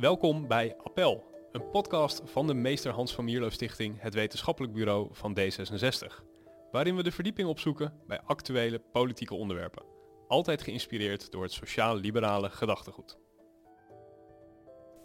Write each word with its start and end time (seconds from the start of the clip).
Welkom 0.00 0.46
bij 0.46 0.76
Appel, 0.76 1.24
een 1.52 1.70
podcast 1.70 2.22
van 2.24 2.46
de 2.46 2.54
Meester 2.54 2.92
Hans 2.92 3.14
van 3.14 3.24
Mierlo 3.24 3.48
Stichting, 3.48 4.00
het 4.00 4.14
wetenschappelijk 4.14 4.72
bureau 4.72 5.08
van 5.12 5.38
D66. 5.38 6.24
Waarin 6.70 6.96
we 6.96 7.02
de 7.02 7.12
verdieping 7.12 7.48
opzoeken 7.48 7.92
bij 8.06 8.20
actuele 8.20 8.78
politieke 8.78 9.34
onderwerpen. 9.34 9.84
Altijd 10.28 10.62
geïnspireerd 10.62 11.30
door 11.30 11.42
het 11.42 11.52
sociaal-liberale 11.52 12.50
gedachtegoed. 12.50 13.18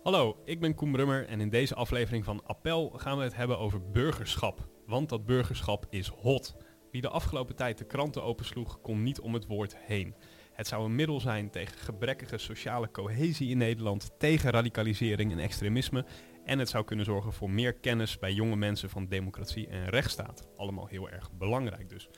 Hallo, 0.03 0.41
ik 0.45 0.59
ben 0.59 0.75
Koen 0.75 0.91
Brummer 0.91 1.27
en 1.27 1.41
in 1.41 1.49
deze 1.49 1.75
aflevering 1.75 2.25
van 2.25 2.45
Appel 2.45 2.89
gaan 2.89 3.17
we 3.17 3.23
het 3.23 3.35
hebben 3.35 3.59
over 3.59 3.91
burgerschap. 3.91 4.67
Want 4.85 5.09
dat 5.09 5.25
burgerschap 5.25 5.85
is 5.89 6.07
hot. 6.07 6.55
Wie 6.91 7.01
de 7.01 7.09
afgelopen 7.09 7.55
tijd 7.55 7.77
de 7.77 7.85
kranten 7.85 8.23
opensloeg, 8.23 8.81
kon 8.81 9.03
niet 9.03 9.19
om 9.19 9.33
het 9.33 9.45
woord 9.45 9.77
heen. 9.77 10.15
Het 10.53 10.67
zou 10.67 10.85
een 10.85 10.95
middel 10.95 11.19
zijn 11.19 11.49
tegen 11.49 11.77
gebrekkige 11.77 12.37
sociale 12.37 12.91
cohesie 12.91 13.49
in 13.49 13.57
Nederland, 13.57 14.11
tegen 14.17 14.51
radicalisering 14.51 15.31
en 15.31 15.39
extremisme. 15.39 16.05
En 16.45 16.59
het 16.59 16.69
zou 16.69 16.83
kunnen 16.83 17.05
zorgen 17.05 17.33
voor 17.33 17.49
meer 17.49 17.73
kennis 17.73 18.19
bij 18.19 18.33
jonge 18.33 18.55
mensen 18.55 18.89
van 18.89 19.07
democratie 19.07 19.67
en 19.67 19.89
rechtsstaat. 19.89 20.47
Allemaal 20.57 20.87
heel 20.87 21.09
erg 21.09 21.31
belangrijk 21.31 21.89
dus. 21.89 22.09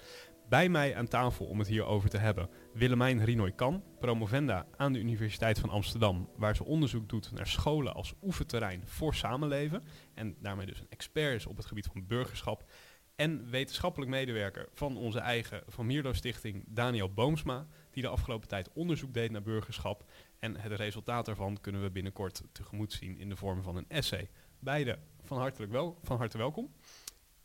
Bij 0.49 0.69
mij 0.69 0.95
aan 0.95 1.07
tafel 1.07 1.45
om 1.45 1.59
het 1.59 1.67
hierover 1.67 2.09
te 2.09 2.17
hebben 2.17 2.49
Willemijn 2.73 3.25
Rinoy 3.25 3.51
Kan, 3.51 3.83
promovenda 3.99 4.67
aan 4.77 4.93
de 4.93 4.99
Universiteit 4.99 5.59
van 5.59 5.69
Amsterdam, 5.69 6.29
waar 6.37 6.55
ze 6.55 6.65
onderzoek 6.65 7.09
doet 7.09 7.31
naar 7.31 7.47
scholen 7.47 7.93
als 7.93 8.13
oefenterrein 8.21 8.81
voor 8.85 9.15
samenleven 9.15 9.83
en 10.13 10.35
daarmee 10.39 10.65
dus 10.65 10.79
een 10.79 10.89
expert 10.89 11.35
is 11.35 11.45
op 11.45 11.57
het 11.57 11.65
gebied 11.65 11.85
van 11.85 12.07
burgerschap. 12.07 12.65
En 13.15 13.49
wetenschappelijk 13.49 14.11
medewerker 14.11 14.69
van 14.73 14.97
onze 14.97 15.19
eigen 15.19 15.63
Van 15.67 15.85
Mierlo 15.85 16.13
Stichting, 16.13 16.63
Daniel 16.67 17.13
Boomsma, 17.13 17.67
die 17.95 18.03
de 18.03 18.09
afgelopen 18.09 18.47
tijd 18.47 18.69
onderzoek 18.73 19.13
deed 19.13 19.31
naar 19.31 19.41
burgerschap. 19.41 20.11
En 20.39 20.57
het 20.59 20.71
resultaat 20.71 21.25
daarvan 21.25 21.61
kunnen 21.61 21.81
we 21.81 21.91
binnenkort 21.91 22.43
tegemoet 22.51 22.93
zien 22.93 23.17
in 23.17 23.29
de 23.29 23.35
vorm 23.35 23.63
van 23.63 23.75
een 23.75 23.85
essay. 23.87 24.29
Beide 24.59 24.99
van, 25.23 25.37
hartelijk 25.37 25.71
wel, 25.71 25.99
van 26.03 26.17
harte 26.17 26.37
welkom. 26.37 26.73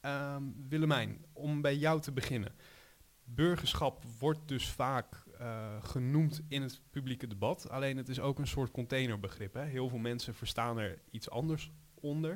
Ehm, 0.01 0.43
Willemijn, 0.69 1.25
om 1.33 1.61
bij 1.61 1.77
jou 1.77 2.01
te 2.01 2.13
beginnen. 2.13 2.55
Burgerschap 3.25 4.05
wordt 4.19 4.49
dus 4.49 4.69
vaak 4.69 5.25
uh, 5.41 5.83
genoemd 5.83 6.43
in 6.49 6.63
het 6.63 6.81
publieke 6.91 7.27
debat. 7.27 7.69
Alleen 7.69 7.97
het 7.97 8.09
is 8.09 8.21
ook 8.21 8.39
een 8.39 8.47
soort 8.47 8.71
containerbegrip. 8.71 9.55
Hè? 9.55 9.65
Heel 9.65 9.89
veel 9.89 9.99
mensen 9.99 10.35
verstaan 10.35 10.79
er 10.79 11.03
iets 11.11 11.31
anders 11.31 11.71
onder. 11.95 12.31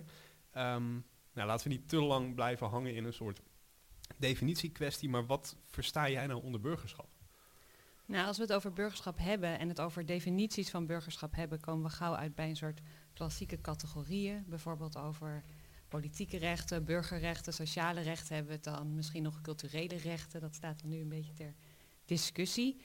Um, 0.57 1.07
nou, 1.33 1.47
laten 1.49 1.69
we 1.69 1.75
niet 1.75 1.89
te 1.89 2.03
lang 2.03 2.35
blijven 2.35 2.67
hangen 2.69 2.95
in 2.95 3.05
een 3.05 3.13
soort 3.13 3.41
definitiekwestie. 4.17 5.09
Maar 5.09 5.27
wat 5.27 5.57
versta 5.65 6.09
jij 6.09 6.27
nou 6.27 6.43
onder 6.43 6.61
burgerschap? 6.61 7.14
Nou, 8.07 8.27
als 8.27 8.37
we 8.37 8.43
het 8.43 8.53
over 8.53 8.73
burgerschap 8.73 9.19
hebben 9.19 9.59
en 9.59 9.69
het 9.69 9.81
over 9.81 10.07
definities 10.07 10.71
van 10.71 10.87
burgerschap 10.87 11.35
hebben, 11.35 11.61
komen 11.61 11.85
we 11.85 11.91
gauw 11.91 12.15
uit 12.15 12.35
bij 12.35 12.49
een 12.49 12.57
soort 12.57 12.81
klassieke 13.13 13.61
categorieën. 13.61 14.45
Bijvoorbeeld 14.47 14.97
over 14.97 15.43
politieke 15.89 16.37
rechten, 16.37 16.85
burgerrechten, 16.85 17.53
sociale 17.53 18.01
rechten 18.01 18.35
hebben 18.35 18.53
we 18.53 18.59
het 18.63 18.77
dan. 18.77 18.95
Misschien 18.95 19.23
nog 19.23 19.41
culturele 19.41 19.97
rechten, 19.97 20.41
dat 20.41 20.55
staat 20.55 20.81
dan 20.81 20.91
nu 20.91 21.01
een 21.01 21.09
beetje 21.09 21.33
ter 21.33 21.55
discussie. 22.05 22.81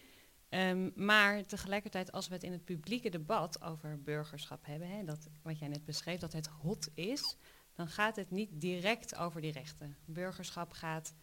Um, 0.50 0.92
maar 0.96 1.46
tegelijkertijd, 1.46 2.12
als 2.12 2.28
we 2.28 2.34
het 2.34 2.44
in 2.44 2.52
het 2.52 2.66
publieke 2.66 3.10
debat 3.10 3.62
over 3.62 4.02
burgerschap 4.02 4.66
hebben, 4.66 4.90
hè, 4.90 5.04
dat, 5.04 5.28
wat 5.42 5.60
jij 5.60 5.68
net 5.68 5.86
beschreef, 5.86 6.20
dat 6.20 6.34
het 6.34 6.48
hot 6.48 6.90
is, 6.94 7.38
dan 7.74 7.88
gaat 7.88 8.16
het 8.16 8.32
niet 8.32 8.50
direct 8.62 9.16
over 9.16 9.42
die 9.42 9.52
rechten. 9.52 9.98
Burgerschap 10.06 10.72
gaat 10.72 11.14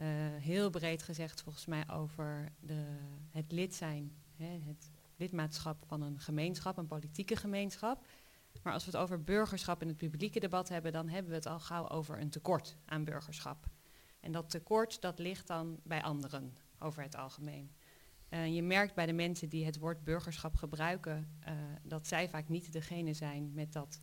uh, 0.00 0.06
heel 0.36 0.70
breed 0.70 1.02
gezegd 1.02 1.42
volgens 1.42 1.66
mij 1.66 1.88
over 1.90 2.52
de, 2.60 2.84
het 3.30 3.52
lid 3.52 3.74
zijn, 3.74 4.12
hè, 4.36 4.58
het 4.66 4.90
lidmaatschap 5.16 5.84
van 5.86 6.02
een 6.02 6.20
gemeenschap, 6.20 6.76
een 6.76 6.86
politieke 6.86 7.36
gemeenschap. 7.36 8.06
Maar 8.62 8.72
als 8.72 8.84
we 8.84 8.90
het 8.90 9.00
over 9.00 9.24
burgerschap 9.24 9.82
in 9.82 9.88
het 9.88 9.96
publieke 9.96 10.40
debat 10.40 10.68
hebben, 10.68 10.92
dan 10.92 11.08
hebben 11.08 11.30
we 11.30 11.36
het 11.36 11.46
al 11.46 11.60
gauw 11.60 11.88
over 11.88 12.20
een 12.20 12.30
tekort 12.30 12.76
aan 12.84 13.04
burgerschap. 13.04 13.66
En 14.20 14.32
dat 14.32 14.50
tekort 14.50 15.00
dat 15.00 15.18
ligt 15.18 15.46
dan 15.46 15.80
bij 15.82 16.02
anderen 16.02 16.56
over 16.78 17.02
het 17.02 17.16
algemeen. 17.16 17.70
Uh, 18.30 18.54
je 18.54 18.62
merkt 18.62 18.94
bij 18.94 19.06
de 19.06 19.12
mensen 19.12 19.48
die 19.48 19.64
het 19.64 19.78
woord 19.78 20.04
burgerschap 20.04 20.56
gebruiken, 20.56 21.28
uh, 21.48 21.52
dat 21.82 22.06
zij 22.06 22.28
vaak 22.28 22.48
niet 22.48 22.72
degene 22.72 23.14
zijn 23.14 23.52
met 23.54 23.72
dat 23.72 24.00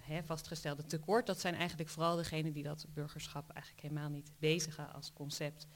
hè, 0.00 0.22
vastgestelde 0.22 0.84
tekort. 0.84 1.26
Dat 1.26 1.40
zijn 1.40 1.54
eigenlijk 1.54 1.90
vooral 1.90 2.16
degenen 2.16 2.52
die 2.52 2.62
dat 2.62 2.86
burgerschap 2.88 3.50
eigenlijk 3.50 3.82
helemaal 3.82 4.10
niet 4.10 4.32
bezigen 4.38 4.92
als 4.92 5.12
concept. 5.12 5.66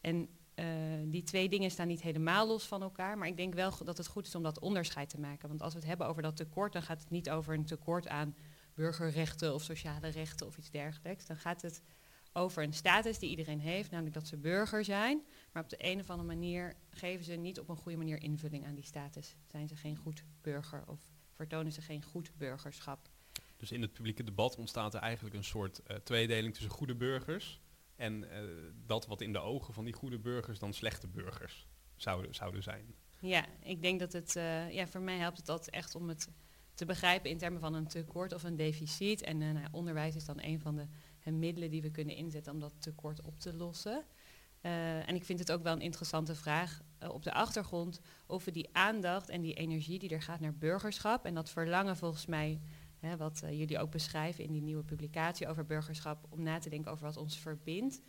En 0.00 0.28
uh, 0.54 0.66
die 1.06 1.22
twee 1.22 1.48
dingen 1.48 1.70
staan 1.70 1.86
niet 1.86 2.02
helemaal 2.02 2.46
los 2.46 2.66
van 2.66 2.82
elkaar, 2.82 3.18
maar 3.18 3.28
ik 3.28 3.36
denk 3.36 3.54
wel 3.54 3.84
dat 3.84 3.96
het 3.96 4.06
goed 4.06 4.26
is 4.26 4.34
om 4.34 4.42
dat 4.42 4.58
onderscheid 4.58 5.08
te 5.08 5.20
maken. 5.20 5.48
Want 5.48 5.62
als 5.62 5.72
we 5.72 5.78
het 5.78 5.88
hebben 5.88 6.06
over 6.06 6.22
dat 6.22 6.36
tekort, 6.36 6.72
dan 6.72 6.82
gaat 6.82 7.00
het 7.00 7.10
niet 7.10 7.30
over 7.30 7.54
een 7.54 7.64
tekort 7.64 8.08
aan 8.08 8.36
burgerrechten 8.74 9.54
of 9.54 9.62
sociale 9.62 10.08
rechten 10.08 10.46
of 10.46 10.56
iets 10.56 10.70
dergelijks. 10.70 11.26
Dan 11.26 11.36
gaat 11.36 11.62
het 11.62 11.82
over 12.32 12.62
een 12.62 12.72
status 12.72 13.18
die 13.18 13.30
iedereen 13.30 13.60
heeft, 13.60 13.90
namelijk 13.90 14.14
dat 14.14 14.26
ze 14.26 14.36
burger 14.36 14.84
zijn. 14.84 15.22
Maar 15.52 15.62
op 15.62 15.68
de 15.68 15.76
een 15.78 16.00
of 16.00 16.10
andere 16.10 16.28
manier 16.28 16.76
geven 16.90 17.24
ze 17.24 17.32
niet 17.32 17.60
op 17.60 17.68
een 17.68 17.76
goede 17.76 17.98
manier 17.98 18.22
invulling 18.22 18.66
aan 18.66 18.74
die 18.74 18.84
status. 18.84 19.36
Zijn 19.46 19.68
ze 19.68 19.76
geen 19.76 19.96
goed 19.96 20.24
burger 20.40 20.82
of 20.86 21.00
vertonen 21.32 21.72
ze 21.72 21.82
geen 21.82 22.02
goed 22.02 22.32
burgerschap? 22.36 23.08
Dus 23.64 23.72
in 23.72 23.82
het 23.82 23.92
publieke 23.92 24.24
debat 24.24 24.56
ontstaat 24.56 24.94
er 24.94 25.00
eigenlijk 25.00 25.36
een 25.36 25.44
soort 25.44 25.80
uh, 25.86 25.96
tweedeling 25.96 26.52
tussen 26.52 26.70
goede 26.70 26.94
burgers 26.94 27.60
en 27.96 28.22
uh, 28.22 28.28
dat 28.86 29.06
wat 29.06 29.20
in 29.20 29.32
de 29.32 29.38
ogen 29.38 29.74
van 29.74 29.84
die 29.84 29.94
goede 29.94 30.18
burgers 30.18 30.58
dan 30.58 30.72
slechte 30.72 31.06
burgers 31.06 31.66
zouden, 31.96 32.34
zouden 32.34 32.62
zijn. 32.62 32.94
Ja, 33.20 33.46
ik 33.62 33.82
denk 33.82 34.00
dat 34.00 34.12
het, 34.12 34.36
uh, 34.36 34.70
ja, 34.72 34.86
voor 34.86 35.00
mij 35.00 35.18
helpt 35.18 35.36
het 35.36 35.46
dat 35.46 35.68
echt 35.68 35.94
om 35.94 36.08
het 36.08 36.28
te 36.74 36.84
begrijpen 36.84 37.30
in 37.30 37.38
termen 37.38 37.60
van 37.60 37.74
een 37.74 37.86
tekort 37.86 38.32
of 38.32 38.42
een 38.42 38.56
deficit. 38.56 39.22
En 39.22 39.38
nou, 39.38 39.66
onderwijs 39.70 40.14
is 40.14 40.24
dan 40.24 40.42
een 40.42 40.60
van 40.60 40.88
de 41.24 41.30
middelen 41.30 41.70
die 41.70 41.82
we 41.82 41.90
kunnen 41.90 42.16
inzetten 42.16 42.52
om 42.52 42.60
dat 42.60 42.74
tekort 42.78 43.22
op 43.22 43.38
te 43.38 43.54
lossen. 43.54 44.04
en 44.60 45.14
ik 45.14 45.24
vind 45.24 45.38
het 45.38 45.52
ook 45.52 45.62
wel 45.62 45.72
een 45.72 45.80
interessante 45.80 46.34
vraag 46.34 46.80
op 47.08 47.22
de 47.22 47.32
achtergrond 47.32 48.00
of 48.26 48.44
we 48.44 48.50
die 48.50 48.68
aandacht 48.72 49.28
en 49.28 49.40
die 49.40 49.54
energie 49.54 49.98
die 49.98 50.10
er 50.10 50.22
gaat 50.22 50.40
naar 50.40 50.54
burgerschap 50.54 51.24
en 51.24 51.34
dat 51.34 51.50
verlangen 51.50 51.96
volgens 51.96 52.26
mij 52.26 52.60
wat 53.16 53.40
uh, 53.44 53.58
jullie 53.58 53.78
ook 53.78 53.90
beschrijven 53.90 54.44
in 54.44 54.52
die 54.52 54.62
nieuwe 54.62 54.82
publicatie 54.82 55.48
over 55.48 55.66
burgerschap, 55.66 56.26
om 56.28 56.42
na 56.42 56.58
te 56.58 56.68
denken 56.68 56.92
over 56.92 57.04
wat 57.04 57.16
ons 57.16 57.38
verbindt, 57.38 58.02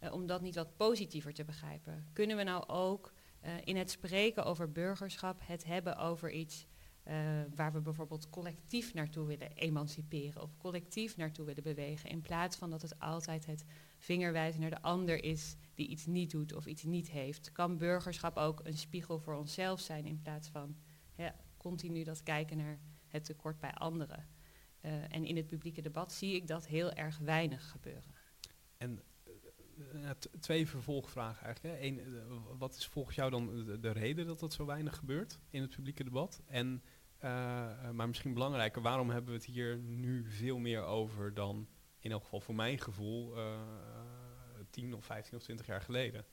uh, 0.00 0.12
om 0.12 0.26
dat 0.26 0.42
niet 0.42 0.54
wat 0.54 0.76
positiever 0.76 1.32
te 1.32 1.44
begrijpen. 1.44 2.06
Kunnen 2.12 2.36
we 2.36 2.42
nou 2.42 2.68
ook 2.68 3.12
uh, 3.44 3.50
in 3.64 3.76
het 3.76 3.90
spreken 3.90 4.44
over 4.44 4.72
burgerschap 4.72 5.40
het 5.44 5.64
hebben 5.64 5.96
over 5.96 6.30
iets 6.30 6.66
waar 7.54 7.72
we 7.72 7.80
bijvoorbeeld 7.80 8.30
collectief 8.30 8.94
naartoe 8.94 9.26
willen 9.26 9.52
emanciperen 9.52 10.42
of 10.42 10.56
collectief 10.56 11.16
naartoe 11.16 11.44
willen 11.44 11.62
bewegen, 11.62 12.10
in 12.10 12.20
plaats 12.20 12.56
van 12.56 12.70
dat 12.70 12.82
het 12.82 12.98
altijd 12.98 13.46
het 13.46 13.64
vingerwijzen 13.98 14.60
naar 14.60 14.70
de 14.70 14.82
ander 14.82 15.24
is 15.24 15.56
die 15.74 15.86
iets 15.88 16.06
niet 16.06 16.30
doet 16.30 16.54
of 16.54 16.66
iets 16.66 16.82
niet 16.82 17.10
heeft? 17.10 17.52
Kan 17.52 17.78
burgerschap 17.78 18.36
ook 18.36 18.60
een 18.64 18.76
spiegel 18.76 19.18
voor 19.18 19.34
onszelf 19.34 19.80
zijn 19.80 20.06
in 20.06 20.22
plaats 20.22 20.48
van 20.48 20.76
continu 21.62 22.04
dat 22.04 22.22
kijken 22.22 22.56
naar 22.56 22.78
het 23.06 23.24
tekort 23.24 23.58
bij 23.58 23.72
anderen. 23.72 24.26
Uh, 24.82 25.14
en 25.14 25.24
in 25.24 25.36
het 25.36 25.46
publieke 25.46 25.82
debat 25.82 26.12
zie 26.12 26.34
ik 26.34 26.46
dat 26.46 26.66
heel 26.66 26.92
erg 26.92 27.18
weinig 27.18 27.70
gebeuren. 27.70 28.14
En 28.76 29.02
uh, 29.94 30.10
twee 30.40 30.68
vervolgvragen 30.68 31.44
eigenlijk. 31.44 31.82
Eén, 31.82 31.98
uh, 31.98 32.36
wat 32.58 32.76
is 32.76 32.86
volgens 32.86 33.16
jou 33.16 33.30
dan 33.30 33.64
de, 33.64 33.80
de, 33.80 33.90
reden 33.90 34.26
dat 34.26 34.40
dat 34.40 34.52
zo 34.52 34.66
weinig 34.66 34.96
gebeurt 34.96 35.38
in 35.50 35.60
het 35.60 35.70
publieke 35.70 36.04
debat? 36.04 36.42
En, 36.46 36.82
maar 37.92 38.08
misschien 38.08 38.34
belangrijker, 38.34 38.82
waarom 38.82 39.10
hebben 39.10 39.30
we 39.30 39.36
het 39.36 39.46
hier 39.46 39.78
nu 39.78 40.24
veel 40.30 40.58
meer 40.58 40.82
over 40.82 41.34
dan 41.34 41.68
in 41.98 42.10
elk 42.10 42.22
geval 42.22 42.40
voor 42.40 42.54
mijn 42.54 42.78
gevoel 42.78 43.34
10 44.70 44.94
of 44.94 45.04
15 45.04 45.36
of 45.36 45.42
20 45.42 45.66
jaar 45.66 45.82
geleden? 45.82 46.24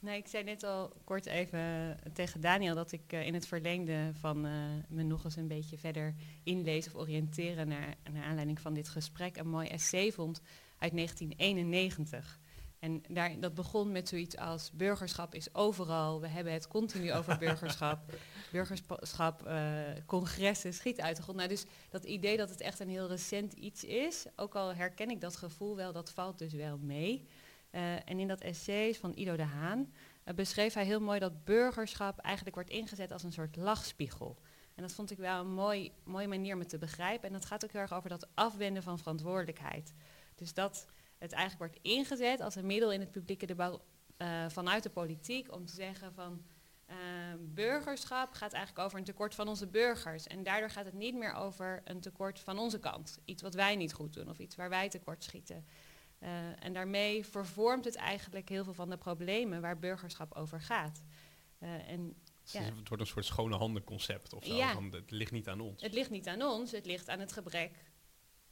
Nee, 0.00 0.18
ik 0.18 0.28
zei 0.28 0.44
net 0.44 0.62
al 0.62 0.92
kort 1.04 1.26
even 1.26 1.96
tegen 2.12 2.40
Daniel 2.40 2.74
dat 2.74 2.92
ik 2.92 3.12
uh, 3.12 3.26
in 3.26 3.34
het 3.34 3.46
verlengde 3.46 4.10
van 4.12 4.46
uh, 4.46 4.52
me 4.88 5.02
nog 5.02 5.24
eens 5.24 5.36
een 5.36 5.48
beetje 5.48 5.78
verder 5.78 6.14
inlezen 6.42 6.94
of 6.94 7.00
oriënteren 7.00 7.68
naar, 7.68 7.94
naar 8.12 8.24
aanleiding 8.24 8.60
van 8.60 8.74
dit 8.74 8.88
gesprek 8.88 9.36
een 9.36 9.48
mooi 9.48 9.68
essay 9.68 10.12
vond 10.12 10.40
uit 10.78 10.92
1991. 10.92 12.38
En 12.78 13.02
daar, 13.08 13.40
dat 13.40 13.54
begon 13.54 13.92
met 13.92 14.08
zoiets 14.08 14.36
als 14.36 14.70
burgerschap 14.72 15.34
is 15.34 15.54
overal. 15.54 16.20
We 16.20 16.28
hebben 16.28 16.52
het 16.52 16.68
continu 16.68 17.12
over 17.12 17.38
burgerschap. 17.44 18.12
burgerschap, 18.52 19.46
uh, 19.46 19.80
congressen, 20.06 20.74
schiet 20.74 21.00
uit 21.00 21.16
de 21.16 21.22
grond. 21.22 21.36
Nou, 21.36 21.48
dus 21.48 21.64
dat 21.90 22.04
idee 22.04 22.36
dat 22.36 22.50
het 22.50 22.60
echt 22.60 22.80
een 22.80 22.88
heel 22.88 23.08
recent 23.08 23.52
iets 23.52 23.84
is, 23.84 24.26
ook 24.36 24.54
al 24.54 24.74
herken 24.74 25.10
ik 25.10 25.20
dat 25.20 25.36
gevoel 25.36 25.76
wel, 25.76 25.92
dat 25.92 26.10
valt 26.10 26.38
dus 26.38 26.52
wel 26.52 26.78
mee. 26.78 27.26
Uh, 27.70 27.94
en 27.94 28.18
in 28.18 28.28
dat 28.28 28.40
essay 28.40 28.94
van 28.94 29.12
Ido 29.14 29.36
de 29.36 29.42
Haan 29.42 29.92
uh, 30.24 30.34
beschreef 30.34 30.74
hij 30.74 30.84
heel 30.84 31.00
mooi 31.00 31.18
dat 31.18 31.44
burgerschap 31.44 32.18
eigenlijk 32.18 32.54
wordt 32.54 32.70
ingezet 32.70 33.12
als 33.12 33.22
een 33.22 33.32
soort 33.32 33.56
lachspiegel. 33.56 34.38
En 34.74 34.82
dat 34.82 34.92
vond 34.92 35.10
ik 35.10 35.18
wel 35.18 35.40
een 35.40 35.52
mooi, 35.52 35.92
mooie 36.04 36.28
manier 36.28 36.54
om 36.54 36.60
het 36.60 36.68
te 36.68 36.78
begrijpen. 36.78 37.26
En 37.26 37.32
dat 37.32 37.44
gaat 37.44 37.64
ook 37.64 37.72
heel 37.72 37.80
erg 37.80 37.92
over 37.92 38.08
dat 38.08 38.28
afwenden 38.34 38.82
van 38.82 38.98
verantwoordelijkheid. 38.98 39.94
Dus 40.34 40.54
dat 40.54 40.86
het 41.18 41.32
eigenlijk 41.32 41.72
wordt 41.72 41.86
ingezet 41.86 42.40
als 42.40 42.54
een 42.54 42.66
middel 42.66 42.92
in 42.92 43.00
het 43.00 43.10
publieke 43.10 43.46
debat 43.46 43.80
uh, 44.18 44.48
vanuit 44.48 44.82
de 44.82 44.90
politiek 44.90 45.52
om 45.52 45.66
te 45.66 45.74
zeggen 45.74 46.14
van 46.14 46.42
burgerschap 47.38 48.32
gaat 48.32 48.52
eigenlijk 48.52 48.86
over 48.86 48.98
een 48.98 49.04
tekort 49.04 49.34
van 49.34 49.48
onze 49.48 49.66
burgers. 49.66 50.26
En 50.26 50.42
daardoor 50.42 50.70
gaat 50.70 50.84
het 50.84 50.94
niet 50.94 51.14
meer 51.14 51.32
over 51.32 51.80
een 51.84 52.00
tekort 52.00 52.40
van 52.40 52.58
onze 52.58 52.78
kant. 52.78 53.18
Iets 53.24 53.42
wat 53.42 53.54
wij 53.54 53.76
niet 53.76 53.92
goed 53.92 54.14
doen 54.14 54.28
of 54.28 54.38
iets 54.38 54.56
waar 54.56 54.68
wij 54.68 54.88
tekort 54.88 55.24
schieten. 55.24 55.64
Uh, 56.22 56.64
en 56.64 56.72
daarmee 56.72 57.26
vervormt 57.26 57.84
het 57.84 57.96
eigenlijk 57.96 58.48
heel 58.48 58.64
veel 58.64 58.74
van 58.74 58.90
de 58.90 58.96
problemen 58.96 59.60
waar 59.60 59.78
burgerschap 59.78 60.34
over 60.34 60.60
gaat. 60.60 61.02
Uh, 61.58 61.88
en 61.88 62.14
ja. 62.42 62.60
Het 62.60 62.88
wordt 62.88 63.02
een 63.02 63.08
soort 63.08 63.24
schone 63.24 63.56
handen 63.56 63.84
concept 63.84 64.32
of 64.32 64.44
zo. 64.44 64.54
Ja. 64.54 64.72
Van, 64.72 64.92
het 64.92 65.10
ligt 65.10 65.32
niet 65.32 65.48
aan 65.48 65.60
ons. 65.60 65.82
Het 65.82 65.92
ligt 65.92 66.10
niet 66.10 66.28
aan 66.28 66.42
ons, 66.42 66.70
het 66.70 66.86
ligt 66.86 67.08
aan 67.08 67.20
het 67.20 67.32
gebrek 67.32 67.70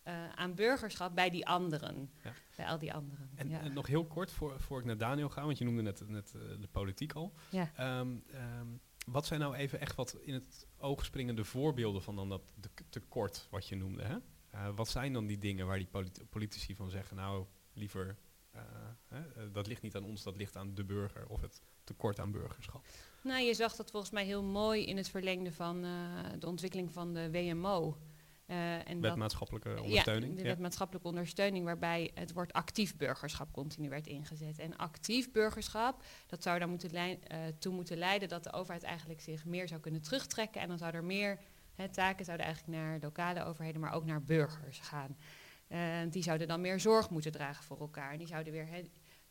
uh, 0.04 0.28
aan 0.28 0.54
burgerschap 0.54 1.14
bij 1.14 1.30
die 1.30 1.46
anderen. 1.46 2.10
Ja. 2.24 2.32
Bij 2.56 2.66
al 2.66 2.78
die 2.78 2.92
anderen. 2.92 3.30
En, 3.34 3.52
en, 3.52 3.72
nog 3.72 3.86
heel 3.86 4.04
kort, 4.04 4.30
voor, 4.30 4.60
voor 4.60 4.78
ik 4.78 4.84
naar 4.84 4.98
Daniel 4.98 5.28
ga, 5.28 5.44
want 5.44 5.58
je 5.58 5.64
noemde 5.64 5.82
net, 5.82 6.08
net 6.08 6.30
de 6.60 6.68
politiek 6.70 7.12
al. 7.12 7.32
Ja. 7.50 7.98
Um, 8.00 8.24
um, 8.34 8.80
wat 9.06 9.26
zijn 9.26 9.40
nou 9.40 9.54
even 9.54 9.80
echt 9.80 9.94
wat 9.94 10.16
in 10.20 10.34
het 10.34 10.66
oog 10.76 11.04
springende 11.04 11.44
voorbeelden 11.44 12.02
van 12.02 12.16
dan 12.16 12.28
dat 12.28 12.54
tekort 12.88 13.46
wat 13.50 13.68
je 13.68 13.76
noemde? 13.76 14.02
Hè? 14.02 14.16
Uh, 14.54 14.68
wat 14.74 14.88
zijn 14.88 15.12
dan 15.12 15.26
die 15.26 15.38
dingen 15.38 15.66
waar 15.66 15.78
die 15.78 15.88
politici 16.30 16.74
van 16.74 16.90
zeggen, 16.90 17.16
nou 17.16 17.46
liever, 17.76 18.17
uh, 18.55 18.61
hè, 19.08 19.50
dat 19.50 19.67
ligt 19.67 19.82
niet 19.82 19.96
aan 19.96 20.05
ons, 20.05 20.23
dat 20.23 20.37
ligt 20.37 20.56
aan 20.56 20.75
de 20.75 20.84
burger 20.84 21.26
of 21.28 21.40
het 21.40 21.61
tekort 21.84 22.19
aan 22.19 22.31
burgerschap? 22.31 22.84
Nou, 23.23 23.43
je 23.43 23.55
zag 23.55 23.76
dat 23.76 23.90
volgens 23.90 24.12
mij 24.12 24.25
heel 24.25 24.43
mooi 24.43 24.87
in 24.87 24.96
het 24.96 25.08
verlengde 25.08 25.52
van 25.52 25.84
uh, 25.84 26.20
de 26.38 26.46
ontwikkeling 26.46 26.93
van 26.93 27.12
de 27.12 27.31
WMO. 27.31 27.99
Uh, 28.46 28.88
en 28.88 29.00
wetmaatschappelijke 29.00 29.82
ondersteuning. 29.82 30.32
Ja, 30.32 30.43
de 30.43 30.49
wetmaatschappelijke 30.49 31.08
ondersteuning 31.08 31.64
waarbij 31.64 32.11
het 32.14 32.32
woord 32.32 32.52
actief 32.52 32.96
burgerschap 32.96 33.52
continu 33.52 33.88
werd 33.88 34.06
ingezet. 34.06 34.58
En 34.58 34.76
actief 34.76 35.32
burgerschap, 35.32 36.02
dat 36.26 36.43
zou 36.43 36.58
daar 36.58 36.69
moeten 36.69 36.94
uh, 36.94 37.38
toe 37.58 37.73
moeten 37.73 37.99
leiden 37.99 38.28
dat 38.28 38.44
de 38.44 38.52
overheid 38.52 38.82
eigenlijk 38.82 39.20
zich 39.20 39.44
meer 39.44 39.69
zou 39.69 39.81
kunnen 39.81 40.02
terugtrekken. 40.02 40.61
En 40.61 40.69
dan 40.69 40.78
zou 40.78 40.94
er 40.94 41.05
meer 41.05 41.38
hè, 41.75 41.88
taken 41.88 42.25
zouden 42.25 42.46
eigenlijk 42.46 42.78
naar 42.78 42.99
lokale 43.00 43.44
overheden, 43.44 43.81
maar 43.81 43.93
ook 43.93 44.05
naar 44.05 44.23
burgers 44.23 44.78
gaan. 44.78 45.17
Uh, 45.68 45.78
die 46.10 46.22
zouden 46.22 46.48
dan 46.48 46.60
meer 46.60 46.80
zorg 46.80 47.10
moeten 47.10 47.32
dragen 47.32 47.64
voor 47.64 47.80
elkaar. 47.80 48.12
En 48.12 48.18
die 48.18 48.26
zouden 48.26 48.52
weer, 48.52 48.68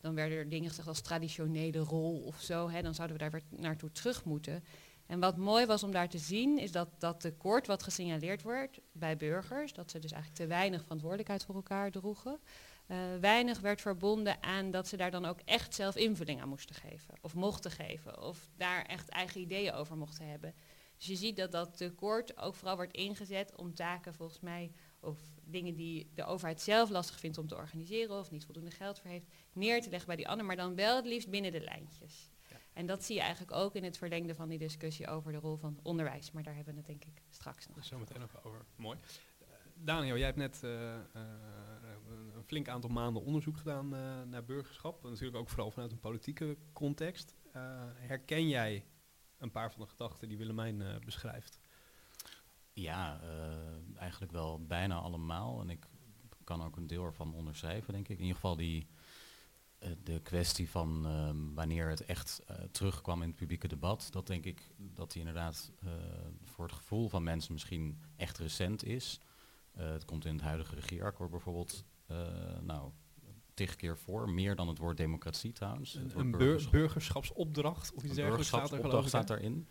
dan 0.01 0.15
werden 0.15 0.37
er 0.37 0.49
dingen 0.49 0.69
gezegd 0.69 0.87
als 0.87 1.01
traditionele 1.01 1.79
rol 1.79 2.21
of 2.21 2.41
zo. 2.41 2.81
Dan 2.81 2.95
zouden 2.95 3.17
we 3.17 3.23
daar 3.23 3.31
weer 3.31 3.59
naartoe 3.59 3.91
terug 3.91 4.23
moeten. 4.23 4.63
En 5.05 5.19
wat 5.19 5.37
mooi 5.37 5.65
was 5.65 5.83
om 5.83 5.91
daar 5.91 6.09
te 6.09 6.17
zien, 6.17 6.59
is 6.59 6.71
dat 6.71 6.89
dat 6.97 7.19
tekort 7.19 7.67
wat 7.67 7.83
gesignaleerd 7.83 8.41
wordt 8.41 8.79
bij 8.91 9.17
burgers, 9.17 9.73
dat 9.73 9.91
ze 9.91 9.99
dus 9.99 10.11
eigenlijk 10.11 10.41
te 10.41 10.47
weinig 10.47 10.81
verantwoordelijkheid 10.81 11.43
voor 11.43 11.55
elkaar 11.55 11.91
droegen, 11.91 12.39
uh, 12.87 12.97
weinig 13.19 13.59
werd 13.59 13.81
verbonden 13.81 14.43
aan 14.43 14.71
dat 14.71 14.87
ze 14.87 14.97
daar 14.97 15.11
dan 15.11 15.25
ook 15.25 15.39
echt 15.45 15.75
zelf 15.75 15.95
invulling 15.95 16.41
aan 16.41 16.49
moesten 16.49 16.75
geven, 16.75 17.13
of 17.21 17.33
mochten 17.33 17.71
geven, 17.71 18.21
of 18.21 18.49
daar 18.57 18.85
echt 18.85 19.09
eigen 19.09 19.41
ideeën 19.41 19.73
over 19.73 19.97
mochten 19.97 20.27
hebben. 20.27 20.53
Dus 20.97 21.07
je 21.07 21.15
ziet 21.15 21.35
dat 21.35 21.51
dat 21.51 21.77
tekort 21.77 22.37
ook 22.37 22.55
vooral 22.55 22.75
wordt 22.75 22.93
ingezet 22.93 23.55
om 23.55 23.73
taken 23.73 24.13
volgens 24.13 24.39
mij, 24.39 24.71
of 25.05 25.19
dingen 25.43 25.75
die 25.75 26.11
de 26.13 26.23
overheid 26.23 26.61
zelf 26.61 26.89
lastig 26.89 27.19
vindt 27.19 27.37
om 27.37 27.47
te 27.47 27.55
organiseren, 27.55 28.19
of 28.19 28.31
niet 28.31 28.45
voldoende 28.45 28.71
geld 28.71 28.99
voor 28.99 29.09
heeft, 29.09 29.27
neer 29.53 29.81
te 29.81 29.89
leggen 29.89 30.07
bij 30.07 30.15
die 30.15 30.27
anderen, 30.27 30.47
maar 30.47 30.65
dan 30.65 30.75
wel 30.75 30.95
het 30.95 31.05
liefst 31.05 31.29
binnen 31.29 31.51
de 31.51 31.61
lijntjes. 31.61 32.29
En 32.73 32.85
dat 32.85 33.03
zie 33.03 33.15
je 33.15 33.21
eigenlijk 33.21 33.51
ook 33.51 33.75
in 33.75 33.83
het 33.83 33.97
verlengde 33.97 34.35
van 34.35 34.49
die 34.49 34.57
discussie 34.57 35.07
over 35.07 35.31
de 35.31 35.37
rol 35.37 35.55
van 35.57 35.79
onderwijs. 35.83 36.31
Maar 36.31 36.43
daar 36.43 36.55
hebben 36.55 36.73
we 36.73 36.79
het 36.79 36.87
denk 36.87 37.05
ik 37.05 37.21
straks 37.29 37.67
nog. 37.67 37.85
Zo 37.85 37.97
meteen 37.97 38.19
nog 38.19 38.45
over. 38.45 38.65
Mooi. 38.75 38.97
Daniel, 39.73 40.17
jij 40.17 40.25
hebt 40.25 40.37
net 40.37 40.61
uh, 40.63 40.71
uh, 40.71 41.21
een 42.35 42.43
flink 42.45 42.67
aantal 42.67 42.89
maanden 42.89 43.23
onderzoek 43.23 43.57
gedaan 43.57 43.89
naar 44.29 44.45
burgerschap. 44.45 45.03
Natuurlijk 45.03 45.37
ook 45.37 45.49
vooral 45.49 45.71
vanuit 45.71 45.91
een 45.91 45.99
politieke 45.99 46.57
context. 46.73 47.35
herken 47.95 48.47
jij 48.47 48.85
een 49.37 49.51
paar 49.51 49.71
van 49.71 49.81
de 49.81 49.87
gedachten 49.87 50.27
die 50.27 50.37
Willemijn 50.37 50.99
beschrijft? 51.05 51.59
Ja, 52.73 53.19
eigenlijk 54.05 54.31
wel 54.31 54.65
bijna 54.65 54.95
allemaal. 54.95 55.61
En 55.61 55.69
ik 55.69 55.87
kan 56.43 56.63
ook 56.63 56.75
een 56.75 56.87
deel 56.87 57.05
ervan 57.05 57.33
onderschrijven, 57.33 57.93
denk 57.93 58.07
ik. 58.07 58.17
In 58.17 58.21
ieder 58.21 58.35
geval 58.35 58.55
die 58.55 58.87
eh, 59.77 59.89
de 60.03 60.19
kwestie 60.21 60.69
van 60.69 61.05
ehm, 61.05 61.53
wanneer 61.53 61.89
het 61.89 62.05
echt 62.05 62.41
uh, 62.51 62.57
terugkwam 62.71 63.21
in 63.21 63.27
het 63.27 63.37
publieke 63.37 63.67
debat, 63.67 64.07
dat 64.11 64.27
denk 64.27 64.45
ik 64.45 64.71
dat 64.77 65.11
die 65.11 65.19
inderdaad 65.19 65.71
uh, 65.83 65.91
voor 66.43 66.65
het 66.65 66.73
gevoel 66.73 67.09
van 67.09 67.23
mensen 67.23 67.53
misschien 67.53 67.99
echt 68.15 68.37
recent 68.37 68.83
is. 68.83 69.19
het 69.71 70.05
komt 70.05 70.25
in 70.25 70.33
het 70.33 70.41
huidige 70.41 70.75
regeerakkoord 70.75 71.29
bijvoorbeeld, 71.29 71.85
nou, 72.61 72.91
tig 73.53 73.75
keer 73.75 73.97
voor, 73.97 74.29
meer 74.29 74.55
dan 74.55 74.67
het 74.67 74.77
woord 74.77 74.97
democratie 74.97 75.51
trouwens. 75.51 75.99
Een, 76.15 76.31
burgerschapsopdracht 76.71 77.93
of 77.93 78.03
iets 78.03 78.15
dergelijks 78.15 78.47
staat 78.47 78.71
er 78.71 79.07
staat 79.07 79.27
daarin. 79.27 79.67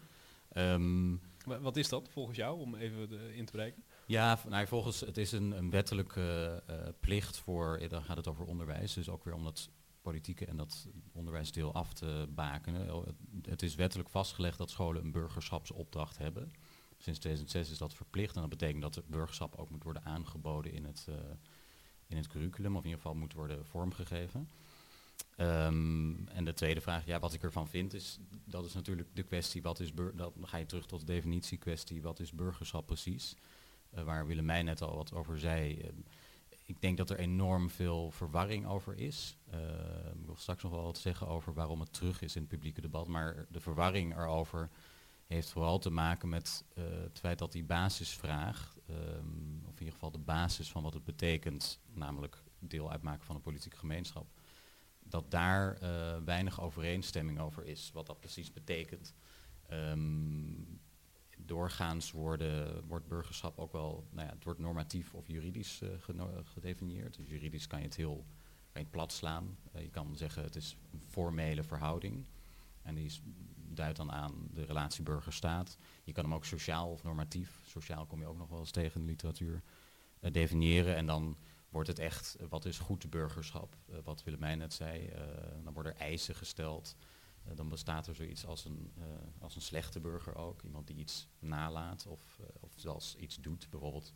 Um, 0.56 1.20
wat 1.44 1.76
is 1.76 1.88
dat 1.88 2.08
volgens 2.08 2.36
jou, 2.36 2.60
om 2.60 2.74
even 2.74 3.08
de, 3.08 3.36
in 3.36 3.44
te 3.44 3.52
breken? 3.52 3.84
Ja, 4.06 4.38
nou, 4.48 4.66
volgens 4.66 5.00
het 5.00 5.16
is 5.16 5.32
een, 5.32 5.70
wettelijke 5.70 6.62
plicht 7.00 7.36
voor, 7.36 7.88
dan 7.88 8.04
gaat 8.04 8.16
het 8.16 8.28
over 8.28 8.44
onderwijs, 8.44 8.92
dus 8.92 9.08
ook 9.08 9.24
weer 9.24 9.34
omdat 9.34 9.68
politieke 10.02 10.46
en 10.46 10.56
dat 10.56 10.86
onderwijsdeel 11.12 11.74
af 11.74 11.92
te 11.92 12.26
bakenen. 12.28 12.94
Oh, 12.94 13.06
het 13.42 13.62
is 13.62 13.74
wettelijk 13.74 14.08
vastgelegd 14.08 14.58
dat 14.58 14.70
scholen 14.70 15.04
een 15.04 15.12
burgerschapsopdracht 15.12 16.18
hebben. 16.18 16.52
Sinds 16.98 17.18
2006 17.18 17.70
is 17.70 17.78
dat 17.78 17.94
verplicht 17.94 18.34
en 18.34 18.40
dat 18.40 18.50
betekent 18.50 18.82
dat 18.82 18.94
het 18.94 19.08
burgerschap 19.08 19.56
ook 19.56 19.70
moet 19.70 19.82
worden 19.82 20.04
aangeboden 20.04 20.72
in 20.72 20.84
het, 20.84 21.06
in 22.06 22.16
het 22.16 22.26
curriculum, 22.26 22.76
of 22.76 22.82
in 22.82 22.88
ieder 22.88 23.02
geval 23.02 23.18
moet 23.18 23.32
worden 23.32 23.66
vormgegeven. 23.66 24.48
Um, 25.38 26.28
en 26.28 26.44
de 26.44 26.52
tweede 26.52 26.80
vraag, 26.80 27.06
ja, 27.06 27.18
wat 27.18 27.32
ik 27.32 27.42
ervan 27.42 27.68
vind, 27.68 27.94
is 27.94 28.18
dat 28.44 28.64
is 28.64 28.72
natuurlijk 28.72 29.08
de 29.12 29.22
kwestie, 29.22 29.62
wat 29.62 29.80
is 29.80 29.92
dat, 29.92 30.14
dan 30.14 30.48
ga 30.48 30.56
je 30.56 30.66
terug 30.66 30.86
tot 30.86 31.00
de 31.00 31.06
definitiekwestie, 31.06 32.02
wat 32.02 32.20
is 32.20 32.32
burgerschap 32.32 32.86
precies? 32.86 33.36
Uh, 33.94 34.02
waar 34.02 34.26
Willemijn 34.26 34.64
net 34.64 34.82
al 34.82 34.96
wat 34.96 35.12
over 35.12 35.38
zei. 35.38 35.78
Uh, 35.78 35.88
ik 36.66 36.80
denk 36.80 36.96
dat 36.96 37.10
er 37.10 37.18
enorm 37.18 37.70
veel 37.70 38.10
verwarring 38.10 38.66
over 38.66 38.98
is. 38.98 39.36
Uh, 39.54 39.60
ik 40.14 40.26
wil 40.26 40.36
straks 40.36 40.62
nog 40.62 40.72
wel 40.72 40.82
wat 40.82 40.98
zeggen 40.98 41.28
over 41.28 41.54
waarom 41.54 41.80
het 41.80 41.92
terug 41.92 42.22
is 42.22 42.34
in 42.34 42.40
het 42.40 42.50
publieke 42.50 42.80
debat. 42.80 43.08
Maar 43.08 43.46
de 43.48 43.60
verwarring 43.60 44.16
erover 44.16 44.70
heeft 45.26 45.50
vooral 45.50 45.78
te 45.78 45.90
maken 45.90 46.28
met 46.28 46.64
het 46.74 47.18
feit 47.18 47.38
dat 47.38 47.52
die 47.52 47.64
basisvraag, 47.64 48.76
um, 48.90 49.62
of 49.64 49.72
in 49.72 49.78
ieder 49.78 49.92
geval 49.92 50.10
de 50.10 50.18
basis 50.18 50.70
van 50.70 50.82
wat 50.82 50.94
het 50.94 51.04
betekent, 51.04 51.80
namelijk 51.92 52.42
deel 52.58 52.90
uitmaken 52.90 53.26
van 53.26 53.34
een 53.34 53.40
politieke 53.40 53.76
gemeenschap, 53.76 54.26
dat 54.98 55.30
daar 55.30 55.78
weinig 56.24 56.60
overeenstemming 56.60 57.40
over 57.40 57.66
is, 57.66 57.90
wat 57.92 58.06
dat 58.06 58.20
precies 58.20 58.52
betekent. 58.52 59.14
Um, 59.72 60.80
doorgaans 61.38 62.10
worden, 62.10 62.86
wordt 62.86 63.08
burgerschap 63.08 63.58
ook 63.58 63.72
wel, 63.72 64.06
nou 64.10 64.26
ja, 64.26 64.34
het 64.34 64.44
wordt 64.44 64.60
normatief 64.60 65.14
of 65.14 65.28
juridisch 65.28 65.80
uh, 65.82 65.90
gedefinieerd. 66.44 67.16
Dus 67.16 67.28
juridisch 67.28 67.66
kan 67.66 67.78
je 67.78 67.84
het 67.84 67.96
heel 67.96 68.24
kan 68.72 68.90
plat 68.90 69.12
slaan. 69.12 69.58
Uh, 69.74 69.82
je 69.82 69.90
kan 69.90 70.16
zeggen 70.16 70.42
het 70.42 70.56
is 70.56 70.76
een 70.92 71.02
formele 71.08 71.62
verhouding. 71.62 72.24
En 72.82 72.94
die 72.94 73.04
is, 73.04 73.22
duidt 73.54 73.96
dan 73.96 74.12
aan 74.12 74.48
de 74.52 74.64
relatie 74.64 75.02
burger-staat. 75.02 75.76
Je 76.04 76.12
kan 76.12 76.24
hem 76.24 76.34
ook 76.34 76.44
sociaal 76.44 76.90
of 76.90 77.02
normatief, 77.02 77.60
sociaal 77.66 78.06
kom 78.06 78.20
je 78.20 78.26
ook 78.26 78.38
nog 78.38 78.48
wel 78.48 78.58
eens 78.58 78.70
tegen 78.70 79.00
in 79.00 79.06
de 79.06 79.10
literatuur, 79.10 79.62
uh, 80.20 80.30
definiëren. 80.30 80.96
En 80.96 81.06
dan 81.06 81.36
wordt 81.68 81.88
het 81.88 81.98
echt, 81.98 82.36
wat 82.48 82.64
is 82.64 82.78
goed 82.78 83.10
burgerschap? 83.10 83.76
wat 84.04 84.22
Willemijn 84.24 84.58
net 84.58 84.72
zei, 84.72 85.10
dan 85.62 85.72
worden 85.72 85.94
er 85.94 86.00
eisen 86.00 86.34
gesteld. 86.34 86.96
Eh, 87.44 87.56
dan 87.56 87.68
bestaat 87.68 88.06
er 88.06 88.14
zoiets 88.14 88.46
als 88.46 88.64
een, 88.64 88.92
uh, 88.98 89.04
als 89.38 89.54
een 89.54 89.62
slechte 89.62 90.00
burger 90.00 90.36
ook. 90.36 90.62
Iemand 90.62 90.86
die 90.86 90.96
iets 90.96 91.28
nalaat 91.38 92.06
of, 92.06 92.38
uh, 92.40 92.46
of 92.60 92.72
zelfs 92.76 93.16
iets 93.16 93.36
doet. 93.40 93.70
Bijvoorbeeld 93.70 94.12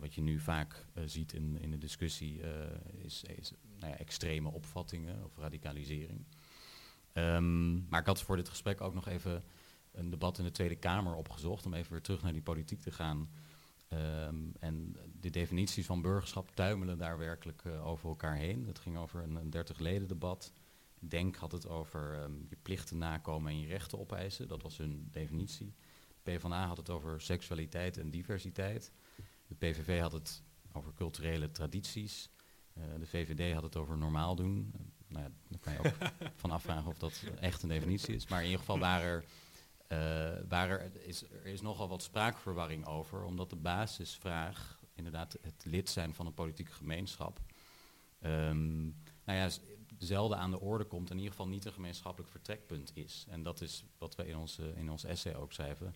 wat 0.00 0.14
je 0.14 0.22
nu 0.22 0.38
vaak 0.38 0.86
ziet 1.04 1.32
in, 1.32 1.58
in 1.60 1.70
de 1.70 1.78
discussie 1.78 2.40
is, 2.98 3.22
is 3.22 3.52
nou 3.78 3.92
ja, 3.92 3.98
extreme 3.98 4.50
opvattingen 4.50 5.24
of 5.24 5.36
radicalisering. 5.36 6.24
Um, 7.12 7.86
maar 7.88 8.00
ik 8.00 8.06
had 8.06 8.22
voor 8.22 8.36
dit 8.36 8.48
gesprek 8.48 8.80
ook 8.80 8.94
nog 8.94 9.08
even 9.08 9.44
een 9.92 10.10
debat 10.10 10.38
in 10.38 10.44
de 10.44 10.50
Tweede 10.50 10.76
Kamer 10.76 11.14
opgezocht. 11.14 11.66
Om 11.66 11.74
even 11.74 11.92
weer 11.92 12.00
terug 12.00 12.22
naar 12.22 12.32
die 12.32 12.42
politiek 12.42 12.80
te 12.80 12.90
gaan. 12.90 13.30
Um, 13.92 14.52
en 14.58 14.96
de 15.20 15.30
definities 15.30 15.86
van 15.86 16.02
burgerschap 16.02 16.50
tuimelen 16.54 16.98
daar 16.98 17.18
werkelijk 17.18 17.66
over 17.66 18.08
elkaar 18.08 18.36
heen. 18.36 18.66
Het 18.66 18.78
ging 18.78 18.96
over 18.96 19.22
een, 19.22 19.36
een 19.36 19.50
30 19.50 19.78
leden 19.78 20.08
debat. 20.08 20.52
Denk 21.08 21.36
had 21.36 21.52
het 21.52 21.68
over 21.68 22.22
um, 22.22 22.46
je 22.48 22.56
plichten 22.62 22.98
nakomen 22.98 23.52
en 23.52 23.60
je 23.60 23.66
rechten 23.66 23.98
opeisen. 23.98 24.48
Dat 24.48 24.62
was 24.62 24.76
hun 24.76 25.08
definitie. 25.10 25.74
De 26.22 26.30
PvdA 26.30 26.66
had 26.66 26.76
het 26.76 26.90
over 26.90 27.20
seksualiteit 27.20 27.96
en 27.96 28.10
diversiteit. 28.10 28.92
De 29.46 29.54
PVV 29.54 30.00
had 30.00 30.12
het 30.12 30.42
over 30.72 30.94
culturele 30.94 31.50
tradities. 31.50 32.30
Uh, 32.78 32.84
de 32.98 33.06
VVD 33.06 33.54
had 33.54 33.62
het 33.62 33.76
over 33.76 33.98
normaal 33.98 34.34
doen. 34.34 34.72
Uh, 34.74 34.80
nou 35.08 35.24
ja, 35.24 35.30
daar 35.48 35.58
kan 35.60 35.72
je 35.72 35.78
ook 35.78 36.10
van 36.40 36.50
afvragen 36.50 36.90
of 36.90 36.98
dat 36.98 37.22
echt 37.40 37.62
een 37.62 37.68
definitie 37.68 38.14
is. 38.14 38.28
Maar 38.28 38.38
in 38.38 38.44
ieder 38.44 38.60
geval 38.60 38.78
waren 38.78 39.06
er, 39.08 39.24
uh, 39.88 40.48
waren 40.48 40.80
er, 40.80 41.06
is, 41.06 41.22
er 41.22 41.46
is 41.46 41.60
nogal 41.60 41.88
wat 41.88 42.02
spraakverwarring 42.02 42.86
over. 42.86 43.24
Omdat 43.24 43.50
de 43.50 43.56
basisvraag, 43.56 44.80
inderdaad 44.94 45.38
het 45.40 45.64
lid 45.64 45.90
zijn 45.90 46.14
van 46.14 46.26
een 46.26 46.34
politieke 46.34 46.72
gemeenschap... 46.72 47.40
Um, 48.24 48.96
nou 49.24 49.38
ja, 49.38 49.48
zelden 50.06 50.38
aan 50.38 50.50
de 50.50 50.60
orde 50.60 50.84
komt, 50.84 51.10
in 51.10 51.16
ieder 51.16 51.30
geval 51.30 51.48
niet 51.48 51.64
een 51.64 51.72
gemeenschappelijk 51.72 52.30
vertrekpunt 52.30 52.90
is. 52.94 53.26
En 53.28 53.42
dat 53.42 53.60
is 53.60 53.84
wat 53.98 54.14
we 54.14 54.26
in, 54.26 54.36
onze, 54.36 54.72
in 54.74 54.90
ons 54.90 55.04
essay 55.04 55.34
ook 55.34 55.52
schrijven, 55.52 55.94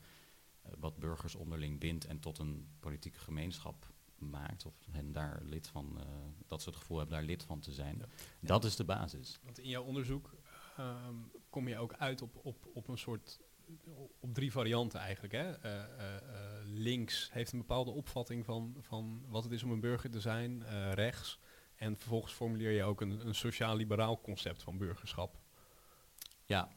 eh, 0.63 0.73
wat 0.79 0.99
burgers 0.99 1.35
onderling 1.35 1.81
bindt 1.81 2.07
en 2.07 2.21
tot 2.21 2.39
een 2.39 2.69
politieke 2.81 3.19
gemeenschap 3.19 3.95
maakt, 4.19 4.67
of 4.67 4.75
hen 4.91 5.13
daar 5.13 5.41
lid 5.43 5.69
van, 5.69 5.95
uh, 5.97 6.05
dat 6.47 6.63
ze 6.63 6.69
het 6.69 6.79
gevoel 6.79 6.99
hebben 6.99 7.17
daar 7.17 7.27
lid 7.27 7.43
van 7.43 7.61
te 7.61 7.73
zijn. 7.73 8.03
Dat 8.41 8.65
is 8.65 8.77
de 8.77 8.85
basis. 8.85 9.39
Want 9.43 9.59
in 9.59 9.69
jouw 9.69 9.85
onderzoek 9.85 10.35
ehm, 10.77 11.15
kom 11.51 11.69
je 11.69 11.79
ook 11.79 11.95
uit 11.95 12.23
op, 12.23 12.41
op, 12.43 12.69
op 12.75 12.89
een 12.89 12.99
soort 12.99 13.41
op 14.21 14.35
drie 14.35 14.53
varianten 14.53 15.01
eigenlijk. 15.01 15.33
Hè? 15.33 15.65
Uh, 15.65 16.25
links 16.65 17.33
heeft 17.33 17.53
een 17.53 17.59
bepaalde 17.59 17.91
opvatting 17.91 18.45
van, 18.45 18.77
van 18.81 19.25
wat 19.29 19.45
het 19.45 19.53
is 19.53 19.63
om 19.63 19.71
een 19.71 19.81
burger 19.81 20.11
te 20.11 20.21
zijn. 20.21 20.65
rechts 20.95 21.39
en 21.77 21.97
vervolgens 21.97 22.33
formuleer 22.33 22.71
je 22.71 22.85
ook 22.85 23.01
een, 23.01 23.27
een 23.27 23.35
sociaal-liberaal 23.35 24.21
concept 24.21 24.63
van 24.63 24.79
burgerschap. 24.79 25.39
Ja, 26.45 26.69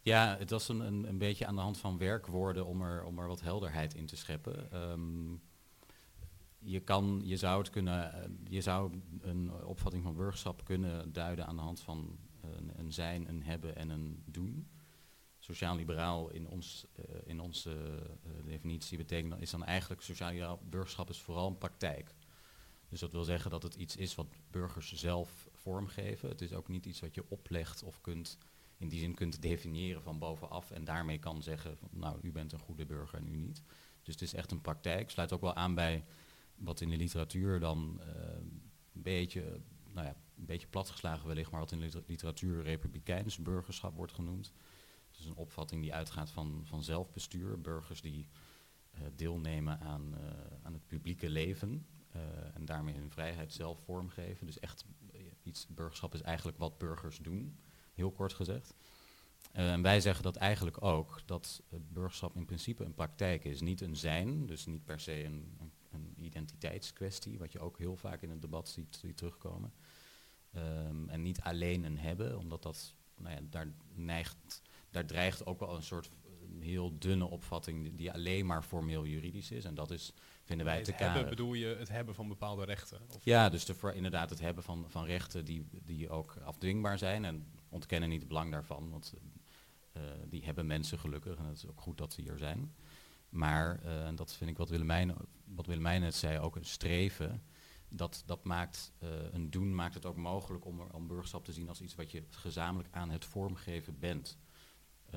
ja 0.00 0.36
het 0.38 0.50
was 0.50 0.68
een, 0.68 0.80
een, 1.08 1.18
beetje 1.18 1.46
aan 1.46 1.54
de 1.54 1.60
hand 1.60 1.78
van 1.78 1.98
werkwoorden 1.98 2.66
om 2.66 2.82
er, 2.82 3.04
om 3.04 3.18
er 3.18 3.28
wat 3.28 3.40
helderheid 3.40 3.94
in 3.94 4.06
te 4.06 4.16
scheppen. 4.16 4.72
Ehm, 4.72 5.34
je, 6.58 6.80
kan, 6.80 7.20
je, 7.24 7.36
zou 7.36 7.58
het 7.58 7.70
kunnen, 7.70 8.12
eh, 8.12 8.30
je 8.48 8.60
zou 8.60 9.00
een 9.20 9.64
opvatting 9.64 10.02
van 10.02 10.14
burgerschap 10.14 10.64
kunnen 10.64 11.12
duiden 11.12 11.46
aan 11.46 11.56
de 11.56 11.62
hand 11.62 11.80
van 11.80 12.18
een, 12.40 12.72
een 12.76 12.92
zijn, 12.92 13.28
een 13.28 13.42
hebben 13.42 13.76
en 13.76 13.90
een 13.90 14.22
doen. 14.26 14.68
Sociaal-liberaal 15.38 16.30
in, 16.30 16.48
ons, 16.48 16.86
uh, 16.96 17.04
in 17.24 17.40
onze 17.40 17.70
uh, 17.70 18.44
definitie 18.44 18.96
betekent, 18.96 19.40
is 19.40 19.50
dan 19.50 19.64
eigenlijk 19.64 20.02
sociaal-liberaal 20.02 20.60
burgerschap 20.64 21.08
is 21.08 21.20
vooral 21.20 21.46
een 21.46 21.58
praktijk. 21.58 22.14
Dus 22.88 23.00
dat 23.00 23.12
wil 23.12 23.24
zeggen 23.24 23.50
dat 23.50 23.62
het 23.62 23.74
iets 23.74 23.96
is 23.96 24.14
wat 24.14 24.26
burgers 24.50 24.92
zelf 24.92 25.48
vormgeven. 25.52 26.28
Het 26.28 26.40
is 26.40 26.52
ook 26.52 26.68
niet 26.68 26.86
iets 26.86 27.00
wat 27.00 27.14
je 27.14 27.24
oplegt 27.28 27.82
of 27.82 28.00
kunt, 28.00 28.38
in 28.76 28.88
die 28.88 29.00
zin 29.00 29.14
kunt 29.14 29.42
definiëren 29.42 30.02
van 30.02 30.18
bovenaf 30.18 30.70
en 30.70 30.84
daarmee 30.84 31.18
kan 31.18 31.42
zeggen, 31.42 31.76
van, 31.76 31.88
nou 31.92 32.18
u 32.22 32.32
bent 32.32 32.52
een 32.52 32.58
goede 32.58 32.86
burger 32.86 33.18
en 33.18 33.28
u 33.28 33.36
niet. 33.36 33.62
Dus 34.02 34.14
het 34.14 34.22
is 34.22 34.34
echt 34.34 34.50
een 34.50 34.60
praktijk. 34.60 35.10
Sluit 35.10 35.32
ook 35.32 35.40
wel 35.40 35.54
aan 35.54 35.74
bij 35.74 36.04
wat 36.54 36.80
in 36.80 36.88
de 36.88 36.96
literatuur 36.96 37.60
dan 37.60 38.00
uh, 38.00 38.06
een 38.94 39.02
beetje, 39.02 39.60
nou 39.92 40.06
ja, 40.06 40.16
een 40.36 40.46
beetje 40.46 40.66
platgeslagen 40.66 41.26
wellicht, 41.26 41.50
maar 41.50 41.60
wat 41.60 41.72
in 41.72 41.80
de 41.80 42.02
literatuur 42.06 42.62
republikeins 42.62 43.38
burgerschap 43.38 43.96
wordt 43.96 44.12
genoemd. 44.12 44.52
Is 45.18 45.24
een 45.24 45.36
opvatting 45.36 45.82
die 45.82 45.94
uitgaat 45.94 46.30
van, 46.30 46.60
van 46.64 46.82
zelfbestuur, 46.82 47.60
burgers 47.60 48.00
die 48.00 48.28
uh, 48.94 49.00
deelnemen 49.16 49.80
aan, 49.80 50.14
uh, 50.14 50.30
aan 50.62 50.72
het 50.72 50.86
publieke 50.86 51.30
leven. 51.30 51.86
Eh, 52.12 52.20
en 52.54 52.64
daarmee 52.64 52.94
hun 52.94 53.10
vrijheid 53.10 53.52
zelf 53.52 53.80
vormgeven. 53.80 54.46
Dus 54.46 54.58
echt 54.58 54.84
eh, 55.12 55.20
iets, 55.42 55.66
burgerschap 55.68 56.14
is 56.14 56.22
eigenlijk 56.22 56.58
wat 56.58 56.78
burgers 56.78 57.18
doen, 57.18 57.58
heel 57.94 58.10
kort 58.10 58.32
gezegd. 58.32 58.74
Uh, 59.56 59.72
en 59.72 59.82
wij 59.82 60.00
zeggen 60.00 60.22
dat 60.22 60.36
eigenlijk 60.36 60.82
ook, 60.82 61.20
dat 61.24 61.62
burgerschap 61.68 62.36
in 62.36 62.44
principe 62.44 62.84
een 62.84 62.94
praktijk 62.94 63.44
is, 63.44 63.60
niet 63.60 63.80
een 63.80 63.96
zijn, 63.96 64.46
dus 64.46 64.66
niet 64.66 64.84
per 64.84 65.00
se 65.00 65.24
een, 65.24 65.58
een, 65.90 66.14
identiteitskwestie, 66.18 67.38
wat 67.38 67.52
je 67.52 67.58
ook 67.58 67.78
heel 67.78 67.96
vaak 67.96 68.22
in 68.22 68.30
het 68.30 68.40
debat 68.40 68.68
ziet, 68.68 69.02
terugkomen. 69.14 69.72
Um, 70.56 71.08
en 71.08 71.22
niet 71.22 71.40
alleen 71.40 71.84
een 71.84 71.98
hebben, 71.98 72.38
omdat 72.38 72.62
dat, 72.62 72.94
nou 73.16 73.34
ja, 73.34 73.40
daar 73.50 73.72
neigt, 73.94 74.62
daar 74.90 75.06
dreigt 75.06 75.46
ook 75.46 75.60
wel 75.60 75.74
een 75.74 75.82
soort 75.82 76.10
heel 76.60 76.98
dunne 76.98 77.24
opvatting 77.24 77.96
die, 77.96 78.12
alleen 78.12 78.46
maar 78.46 78.62
formeel 78.62 79.06
juridisch 79.06 79.50
is. 79.50 79.64
En 79.64 79.74
dat 79.74 79.90
is 79.90 80.12
vinden 80.44 80.66
wij 80.66 80.82
te 80.82 80.92
hebben 80.92 81.28
bedoel 81.28 81.54
je 81.54 81.66
het 81.66 81.88
hebben 81.88 82.14
van 82.14 82.28
bepaalde 82.28 82.64
rechten? 82.64 83.00
Of 83.14 83.24
ja, 83.24 83.48
dus 83.48 83.64
de, 83.64 83.92
inderdaad 83.94 84.30
het 84.30 84.40
hebben 84.40 84.64
van, 84.64 84.84
van 84.88 85.04
rechten 85.04 85.44
die, 85.44 85.66
die 85.84 86.10
ook 86.10 86.36
afdwingbaar 86.44 86.98
zijn 86.98 87.24
en 87.24 87.46
ontkennen 87.68 88.08
niet 88.08 88.18
het 88.18 88.28
belang 88.28 88.52
daarvan, 88.52 88.90
want 88.90 89.14
uh, 89.96 90.02
die 90.26 90.44
hebben 90.44 90.66
mensen 90.66 90.98
gelukkig 90.98 91.36
en 91.36 91.44
het 91.44 91.56
is 91.56 91.66
ook 91.66 91.80
goed 91.80 91.98
dat 91.98 92.12
ze 92.12 92.22
hier 92.22 92.38
zijn. 92.38 92.74
Maar, 93.28 93.80
uh, 93.84 94.06
en 94.06 94.16
dat 94.16 94.32
vind 94.32 94.50
ik 94.50 94.56
wat 94.56 94.68
Willemijn, 94.68 95.14
wat 95.44 95.66
Willemijn 95.66 96.00
net 96.00 96.14
zei, 96.14 96.38
ook 96.38 96.56
een 96.56 96.64
streven, 96.64 97.42
dat, 97.88 98.22
dat 98.26 98.44
maakt 98.44 98.92
uh, 99.02 99.08
een 99.30 99.50
doen, 99.50 99.74
maakt 99.74 99.94
het 99.94 100.06
ook 100.06 100.16
mogelijk 100.16 100.64
om, 100.64 100.80
om 100.80 101.06
burgerschap 101.06 101.44
te 101.44 101.52
zien 101.52 101.68
als 101.68 101.80
iets 101.80 101.94
wat 101.94 102.10
je 102.10 102.22
gezamenlijk 102.30 102.94
aan 102.94 103.10
het 103.10 103.24
vormgeven 103.24 103.98
bent. 103.98 104.38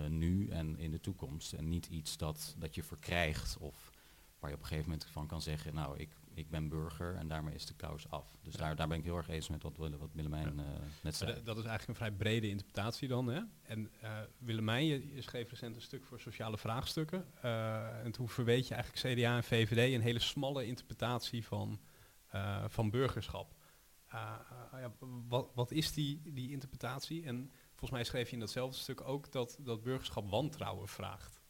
Nu 0.07 0.49
en 0.49 0.77
in 0.77 0.91
de 0.91 0.99
toekomst. 0.99 1.53
En 1.53 1.69
niet 1.69 1.85
iets 1.85 2.17
dat, 2.17 2.55
dat 2.57 2.75
je 2.75 2.83
verkrijgt 2.83 3.57
of 3.57 3.91
waar 4.41 4.49
je 4.49 4.55
op 4.55 4.61
een 4.61 4.67
gegeven 4.67 4.89
moment 4.89 5.09
van 5.11 5.27
kan 5.27 5.41
zeggen, 5.41 5.73
nou, 5.73 5.99
ik, 5.99 6.09
ik 6.33 6.49
ben 6.49 6.69
burger 6.69 7.15
en 7.15 7.27
daarmee 7.27 7.55
is 7.55 7.65
de 7.65 7.73
kous 7.73 8.09
af. 8.09 8.37
Dus 8.41 8.55
daar, 8.55 8.75
daar 8.75 8.87
ben 8.87 8.97
ik 8.97 9.03
heel 9.03 9.17
erg 9.17 9.27
eens 9.27 9.49
met 9.49 9.63
wat, 9.63 9.77
wat 9.77 10.09
Willemijn 10.13 10.59
uh, 10.59 10.65
net 11.01 11.15
zei. 11.15 11.43
Dat 11.43 11.57
is 11.57 11.63
eigenlijk 11.63 11.87
een 11.87 12.05
vrij 12.05 12.11
brede 12.11 12.49
interpretatie 12.49 13.07
dan. 13.07 13.27
Hè? 13.27 13.41
En 13.61 13.91
uh, 14.03 14.19
Willemijn, 14.37 14.85
je, 14.85 15.15
je, 15.15 15.21
schreef 15.21 15.49
recent 15.49 15.75
een 15.75 15.81
stuk 15.81 16.05
voor 16.05 16.19
sociale 16.19 16.57
vraagstukken. 16.57 17.25
Uh, 17.45 18.05
en 18.05 18.11
toen 18.11 18.29
verweet 18.29 18.67
je 18.67 18.73
eigenlijk 18.73 19.15
CDA 19.15 19.35
en 19.35 19.43
VVD 19.43 19.93
een 19.93 20.01
hele 20.01 20.19
smalle 20.19 20.65
interpretatie 20.65 21.45
van, 21.45 21.79
van 22.67 22.89
burgerschap. 22.89 23.53
Ja, 24.11 24.91
wat, 25.27 25.51
wat 25.53 25.71
is 25.71 25.93
die, 25.93 26.21
die 26.25 26.51
interpretatie? 26.51 27.23
En 27.25 27.51
volgens 27.81 27.91
mij 27.91 28.03
schreef 28.03 28.27
je 28.27 28.33
in 28.33 28.39
datzelfde 28.39 28.77
stuk 28.77 29.01
ook 29.01 29.31
dat, 29.31 29.57
dat 29.59 29.83
burgerschap 29.83 30.29
wantrouwen 30.29 30.87
vraagt. 30.87 31.41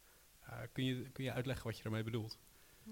kun, 0.72 0.84
je, 0.84 1.10
kun 1.10 1.24
je 1.24 1.32
uitleggen 1.32 1.66
wat 1.66 1.76
je 1.76 1.82
daarmee 1.82 2.02
bedoelt? 2.02 2.38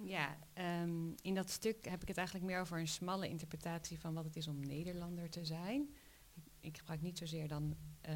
Ja, 0.03 0.39
um, 0.83 1.15
in 1.23 1.35
dat 1.35 1.51
stuk 1.51 1.85
heb 1.85 2.03
ik 2.03 2.09
het 2.09 2.17
eigenlijk 2.17 2.47
meer 2.47 2.61
over 2.61 2.79
een 2.79 2.89
smalle 2.89 3.29
interpretatie 3.29 4.01
van 4.01 4.15
wat 4.15 4.25
het 4.25 4.37
is 4.37 4.49
om 4.49 4.61
Nederlander 4.61 5.31
te 5.31 5.45
zijn. 5.45 5.95
Ik, 6.35 6.43
ik 6.61 6.79
gebruik 6.79 7.01
niet 7.01 7.19
zozeer 7.19 7.49
dan 7.49 7.77
uh, 8.09 8.15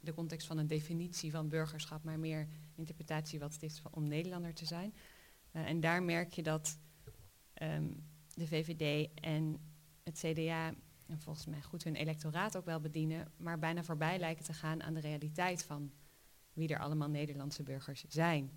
de 0.00 0.14
context 0.14 0.46
van 0.46 0.58
een 0.58 0.66
definitie 0.66 1.30
van 1.30 1.48
burgerschap, 1.48 2.02
maar 2.02 2.18
meer 2.18 2.48
interpretatie 2.74 3.38
wat 3.38 3.52
het 3.52 3.62
is 3.62 3.82
om 3.90 4.08
Nederlander 4.08 4.54
te 4.54 4.64
zijn. 4.64 4.94
Uh, 5.52 5.68
en 5.68 5.80
daar 5.80 6.02
merk 6.02 6.32
je 6.32 6.42
dat 6.42 6.78
um, 7.62 8.04
de 8.34 8.46
VVD 8.46 9.10
en 9.14 9.60
het 10.02 10.18
CDA 10.18 10.74
en 11.06 11.20
volgens 11.20 11.46
mij 11.46 11.62
goed 11.62 11.84
hun 11.84 11.94
electoraat 11.94 12.56
ook 12.56 12.64
wel 12.64 12.80
bedienen, 12.80 13.32
maar 13.36 13.58
bijna 13.58 13.82
voorbij 13.82 14.18
lijken 14.18 14.44
te 14.44 14.52
gaan 14.52 14.82
aan 14.82 14.94
de 14.94 15.00
realiteit 15.00 15.64
van 15.64 15.92
wie 16.52 16.68
er 16.68 16.78
allemaal 16.78 17.08
Nederlandse 17.08 17.62
burgers 17.62 18.04
zijn. 18.08 18.50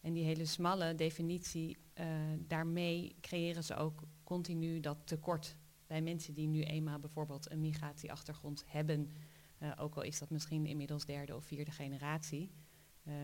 En 0.00 0.12
die 0.12 0.24
hele 0.24 0.44
smalle 0.44 0.94
definitie, 0.94 1.76
uh, 2.00 2.06
daarmee 2.38 3.16
creëren 3.20 3.64
ze 3.64 3.74
ook 3.74 4.02
continu 4.24 4.80
dat 4.80 5.06
tekort 5.06 5.56
bij 5.86 6.02
mensen 6.02 6.34
die 6.34 6.46
nu 6.46 6.62
eenmaal 6.62 6.98
bijvoorbeeld 6.98 7.50
een 7.50 7.60
migratieachtergrond 7.60 8.64
hebben. 8.66 9.10
Uh, 9.58 9.72
ook 9.78 9.94
al 9.94 10.02
is 10.02 10.18
dat 10.18 10.30
misschien 10.30 10.66
inmiddels 10.66 11.04
derde 11.04 11.36
of 11.36 11.44
vierde 11.44 11.70
generatie. 11.70 12.50
Uh, 13.02 13.14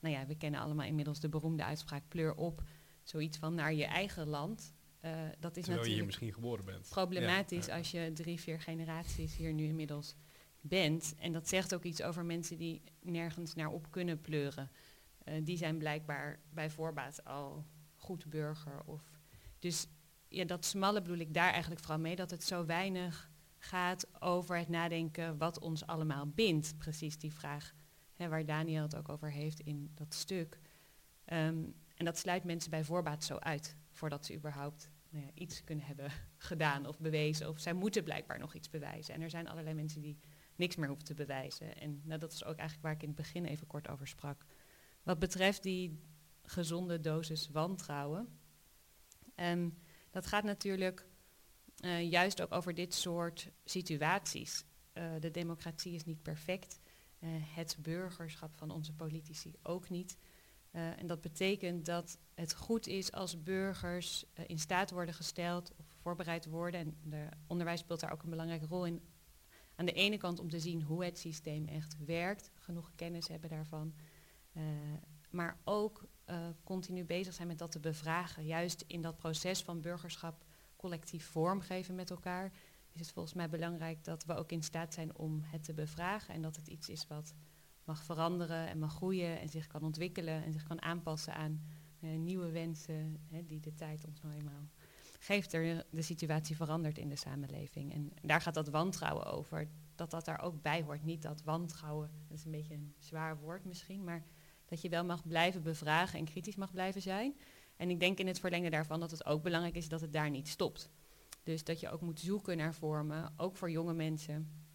nou 0.00 0.14
ja, 0.14 0.26
we 0.26 0.36
kennen 0.36 0.60
allemaal 0.60 0.86
inmiddels 0.86 1.20
de 1.20 1.28
beroemde 1.28 1.64
uitspraak 1.64 2.02
pleur 2.08 2.34
op. 2.34 2.62
Zoiets 3.02 3.38
van 3.38 3.54
naar 3.54 3.74
je 3.74 3.84
eigen 3.84 4.26
land. 4.26 4.74
Dat 5.00 5.56
is 5.56 5.64
Terwijl 5.64 5.64
natuurlijk 5.64 5.86
je 5.86 5.94
hier 5.94 6.04
misschien 6.04 6.32
geboren 6.32 6.64
bent. 6.64 6.88
problematisch 6.88 7.66
ja. 7.66 7.76
als 7.76 7.90
je 7.90 8.10
drie, 8.14 8.40
vier 8.40 8.60
generaties 8.60 9.36
hier 9.36 9.52
nu 9.52 9.64
inmiddels 9.64 10.16
bent. 10.60 11.14
En 11.18 11.32
dat 11.32 11.48
zegt 11.48 11.74
ook 11.74 11.82
iets 11.82 12.02
over 12.02 12.24
mensen 12.24 12.58
die 12.58 12.82
nergens 13.00 13.54
naar 13.54 13.70
op 13.70 13.90
kunnen 13.90 14.20
pleuren. 14.20 14.70
Uh, 15.24 15.34
die 15.44 15.56
zijn 15.56 15.78
blijkbaar 15.78 16.40
bij 16.50 16.70
voorbaat 16.70 17.24
al 17.24 17.64
goed 17.94 18.26
burger. 18.26 18.82
Of 18.84 19.02
dus 19.58 19.86
ja, 20.28 20.44
dat 20.44 20.64
smalle 20.64 21.02
bedoel 21.02 21.18
ik 21.18 21.34
daar 21.34 21.50
eigenlijk 21.50 21.80
vooral 21.80 22.00
mee, 22.00 22.16
dat 22.16 22.30
het 22.30 22.44
zo 22.44 22.64
weinig 22.64 23.30
gaat 23.58 24.06
over 24.20 24.58
het 24.58 24.68
nadenken 24.68 25.38
wat 25.38 25.58
ons 25.58 25.86
allemaal 25.86 26.26
bindt. 26.26 26.78
Precies 26.78 27.18
die 27.18 27.32
vraag 27.32 27.74
hè, 28.14 28.28
waar 28.28 28.44
Daniel 28.44 28.82
het 28.82 28.96
ook 28.96 29.08
over 29.08 29.30
heeft 29.30 29.60
in 29.60 29.90
dat 29.94 30.14
stuk. 30.14 30.58
Um, 31.32 31.74
en 31.96 32.04
dat 32.04 32.18
sluit 32.18 32.44
mensen 32.44 32.70
bij 32.70 32.84
voorbaat 32.84 33.24
zo 33.24 33.36
uit, 33.36 33.76
voordat 33.96 34.26
ze 34.26 34.34
überhaupt 34.34 34.90
nou 35.08 35.24
ja, 35.24 35.30
iets 35.34 35.64
kunnen 35.64 35.84
hebben 35.84 36.10
gedaan 36.36 36.86
of 36.86 36.98
bewezen. 36.98 37.48
Of 37.48 37.60
zij 37.60 37.72
moeten 37.72 38.04
blijkbaar 38.04 38.38
nog 38.38 38.54
iets 38.54 38.70
bewijzen. 38.70 39.14
En 39.14 39.20
er 39.20 39.30
zijn 39.30 39.48
allerlei 39.48 39.74
mensen 39.74 40.00
die 40.00 40.18
niks 40.56 40.76
meer 40.76 40.88
hoeven 40.88 41.06
te 41.06 41.14
bewijzen. 41.14 41.76
En 41.76 42.00
nou, 42.04 42.20
dat 42.20 42.32
is 42.32 42.44
ook 42.44 42.56
eigenlijk 42.56 42.82
waar 42.82 42.94
ik 42.94 43.02
in 43.02 43.08
het 43.08 43.16
begin 43.16 43.44
even 43.44 43.66
kort 43.66 43.88
over 43.88 44.08
sprak. 44.08 44.44
Wat 45.02 45.18
betreft 45.18 45.62
die 45.62 46.00
gezonde 46.42 47.00
dosis 47.00 47.48
wantrouwen. 47.48 48.38
Um, 49.36 49.78
dat 50.10 50.26
gaat 50.26 50.44
natuurlijk 50.44 51.06
uh, 51.84 52.10
juist 52.10 52.42
ook 52.42 52.52
over 52.52 52.74
dit 52.74 52.94
soort 52.94 53.50
situaties. 53.64 54.64
Uh, 54.94 55.12
de 55.20 55.30
democratie 55.30 55.94
is 55.94 56.04
niet 56.04 56.22
perfect. 56.22 56.80
Uh, 57.18 57.30
het 57.32 57.76
burgerschap 57.80 58.56
van 58.56 58.70
onze 58.70 58.92
politici 58.92 59.54
ook 59.62 59.88
niet. 59.88 60.18
En 60.76 61.06
dat 61.06 61.20
betekent 61.20 61.84
dat 61.84 62.18
het 62.34 62.54
goed 62.54 62.86
is 62.86 63.12
als 63.12 63.42
burgers 63.42 64.24
in 64.46 64.58
staat 64.58 64.90
worden 64.90 65.14
gesteld 65.14 65.72
of 65.76 65.86
voorbereid 66.02 66.46
worden. 66.46 66.80
En 66.80 66.96
de 67.02 67.28
onderwijs 67.46 67.80
speelt 67.80 68.00
daar 68.00 68.12
ook 68.12 68.22
een 68.22 68.30
belangrijke 68.30 68.66
rol 68.66 68.86
in. 68.86 69.00
Aan 69.74 69.86
de 69.86 69.92
ene 69.92 70.16
kant 70.16 70.38
om 70.38 70.50
te 70.50 70.60
zien 70.60 70.82
hoe 70.82 71.04
het 71.04 71.18
systeem 71.18 71.66
echt 71.68 71.96
werkt, 72.04 72.50
genoeg 72.54 72.92
kennis 72.94 73.28
hebben 73.28 73.50
daarvan. 73.50 73.94
Uh, 74.52 74.62
maar 75.30 75.58
ook 75.64 76.08
continu 76.64 77.04
bezig 77.04 77.34
zijn 77.34 77.48
met 77.48 77.58
dat 77.58 77.70
te 77.70 77.80
bevragen. 77.80 78.44
Juist 78.44 78.84
in 78.86 79.02
dat 79.02 79.16
proces 79.16 79.62
van 79.62 79.80
burgerschap 79.80 80.44
collectief 80.76 81.26
vormgeven 81.26 81.94
met 81.94 82.10
elkaar. 82.10 82.52
is 82.92 83.00
het 83.00 83.12
volgens 83.12 83.34
mij 83.34 83.48
belangrijk 83.48 84.04
dat 84.04 84.24
we 84.24 84.34
ook 84.34 84.52
in 84.52 84.62
staat 84.62 84.94
zijn 84.94 85.16
om 85.16 85.40
het 85.44 85.64
te 85.64 85.74
bevragen 85.74 86.34
en 86.34 86.42
dat 86.42 86.56
het 86.56 86.68
iets 86.68 86.88
is 86.88 87.06
wat 87.06 87.34
mag 87.86 88.02
veranderen 88.02 88.68
en 88.68 88.78
mag 88.78 88.94
groeien 88.94 89.40
en 89.40 89.48
zich 89.48 89.66
kan 89.66 89.82
ontwikkelen 89.82 90.44
en 90.44 90.52
zich 90.52 90.62
kan 90.62 90.82
aanpassen 90.82 91.34
aan 91.34 91.62
uh, 92.00 92.18
nieuwe 92.18 92.50
wensen 92.50 93.20
hè, 93.30 93.44
die 93.46 93.60
de 93.60 93.74
tijd 93.74 94.04
ons 94.06 94.20
nou 94.20 94.34
eenmaal 94.34 94.68
geeft. 95.18 95.52
Er 95.52 95.86
de 95.90 96.02
situatie 96.02 96.56
verandert 96.56 96.98
in 96.98 97.08
de 97.08 97.16
samenleving. 97.16 97.92
En 97.92 98.12
daar 98.22 98.40
gaat 98.40 98.54
dat 98.54 98.68
wantrouwen 98.68 99.26
over. 99.26 99.68
Dat 99.94 100.10
dat 100.10 100.24
daar 100.24 100.40
ook 100.40 100.62
bij 100.62 100.82
hoort. 100.82 101.04
Niet 101.04 101.22
dat 101.22 101.42
wantrouwen, 101.42 102.10
dat 102.28 102.38
is 102.38 102.44
een 102.44 102.50
beetje 102.50 102.74
een 102.74 102.94
zwaar 102.98 103.38
woord 103.38 103.64
misschien, 103.64 104.04
maar 104.04 104.24
dat 104.64 104.82
je 104.82 104.88
wel 104.88 105.04
mag 105.04 105.26
blijven 105.28 105.62
bevragen 105.62 106.18
en 106.18 106.24
kritisch 106.24 106.56
mag 106.56 106.72
blijven 106.72 107.02
zijn. 107.02 107.36
En 107.76 107.90
ik 107.90 108.00
denk 108.00 108.18
in 108.18 108.26
het 108.26 108.40
verlengde 108.40 108.70
daarvan 108.70 109.00
dat 109.00 109.10
het 109.10 109.26
ook 109.26 109.42
belangrijk 109.42 109.76
is 109.76 109.88
dat 109.88 110.00
het 110.00 110.12
daar 110.12 110.30
niet 110.30 110.48
stopt. 110.48 110.90
Dus 111.42 111.64
dat 111.64 111.80
je 111.80 111.90
ook 111.90 112.00
moet 112.00 112.20
zoeken 112.20 112.56
naar 112.56 112.74
vormen, 112.74 113.32
ook 113.36 113.56
voor 113.56 113.70
jonge 113.70 113.94
mensen, 113.94 114.65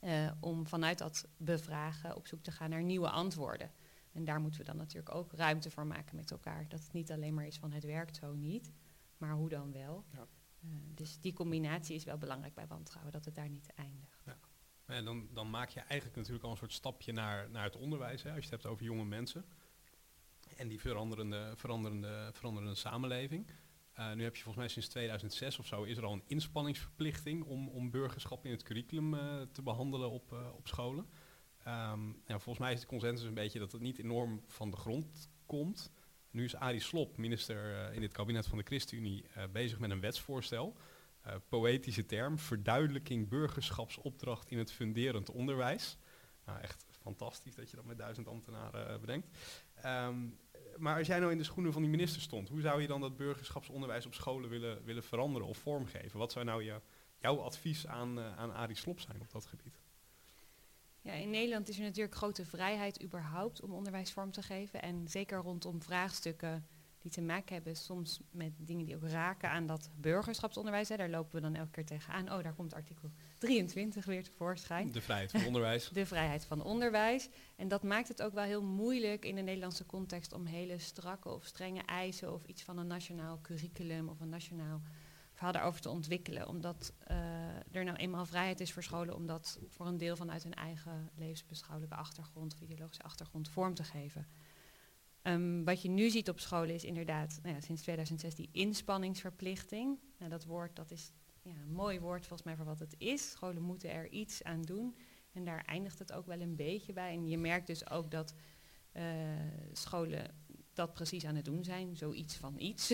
uh, 0.00 0.30
om 0.40 0.66
vanuit 0.66 0.98
dat 0.98 1.28
bevragen 1.36 2.16
op 2.16 2.26
zoek 2.26 2.42
te 2.42 2.50
gaan 2.50 2.70
naar 2.70 2.82
nieuwe 2.82 3.10
antwoorden. 3.10 3.70
En 4.12 4.24
daar 4.24 4.40
moeten 4.40 4.60
we 4.60 4.66
dan 4.66 4.76
natuurlijk 4.76 5.14
ook 5.14 5.32
ruimte 5.32 5.70
voor 5.70 5.86
maken 5.86 6.16
met 6.16 6.30
elkaar. 6.30 6.68
Dat 6.68 6.82
het 6.82 6.92
niet 6.92 7.12
alleen 7.12 7.34
maar 7.34 7.46
is 7.46 7.58
van 7.58 7.72
het 7.72 7.84
werkt 7.84 8.16
zo 8.16 8.34
niet, 8.34 8.72
maar 9.16 9.32
hoe 9.32 9.48
dan 9.48 9.72
wel. 9.72 10.04
Ja. 10.12 10.26
Uh, 10.64 10.70
dus 10.94 11.20
die 11.20 11.32
combinatie 11.32 11.94
is 11.94 12.04
wel 12.04 12.18
belangrijk 12.18 12.54
bij 12.54 12.66
wantrouwen, 12.66 13.12
dat 13.12 13.24
het 13.24 13.34
daar 13.34 13.48
niet 13.48 13.72
eindigt. 13.74 14.22
Ja. 14.24 14.38
En 14.84 15.04
dan, 15.04 15.28
dan 15.32 15.50
maak 15.50 15.68
je 15.68 15.80
eigenlijk 15.80 16.16
natuurlijk 16.16 16.44
al 16.44 16.50
een 16.50 16.56
soort 16.56 16.72
stapje 16.72 17.12
naar, 17.12 17.50
naar 17.50 17.64
het 17.64 17.76
onderwijs, 17.76 18.22
hè, 18.22 18.28
als 18.28 18.38
je 18.38 18.50
het 18.50 18.62
hebt 18.62 18.66
over 18.66 18.84
jonge 18.84 19.04
mensen. 19.04 19.44
En 20.56 20.68
die 20.68 20.80
veranderende, 20.80 21.52
veranderende, 21.56 22.30
veranderende 22.32 22.74
samenleving. 22.74 23.46
Uh, 23.98 24.12
nu 24.12 24.22
heb 24.22 24.36
je 24.36 24.42
volgens 24.42 24.64
mij 24.64 24.68
sinds 24.68 24.88
2006 24.88 25.58
of 25.58 25.66
zo 25.66 25.82
is 25.82 25.96
er 25.96 26.04
al 26.04 26.12
een 26.12 26.22
inspanningsverplichting 26.26 27.44
om, 27.44 27.68
om 27.68 27.90
burgerschap 27.90 28.44
in 28.44 28.50
het 28.50 28.62
curriculum 28.62 29.14
uh, 29.14 29.40
te 29.52 29.62
behandelen 29.62 30.10
op, 30.10 30.32
uh, 30.32 30.54
op 30.56 30.68
scholen. 30.68 31.06
Um, 31.66 32.22
ja, 32.26 32.38
volgens 32.38 32.58
mij 32.58 32.72
is 32.72 32.80
de 32.80 32.86
consensus 32.86 33.26
een 33.26 33.34
beetje 33.34 33.58
dat 33.58 33.72
het 33.72 33.80
niet 33.80 33.98
enorm 33.98 34.42
van 34.46 34.70
de 34.70 34.76
grond 34.76 35.28
komt. 35.46 35.92
Nu 36.30 36.44
is 36.44 36.56
Arie 36.56 36.80
Slop, 36.80 37.16
minister 37.16 37.92
in 37.92 38.02
het 38.02 38.12
kabinet 38.12 38.46
van 38.46 38.58
de 38.58 38.64
ChristenUnie, 38.64 39.24
bezig 39.52 39.78
met 39.78 39.90
een 39.90 40.00
wetsvoorstel. 40.00 40.76
poëtische 41.48 42.06
term, 42.06 42.38
verduidelijking 42.38 43.28
burgerschapsopdracht 43.28 44.50
in 44.50 44.58
het 44.58 44.72
funderend 44.72 45.30
onderwijs. 45.30 45.98
Nou, 46.44 46.60
echt 46.60 46.86
fantastisch 46.90 47.54
dat 47.54 47.70
je 47.70 47.76
dat 47.76 47.84
met 47.84 47.98
duizend 47.98 48.28
ambtenaren 48.28 49.00
bedenkt. 49.00 49.28
Um, 49.84 50.38
maar 50.80 50.98
als 50.98 51.06
jij 51.06 51.18
nou 51.18 51.32
in 51.32 51.38
de 51.38 51.44
schoenen 51.44 51.72
van 51.72 51.82
die 51.82 51.90
minister 51.90 52.22
stond, 52.22 52.48
hoe 52.48 52.60
zou 52.60 52.80
je 52.80 52.86
dan 52.86 53.00
dat 53.00 53.16
burgerschapsonderwijs 53.16 54.06
op 54.06 54.14
scholen 54.14 54.50
willen, 54.50 54.84
willen 54.84 55.02
veranderen 55.02 55.48
of 55.48 55.58
vormgeven? 55.58 56.18
Wat 56.18 56.32
zou 56.32 56.44
nou 56.44 56.64
je, 56.64 56.80
jouw 57.18 57.38
advies 57.40 57.86
aan, 57.86 58.18
uh, 58.18 58.36
aan 58.36 58.54
Arie 58.54 58.76
Slop 58.76 59.00
zijn 59.00 59.20
op 59.20 59.30
dat 59.30 59.46
gebied? 59.46 59.80
Ja, 61.02 61.12
in 61.12 61.30
Nederland 61.30 61.68
is 61.68 61.78
er 61.78 61.84
natuurlijk 61.84 62.14
grote 62.14 62.44
vrijheid 62.44 63.02
überhaupt 63.02 63.60
om 63.60 63.72
onderwijs 63.72 64.12
vorm 64.12 64.30
te 64.30 64.42
geven. 64.42 64.82
En 64.82 65.08
zeker 65.08 65.38
rondom 65.38 65.82
vraagstukken 65.82 66.66
die 67.00 67.10
te 67.10 67.20
maken 67.20 67.54
hebben 67.54 67.76
soms 67.76 68.20
met 68.30 68.52
dingen 68.56 68.86
die 68.86 68.96
ook 68.96 69.08
raken 69.08 69.50
aan 69.50 69.66
dat 69.66 69.90
burgerschapsonderwijs. 69.96 70.88
Hè. 70.88 70.96
Daar 70.96 71.08
lopen 71.08 71.34
we 71.34 71.40
dan 71.40 71.54
elke 71.54 71.70
keer 71.70 71.86
tegenaan. 71.86 72.32
Oh, 72.32 72.42
daar 72.42 72.54
komt 72.54 72.74
artikel 72.74 73.10
23 73.38 74.04
weer 74.04 74.24
tevoorschijn. 74.24 74.92
De 74.92 75.00
vrijheid 75.00 75.30
van 75.30 75.46
onderwijs. 75.46 75.88
de 75.92 76.06
vrijheid 76.06 76.44
van 76.44 76.62
onderwijs. 76.62 77.28
En 77.56 77.68
dat 77.68 77.82
maakt 77.82 78.08
het 78.08 78.22
ook 78.22 78.32
wel 78.32 78.44
heel 78.44 78.62
moeilijk 78.62 79.24
in 79.24 79.34
de 79.34 79.42
Nederlandse 79.42 79.86
context 79.86 80.32
om 80.32 80.46
hele 80.46 80.78
strakke 80.78 81.28
of 81.28 81.44
strenge 81.44 81.82
eisen 81.82 82.32
of 82.32 82.44
iets 82.44 82.62
van 82.62 82.78
een 82.78 82.86
nationaal 82.86 83.40
curriculum 83.42 84.08
of 84.08 84.20
een 84.20 84.28
nationaal 84.28 84.80
verhaal 85.32 85.52
daarover 85.52 85.80
te 85.80 85.90
ontwikkelen. 85.90 86.48
Omdat 86.48 86.92
uh, 87.10 87.16
er 87.72 87.84
nou 87.84 87.96
eenmaal 87.96 88.26
vrijheid 88.26 88.60
is 88.60 88.72
voor 88.72 88.82
scholen 88.82 89.14
om 89.14 89.26
dat 89.26 89.58
voor 89.68 89.86
een 89.86 89.98
deel 89.98 90.16
vanuit 90.16 90.42
hun 90.42 90.54
eigen 90.54 91.10
levensbeschouwelijke 91.14 91.96
achtergrond 91.96 92.54
of 92.54 92.60
ideologische 92.60 93.02
achtergrond 93.02 93.48
vorm 93.48 93.74
te 93.74 93.84
geven. 93.84 94.26
Um, 95.22 95.64
wat 95.64 95.82
je 95.82 95.88
nu 95.88 96.10
ziet 96.10 96.28
op 96.28 96.40
scholen 96.40 96.74
is 96.74 96.84
inderdaad 96.84 97.38
nou 97.42 97.54
ja, 97.54 97.60
sinds 97.60 97.82
2006 97.82 98.34
die 98.34 98.48
inspanningsverplichting. 98.52 99.98
Nou, 100.18 100.30
dat 100.30 100.44
woord 100.44 100.76
dat 100.76 100.90
is 100.90 101.12
ja, 101.42 101.52
een 101.52 101.72
mooi 101.72 102.00
woord 102.00 102.26
volgens 102.26 102.42
mij 102.42 102.56
voor 102.56 102.64
wat 102.64 102.78
het 102.78 102.94
is. 102.98 103.30
Scholen 103.30 103.62
moeten 103.62 103.90
er 103.90 104.08
iets 104.08 104.42
aan 104.42 104.62
doen. 104.62 104.96
En 105.32 105.44
daar 105.44 105.64
eindigt 105.64 105.98
het 105.98 106.12
ook 106.12 106.26
wel 106.26 106.40
een 106.40 106.56
beetje 106.56 106.92
bij. 106.92 107.12
En 107.12 107.28
je 107.28 107.38
merkt 107.38 107.66
dus 107.66 107.90
ook 107.90 108.10
dat 108.10 108.34
uh, 108.92 109.02
scholen 109.72 110.34
dat 110.72 110.92
precies 110.92 111.24
aan 111.24 111.34
het 111.34 111.44
doen 111.44 111.64
zijn. 111.64 111.96
Zoiets 111.96 112.36
van 112.36 112.58
iets. 112.58 112.86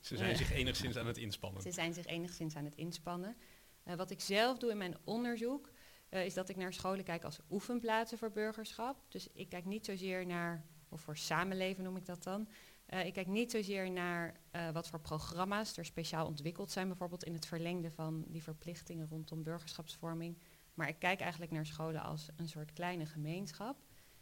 Ze 0.00 0.16
zijn 0.16 0.36
zich 0.42 0.52
enigszins 0.52 0.96
aan 0.96 1.06
het 1.06 1.16
inspannen. 1.16 1.62
Ze 1.62 1.72
zijn 1.72 1.94
zich 1.94 2.06
enigszins 2.06 2.56
aan 2.56 2.64
het 2.64 2.74
inspannen. 2.74 3.36
Uh, 3.84 3.94
wat 3.94 4.10
ik 4.10 4.20
zelf 4.20 4.58
doe 4.58 4.70
in 4.70 4.78
mijn 4.78 4.96
onderzoek, 5.04 5.70
uh, 6.10 6.24
is 6.24 6.34
dat 6.34 6.48
ik 6.48 6.56
naar 6.56 6.72
scholen 6.72 7.04
kijk 7.04 7.24
als 7.24 7.40
oefenplaatsen 7.50 8.18
voor 8.18 8.30
burgerschap. 8.30 9.04
Dus 9.08 9.28
ik 9.32 9.48
kijk 9.48 9.64
niet 9.64 9.84
zozeer 9.84 10.26
naar 10.26 10.64
of 10.94 11.00
voor 11.00 11.16
samenleven 11.16 11.84
noem 11.84 11.96
ik 11.96 12.06
dat 12.06 12.22
dan. 12.22 12.48
Uh, 12.88 13.06
ik 13.06 13.12
kijk 13.12 13.26
niet 13.26 13.50
zozeer 13.50 13.90
naar 13.90 14.40
uh, 14.52 14.70
wat 14.70 14.88
voor 14.88 15.00
programma's 15.00 15.76
er 15.76 15.84
speciaal 15.84 16.26
ontwikkeld 16.26 16.70
zijn, 16.70 16.88
bijvoorbeeld 16.88 17.24
in 17.24 17.32
het 17.32 17.46
verlengde 17.46 17.90
van 17.90 18.24
die 18.28 18.42
verplichtingen 18.42 19.08
rondom 19.08 19.42
burgerschapsvorming. 19.42 20.38
Maar 20.74 20.88
ik 20.88 20.98
kijk 20.98 21.20
eigenlijk 21.20 21.52
naar 21.52 21.66
scholen 21.66 22.02
als 22.02 22.28
een 22.36 22.48
soort 22.48 22.72
kleine 22.72 23.06
gemeenschap. 23.06 23.76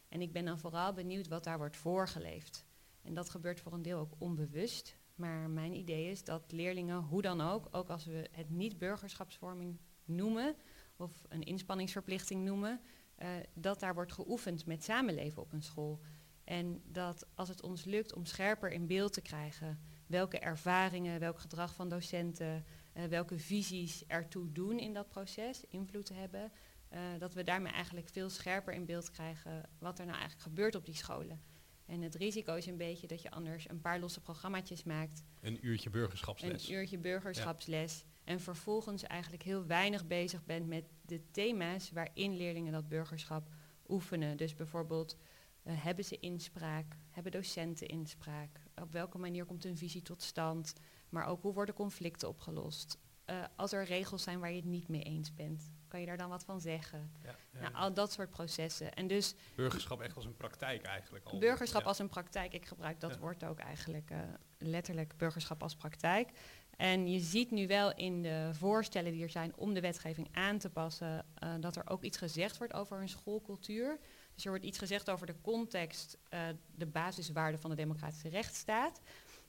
En 0.08 0.22
ik 0.22 0.32
ben 0.32 0.44
dan 0.44 0.58
vooral 0.58 0.92
benieuwd 0.92 1.28
wat 1.28 1.44
daar 1.44 1.58
wordt 1.58 1.76
voorgeleefd. 1.76 2.64
En 3.02 3.14
dat 3.14 3.30
gebeurt 3.30 3.61
voor 3.61 3.72
een 3.72 3.82
deel 3.82 3.98
ook 3.98 4.14
onbewust. 4.18 4.96
Maar 5.14 5.50
mijn 5.50 5.74
idee 5.74 6.11
is 6.11 6.24
dat 6.24 6.52
leerlingen, 6.52 6.96
hoe 6.96 7.22
dan 7.22 7.40
ook, 7.40 7.68
ook 7.70 7.88
als 7.88 8.04
we 8.04 8.28
het 8.30 8.50
niet 8.50 8.78
burgerschapsvorming 8.78 9.78
noemen 10.04 10.56
of 10.96 11.22
een 11.28 11.42
inspanningsverplichting 11.42 12.44
noemen, 12.44 12.80
uh, 13.18 13.28
dat 13.54 13.80
daar 13.80 13.94
wordt 13.94 14.12
geoefend 14.12 14.66
met 14.66 14.85
samenleven 14.85 15.42
op 15.42 15.52
een 15.52 15.62
school. 15.62 16.00
En 16.44 16.83
dat 16.85 17.26
als 17.35 17.48
het 17.48 17.62
ons 17.62 17.85
lukt 17.85 18.14
om 18.14 18.24
scherper 18.24 18.70
in 18.70 18.87
beeld 18.87 19.12
te 19.12 19.20
krijgen 19.20 19.81
welke 20.07 20.38
ervaringen, 20.38 21.20
welk 21.20 21.38
gedrag 21.38 21.74
van 21.74 21.88
docenten, 21.88 22.64
uh, 22.94 23.05
welke 23.05 23.38
visies 23.38 24.07
ertoe 24.07 24.52
doen 24.52 24.78
in 24.78 24.92
dat 24.92 25.09
proces, 25.09 25.64
invloed 25.68 26.07
te 26.07 26.14
hebben, 26.14 26.52
uh, 26.92 26.98
dat 27.18 27.35
we 27.35 27.44
daarmee 27.44 27.72
eigenlijk 27.72 28.09
veel 28.09 28.31
scherper 28.31 28.74
in 28.74 28.85
beeld 28.85 29.11
krijgen 29.11 29.68
wat 29.78 29.98
er 29.98 30.05
nou 30.05 30.18
eigenlijk 30.18 30.48
gebeurt 30.48 30.74
op 30.74 30.85
die 30.85 30.94
scholen. 30.94 31.42
En 31.87 32.02
het 32.02 32.14
risico 32.14 32.55
is 32.55 32.66
een 32.66 32.76
beetje 32.76 33.07
dat 33.07 33.22
je 33.22 33.31
anders 33.31 33.68
een 33.68 33.81
paar 33.81 34.00
losse 34.00 34.20
programmaatjes 34.20 34.85
maakt. 34.85 35.22
Een 35.40 35.66
uurtje 35.66 35.90
burgerschapsles. 35.90 36.68
Een 36.68 36.74
uurtje 36.74 36.98
burgerschapsles. 36.98 37.98
Ja. 37.98 38.33
En 38.33 38.40
vervolgens 38.40 39.02
eigenlijk 39.02 39.42
heel 39.42 39.66
weinig 39.66 40.07
bezig 40.07 40.44
bent 40.44 40.66
met 40.66 40.85
de 41.07 41.31
thema's 41.31 41.90
waarin 41.90 42.37
leerlingen 42.37 42.72
dat 42.72 42.88
burgerschap 42.88 43.48
oefenen. 43.88 44.37
Dus 44.37 44.55
bijvoorbeeld 44.55 45.16
uh, 45.64 45.72
hebben 45.85 46.05
ze 46.05 46.18
inspraak? 46.18 46.96
Hebben 47.11 47.33
docenten 47.33 47.88
inspraak? 47.88 48.61
Op 48.83 48.92
welke 48.92 49.18
manier 49.18 49.44
komt 49.44 49.64
een 49.64 49.77
visie 49.77 50.03
tot 50.03 50.22
stand? 50.22 50.72
Maar 51.09 51.27
ook 51.27 51.42
hoe 51.42 51.53
worden 51.53 51.75
conflicten 51.75 52.29
opgelost? 52.29 52.98
Uh, 53.27 53.44
als 53.57 53.72
er 53.72 53.85
regels 53.85 54.22
zijn 54.22 54.40
waar 54.40 54.51
je 54.51 54.57
het 54.57 54.64
niet 54.64 54.88
mee 54.88 55.03
eens 55.03 55.35
bent, 55.35 55.70
kan 55.88 56.01
je 56.01 56.07
daar 56.07 56.16
dan 56.16 56.29
wat 56.29 56.44
van 56.44 56.61
zeggen? 56.61 57.12
Ja, 57.22 57.37
ja, 57.53 57.61
nou, 57.61 57.75
al 57.75 57.94
dat 57.94 58.12
soort 58.12 58.31
processen. 58.31 58.94
En 58.94 59.07
dus 59.07 59.35
burgerschap 59.55 60.01
echt 60.01 60.16
als 60.16 60.25
een 60.25 60.37
praktijk 60.37 60.83
eigenlijk. 60.83 61.25
Al 61.25 61.38
burgerschap 61.38 61.83
als 61.83 61.98
een 61.98 62.09
praktijk. 62.09 62.53
Ik 62.53 62.66
gebruik 62.66 63.01
dat 63.01 63.18
woord 63.18 63.44
ook 63.44 63.59
eigenlijk 63.59 64.11
uh, 64.11 64.18
letterlijk 64.59 65.16
burgerschap 65.16 65.62
als 65.62 65.77
praktijk. 65.77 66.31
En 66.77 67.11
je 67.11 67.20
ziet 67.20 67.51
nu 67.51 67.66
wel 67.66 67.94
in 67.94 68.22
de 68.22 68.51
voorstellen 68.53 69.12
die 69.12 69.22
er 69.22 69.31
zijn 69.31 69.57
om 69.57 69.75
de 69.75 69.81
wetgeving 69.81 70.29
aan 70.33 70.59
te 70.59 70.70
passen, 70.70 71.27
dat 71.61 71.77
er 71.77 71.90
ook 71.90 72.03
iets 72.03 72.16
gezegd 72.16 72.59
wordt 72.59 72.72
over 72.72 73.01
een 73.01 73.09
schoolcultuur. 73.09 73.98
Dus 74.35 74.45
er 74.45 74.51
wordt 74.51 74.64
iets 74.64 74.79
gezegd 74.79 75.11
over 75.11 75.27
de 75.27 75.40
context, 75.40 76.18
uh, 76.31 76.40
de 76.75 76.87
basiswaarden 76.87 77.61
van 77.61 77.71
de 77.71 77.77
democratische 77.77 78.29
rechtsstaat. 78.29 79.01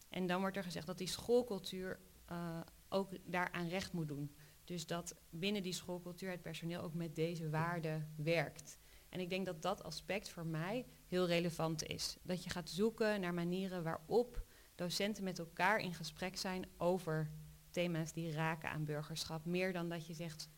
En 0.09 0.27
dan 0.27 0.39
wordt 0.39 0.57
er 0.57 0.63
gezegd 0.63 0.87
dat 0.87 0.97
die 0.97 1.07
schoolcultuur 1.07 1.99
uh, 2.31 2.59
ook 2.89 3.09
daaraan 3.25 3.67
recht 3.67 3.93
moet 3.93 4.07
doen. 4.07 4.35
Dus 4.63 4.85
dat 4.85 5.15
binnen 5.29 5.63
die 5.63 5.73
schoolcultuur 5.73 6.31
het 6.31 6.41
personeel 6.41 6.81
ook 6.81 6.93
met 6.93 7.15
deze 7.15 7.49
waarden 7.49 8.13
werkt. 8.15 8.77
En 9.09 9.19
ik 9.19 9.29
denk 9.29 9.45
dat 9.45 9.61
dat 9.61 9.83
aspect 9.83 10.29
voor 10.29 10.45
mij 10.45 10.85
heel 11.07 11.27
relevant 11.27 11.83
is. 11.83 12.17
Dat 12.21 12.43
je 12.43 12.49
gaat 12.49 12.69
zoeken 12.69 13.21
naar 13.21 13.33
manieren 13.33 13.83
waarop 13.83 14.45
docenten 14.75 15.23
met 15.23 15.39
elkaar 15.39 15.79
in 15.79 15.93
gesprek 15.93 16.37
zijn 16.37 16.65
over 16.77 17.31
thema's 17.69 18.13
die 18.13 18.31
raken 18.31 18.69
aan 18.69 18.85
burgerschap. 18.85 19.45
Meer 19.45 19.73
dan 19.73 19.89
dat 19.89 20.07
je 20.07 20.13
zegt, 20.13 20.49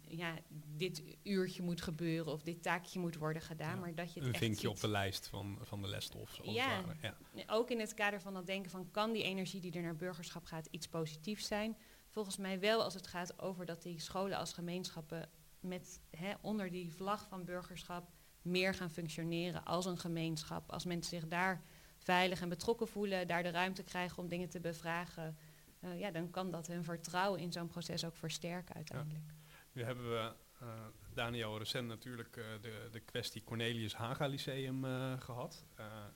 ja, 0.00 0.38
dit 0.76 1.02
uurtje 1.22 1.62
moet 1.62 1.82
gebeuren 1.82 2.32
of 2.32 2.42
dit 2.42 2.62
taakje 2.62 2.98
moet 2.98 3.16
worden 3.16 3.42
gedaan. 3.42 3.78
Maar 3.78 3.94
dat 3.94 4.14
je 4.14 4.20
het 4.20 4.28
een 4.28 4.38
vinkje 4.38 4.70
op 4.70 4.80
de 4.80 4.88
lijst 4.88 5.26
van, 5.26 5.58
van 5.62 5.82
de 5.82 5.88
lesstof. 5.88 6.38
Ja, 6.42 6.84
ja, 7.00 7.16
ook 7.46 7.70
in 7.70 7.80
het 7.80 7.94
kader 7.94 8.20
van 8.20 8.34
dat 8.34 8.46
denken 8.46 8.70
van 8.70 8.90
kan 8.90 9.12
die 9.12 9.22
energie 9.22 9.60
die 9.60 9.72
er 9.72 9.82
naar 9.82 9.96
burgerschap 9.96 10.44
gaat 10.44 10.66
iets 10.70 10.88
positiefs 10.88 11.46
zijn? 11.46 11.76
Volgens 12.08 12.36
mij 12.36 12.60
wel 12.60 12.82
als 12.82 12.94
het 12.94 13.06
gaat 13.06 13.40
over 13.40 13.66
dat 13.66 13.82
die 13.82 14.00
scholen 14.00 14.38
als 14.38 14.52
gemeenschappen 14.52 15.28
met 15.60 16.00
hè, 16.10 16.32
onder 16.40 16.70
die 16.70 16.92
vlag 16.92 17.28
van 17.28 17.44
burgerschap 17.44 18.10
meer 18.42 18.74
gaan 18.74 18.90
functioneren 18.90 19.64
als 19.64 19.86
een 19.86 19.98
gemeenschap. 19.98 20.70
Als 20.70 20.84
mensen 20.84 21.18
zich 21.20 21.28
daar 21.28 21.62
veilig 21.98 22.40
en 22.40 22.48
betrokken 22.48 22.88
voelen, 22.88 23.26
daar 23.26 23.42
de 23.42 23.50
ruimte 23.50 23.82
krijgen 23.82 24.18
om 24.18 24.28
dingen 24.28 24.48
te 24.48 24.60
bevragen 24.60 25.36
eh, 25.84 25.98
ja, 25.98 26.10
dan 26.10 26.30
kan 26.30 26.50
dat 26.50 26.66
hun 26.66 26.84
vertrouwen 26.84 27.40
in 27.40 27.52
zo'n 27.52 27.68
proces 27.68 28.04
ook 28.04 28.16
versterken 28.16 28.74
uiteindelijk. 28.74 29.33
Nu 29.74 29.82
hebben 29.82 30.10
we, 30.10 30.32
uh, 30.62 30.68
Daniel, 31.14 31.58
recent 31.58 31.88
natuurlijk 31.88 32.36
uh, 32.36 32.44
de, 32.60 32.88
de 32.90 33.00
kwestie 33.00 33.44
Cornelius 33.44 33.94
Haga 33.94 34.26
Lyceum 34.26 34.84
uh, 34.84 35.20
gehad. 35.20 35.64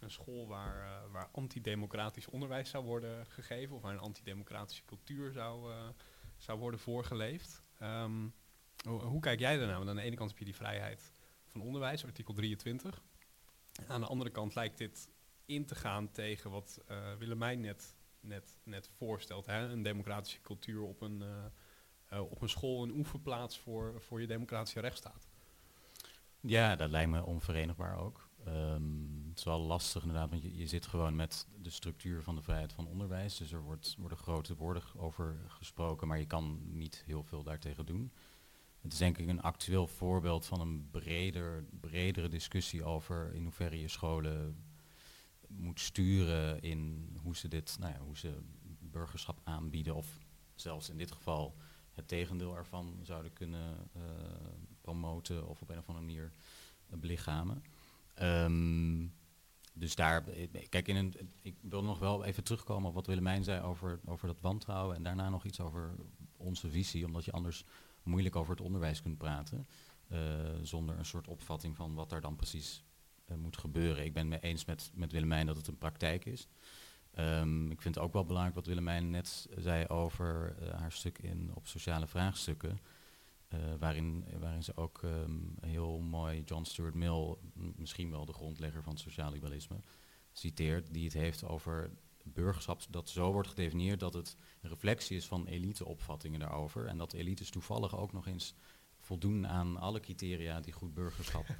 een 0.00 0.10
school 0.10 0.46
waar, 0.46 1.02
waar 1.10 1.28
antidemocratisch 1.32 2.26
onderwijs 2.26 2.70
zou 2.70 2.84
worden 2.84 3.26
gegeven 3.26 3.76
of 3.76 3.82
waar 3.82 3.92
een 3.92 3.98
antidemocratische 3.98 4.84
cultuur 4.84 5.32
zou, 5.32 5.72
zou 6.36 6.58
worden 6.58 6.80
voorgeleefd. 6.80 7.62
Hoe, 8.82 9.00
hoe, 9.02 9.20
kijk 9.20 9.38
jij 9.38 9.56
daarnaar? 9.56 9.76
Want 9.76 9.88
aan 9.88 9.96
de 9.96 10.02
ene 10.02 10.16
kant 10.16 10.30
heb 10.30 10.38
je 10.38 10.44
die 10.44 10.54
vrijheid 10.54 11.12
van 11.46 11.60
onderwijs, 11.60 12.04
artikel 12.04 12.34
23. 12.34 13.02
Aan 13.86 14.00
de 14.00 14.06
andere 14.06 14.30
kant 14.30 14.54
lijkt 14.54 14.78
dit 14.78 15.10
in 15.46 15.66
te 15.66 15.74
gaan 15.74 16.10
tegen 16.10 16.50
wat 16.50 16.80
Willemijn 17.18 17.60
net 17.60 17.96
net, 18.20 18.58
net 18.62 18.88
voorstelt. 18.96 19.46
Hè? 19.46 19.68
Een 19.68 19.82
democratische 19.82 20.40
cultuur 20.40 20.82
op 20.82 21.00
een, 21.00 21.24
uh, 22.12 22.20
op 22.20 22.42
een 22.42 22.48
school, 22.48 22.82
een 22.82 22.96
oefenplaats 22.96 23.58
voor, 23.58 23.94
voor 24.00 24.20
je 24.20 24.26
democratische 24.26 24.80
rechtsstaat. 24.80 25.28
Ja, 26.40 26.76
dat 26.76 26.90
lijkt 26.90 27.10
me 27.10 27.24
onverenigbaar 27.24 27.98
ook. 27.98 28.28
Um, 28.46 29.26
het 29.28 29.38
is 29.38 29.44
wel 29.44 29.60
lastig 29.60 30.02
inderdaad, 30.02 30.30
want 30.30 30.42
je, 30.42 30.56
je 30.56 30.66
zit 30.66 30.86
gewoon 30.86 31.16
met 31.16 31.46
de 31.62 31.70
structuur 31.70 32.22
van 32.22 32.34
de 32.34 32.42
vrijheid 32.42 32.72
van 32.72 32.86
onderwijs. 32.86 33.36
Dus 33.36 33.52
er 33.52 33.62
wordt, 33.62 33.94
worden 33.98 34.18
grote 34.18 34.54
woorden 34.54 34.82
over 34.96 35.36
gesproken, 35.48 36.08
maar 36.08 36.18
je 36.18 36.26
kan 36.26 36.60
niet 36.62 37.02
heel 37.06 37.22
veel 37.22 37.42
daartegen 37.42 37.86
doen. 37.86 38.12
Het 38.80 38.92
is 38.92 38.98
denk 38.98 39.18
ik 39.18 39.28
een 39.28 39.42
actueel 39.42 39.86
voorbeeld 39.86 40.46
van 40.46 40.60
een 40.60 40.88
breder, 40.90 41.64
bredere 41.80 42.28
discussie 42.28 42.84
over 42.84 43.34
in 43.34 43.42
hoeverre 43.42 43.80
je 43.80 43.88
scholen 43.88 44.64
moet 45.48 45.80
sturen 45.80 46.62
in 46.62 47.10
hoe 47.22 47.36
ze 47.36 47.48
dit, 47.48 47.76
nou 47.78 47.92
ja, 47.92 48.00
hoe 48.00 48.18
ze 48.18 48.38
burgerschap 48.80 49.40
aanbieden 49.44 49.94
of 49.94 50.18
zelfs 50.54 50.88
in 50.88 50.98
dit 50.98 51.12
geval 51.12 51.56
het 51.98 52.08
tegendeel 52.08 52.56
ervan 52.56 52.98
zouden 53.02 53.32
kunnen 53.32 53.90
uh, 53.96 54.02
promoten 54.80 55.48
of 55.48 55.62
op 55.62 55.70
een 55.70 55.78
of 55.78 55.88
andere 55.88 56.06
manier 56.06 56.32
belichamen. 56.86 57.64
Um, 58.22 59.12
dus 59.72 59.94
daar, 59.94 60.24
kijk, 60.68 60.88
in 60.88 60.96
een, 60.96 61.14
ik 61.42 61.54
wil 61.60 61.82
nog 61.82 61.98
wel 61.98 62.24
even 62.24 62.44
terugkomen 62.44 62.88
op 62.88 62.94
wat 62.94 63.06
Willemijn 63.06 63.44
zei 63.44 63.62
over, 63.62 64.00
over 64.04 64.26
dat 64.26 64.40
wantrouwen 64.40 64.96
en 64.96 65.02
daarna 65.02 65.28
nog 65.28 65.44
iets 65.44 65.60
over 65.60 65.94
onze 66.36 66.70
visie, 66.70 67.06
omdat 67.06 67.24
je 67.24 67.32
anders 67.32 67.64
moeilijk 68.02 68.36
over 68.36 68.50
het 68.50 68.60
onderwijs 68.60 69.02
kunt 69.02 69.18
praten, 69.18 69.66
uh, 70.12 70.18
zonder 70.62 70.98
een 70.98 71.04
soort 71.04 71.28
opvatting 71.28 71.76
van 71.76 71.94
wat 71.94 72.10
daar 72.10 72.20
dan 72.20 72.36
precies 72.36 72.84
uh, 73.26 73.36
moet 73.36 73.56
gebeuren. 73.56 74.04
Ik 74.04 74.12
ben 74.12 74.30
het 74.30 74.42
mee 74.42 74.52
eens 74.52 74.64
met, 74.64 74.90
met 74.94 75.12
Willemijn 75.12 75.46
dat 75.46 75.56
het 75.56 75.66
een 75.66 75.78
praktijk 75.78 76.24
is. 76.24 76.48
Um, 77.20 77.70
ik 77.70 77.80
vind 77.80 77.94
het 77.94 78.04
ook 78.04 78.12
wel 78.12 78.24
belangrijk 78.24 78.54
wat 78.56 78.66
Willemijn 78.66 79.10
net 79.10 79.48
zei 79.56 79.86
over 79.86 80.56
uh, 80.62 80.68
haar 80.68 80.92
stuk 80.92 81.18
in, 81.18 81.50
op 81.54 81.66
sociale 81.66 82.06
vraagstukken. 82.06 82.80
Uh, 83.54 83.58
waarin, 83.78 84.24
waarin 84.40 84.62
ze 84.62 84.76
ook 84.76 85.02
um, 85.02 85.54
heel 85.60 85.98
mooi 85.98 86.42
John 86.44 86.64
Stuart 86.64 86.94
Mill, 86.94 87.36
misschien 87.76 88.10
wel 88.10 88.24
de 88.24 88.32
grondlegger 88.32 88.82
van 88.82 88.92
het 88.92 89.02
sociaal-liberalisme, 89.02 89.80
citeert, 90.32 90.94
die 90.94 91.04
het 91.04 91.12
heeft 91.12 91.44
over 91.44 91.90
burgerschap 92.24 92.82
dat 92.90 93.08
zo 93.08 93.32
wordt 93.32 93.48
gedefinieerd 93.48 94.00
dat 94.00 94.14
het 94.14 94.36
een 94.60 94.70
reflectie 94.70 95.16
is 95.16 95.26
van 95.26 95.46
eliteopvattingen 95.46 96.40
daarover. 96.40 96.86
En 96.86 96.98
dat 96.98 97.12
elites 97.12 97.50
toevallig 97.50 97.96
ook 97.96 98.12
nog 98.12 98.26
eens 98.26 98.54
voldoen 98.98 99.46
aan 99.46 99.76
alle 99.76 100.00
criteria 100.00 100.60
die 100.60 100.72
goed 100.72 100.94
burgerschap 100.94 101.46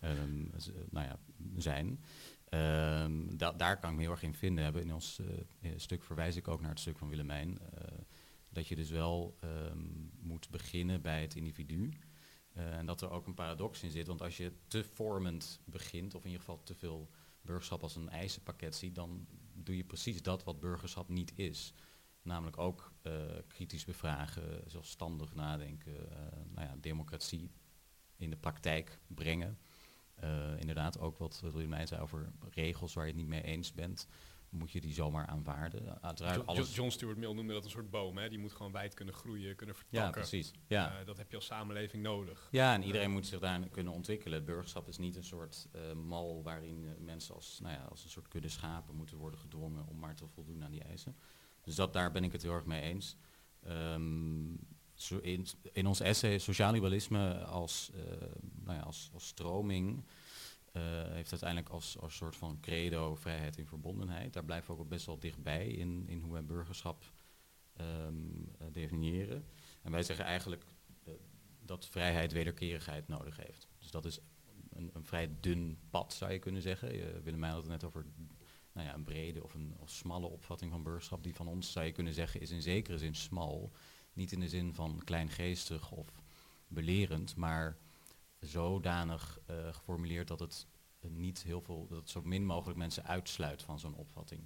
um, 0.00 0.50
nou 0.90 1.06
ja, 1.06 1.18
zijn. 1.56 2.00
Da 3.36 3.52
daar 3.52 3.78
kan 3.78 3.90
ik 3.90 3.96
me 3.96 4.02
heel 4.02 4.10
erg 4.10 4.22
in 4.22 4.34
vinden. 4.34 4.64
Hebben. 4.64 4.82
In 4.82 4.94
ons 4.94 5.18
uh, 5.60 5.72
stuk 5.76 6.02
verwijs 6.02 6.36
ik 6.36 6.48
ook 6.48 6.60
naar 6.60 6.70
het 6.70 6.80
stuk 6.80 6.98
van 6.98 7.08
Willemijn. 7.08 7.50
Uh, 7.50 7.98
dat 8.48 8.66
je 8.66 8.76
dus 8.76 8.90
wel 8.90 9.38
um, 9.44 10.10
moet 10.20 10.50
beginnen 10.50 11.02
bij 11.02 11.20
het 11.20 11.34
individu. 11.34 11.92
En 12.52 12.86
dat 12.86 13.00
er 13.00 13.10
ook 13.10 13.26
een 13.26 13.34
paradox 13.34 13.82
in 13.82 13.90
zit. 13.90 14.06
Want 14.06 14.22
als 14.22 14.36
je 14.36 14.52
te 14.66 14.84
vormend 14.84 15.60
begint, 15.64 16.14
of 16.14 16.20
in 16.20 16.30
ieder 16.30 16.44
geval 16.44 16.62
te 16.62 16.74
veel 16.74 17.10
burgerschap 17.42 17.82
als 17.82 17.96
een 17.96 18.08
eisenpakket 18.08 18.74
ziet, 18.74 18.94
dan 18.94 19.26
doe 19.54 19.76
je 19.76 19.84
precies 19.84 20.22
dat 20.22 20.44
wat 20.44 20.60
burgerschap 20.60 21.08
niet 21.08 21.32
is. 21.34 21.74
Namelijk 22.22 22.58
ook 22.58 22.92
kritisch 23.46 23.84
bevragen, 23.84 24.62
zelfstandig 24.66 25.34
nadenken, 25.34 26.08
nou 26.54 26.66
ja, 26.66 26.76
democratie 26.80 27.50
in 28.16 28.30
de 28.30 28.36
praktijk 28.36 28.98
brengen. 29.06 29.58
Uh, 30.22 30.60
inderdaad, 30.60 30.98
ook 30.98 31.18
wat 31.18 31.42
mij 31.68 31.86
zei 31.86 32.00
over 32.00 32.32
regels 32.50 32.94
waar 32.94 33.04
je 33.04 33.10
het 33.10 33.20
niet 33.20 33.28
mee 33.28 33.42
eens 33.42 33.72
bent, 33.72 34.08
moet 34.54 34.70
je 34.70 34.80
die 34.80 34.92
zomaar 34.92 35.26
aanvaarden. 35.26 36.02
Uiteraard 36.02 36.36
John, 36.36 36.48
alles 36.48 36.74
John 36.74 36.90
Stuart 36.90 37.16
Mill 37.16 37.32
noemde 37.32 37.52
dat 37.52 37.64
een 37.64 37.70
soort 37.70 37.90
boom, 37.90 38.18
hè? 38.18 38.28
die 38.28 38.38
moet 38.38 38.52
gewoon 38.52 38.72
wijd 38.72 38.94
kunnen 38.94 39.14
groeien, 39.14 39.56
kunnen 39.56 39.74
vertakken. 39.74 40.06
Ja, 40.06 40.10
precies. 40.10 40.52
Ja. 40.66 41.00
Uh, 41.00 41.06
dat 41.06 41.16
heb 41.16 41.30
je 41.30 41.36
als 41.36 41.46
samenleving 41.46 42.02
nodig. 42.02 42.48
Ja, 42.50 42.74
en 42.74 42.82
iedereen 42.82 43.10
moet 43.10 43.26
zich 43.26 43.40
daar 43.40 43.68
kunnen 43.68 43.92
ontwikkelen. 43.92 44.34
Het 44.36 44.46
burgerschap 44.46 44.88
is 44.88 44.98
niet 44.98 45.16
een 45.16 45.24
soort 45.24 45.68
uh, 45.76 45.92
mal 45.92 46.42
waarin 46.42 46.94
mensen 46.98 47.34
als, 47.34 47.58
nou 47.62 47.74
ja, 47.74 47.82
als 47.82 48.04
een 48.04 48.10
soort 48.10 48.28
kudde 48.28 48.48
schapen 48.48 48.94
moeten 48.94 49.16
worden 49.16 49.40
gedwongen 49.40 49.86
om 49.86 49.98
maar 49.98 50.14
te 50.14 50.28
voldoen 50.28 50.64
aan 50.64 50.70
die 50.70 50.84
eisen. 50.84 51.16
Dus 51.60 51.74
dat, 51.74 51.92
daar 51.92 52.12
ben 52.12 52.24
ik 52.24 52.32
het 52.32 52.42
heel 52.42 52.52
erg 52.52 52.66
mee 52.66 52.80
eens. 52.80 53.16
Um, 53.68 54.58
in, 55.20 55.46
in 55.72 55.86
ons 55.86 56.00
essay 56.00 56.38
socialisme 56.38 57.44
als, 57.44 57.90
uh, 57.94 58.00
nou 58.64 58.78
ja, 58.78 58.82
als, 58.82 59.10
als 59.12 59.26
stroming 59.26 60.04
uh, 60.72 60.82
heeft 61.12 61.30
uiteindelijk 61.30 61.72
als, 61.72 61.98
als 61.98 62.16
soort 62.16 62.36
van 62.36 62.60
credo 62.60 63.14
vrijheid 63.14 63.58
en 63.58 63.66
verbondenheid. 63.66 64.32
Daar 64.32 64.44
blijven 64.44 64.74
we 64.74 64.80
ook 64.80 64.88
best 64.88 65.06
wel 65.06 65.18
dichtbij 65.18 65.66
in, 65.66 66.04
in 66.08 66.20
hoe 66.20 66.32
wij 66.32 66.44
burgerschap 66.44 67.04
um, 67.80 68.48
uh, 68.60 68.66
definiëren. 68.72 69.44
En 69.82 69.92
wij 69.92 70.02
zeggen 70.02 70.24
eigenlijk 70.24 70.64
dat 71.66 71.86
vrijheid 71.86 72.32
wederkerigheid 72.32 73.08
nodig 73.08 73.36
heeft. 73.36 73.68
Dus 73.78 73.90
dat 73.90 74.04
is 74.04 74.20
een, 74.70 74.90
een 74.92 75.04
vrij 75.04 75.30
dun 75.40 75.78
pad, 75.90 76.12
zou 76.12 76.32
je 76.32 76.38
kunnen 76.38 76.62
zeggen. 76.62 76.94
Je, 76.94 77.20
Willemijn 77.22 77.52
had 77.52 77.62
het 77.62 77.70
net 77.70 77.84
over 77.84 78.06
nou 78.72 78.86
ja, 78.86 78.94
een 78.94 79.04
brede 79.04 79.42
of 79.44 79.54
een 79.54 79.74
of 79.78 79.90
smalle 79.90 80.26
opvatting 80.26 80.70
van 80.70 80.82
burgerschap. 80.82 81.22
Die 81.22 81.34
van 81.34 81.48
ons, 81.48 81.72
zou 81.72 81.86
je 81.86 81.92
kunnen 81.92 82.14
zeggen, 82.14 82.40
is 82.40 82.50
in 82.50 82.62
zekere 82.62 82.98
zin 82.98 83.14
smal. 83.14 83.72
Niet 84.14 84.32
in 84.32 84.40
de 84.40 84.48
zin 84.48 84.74
van 84.74 85.00
kleingeestig 85.04 85.90
of 85.90 86.22
belerend, 86.68 87.36
maar 87.36 87.76
zodanig 88.40 89.40
uh, 89.50 89.56
geformuleerd 89.72 90.28
dat 90.28 90.40
het 90.40 90.66
niet 91.00 91.42
heel 91.42 91.60
veel, 91.60 91.86
dat 91.88 92.08
zo 92.08 92.22
min 92.22 92.46
mogelijk 92.46 92.78
mensen 92.78 93.04
uitsluit 93.04 93.62
van 93.62 93.78
zo'n 93.78 93.94
opvatting. 93.94 94.42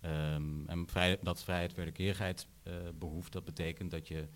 Um, 0.00 0.68
en 0.68 0.86
vrij, 0.88 1.18
dat 1.22 1.42
vrijheid 1.42 1.74
wederkerigheid 1.74 2.46
uh, 2.64 2.74
behoeft, 2.94 3.32
dat 3.32 3.44
betekent 3.44 3.90
dat, 3.90 4.08
je, 4.08 4.28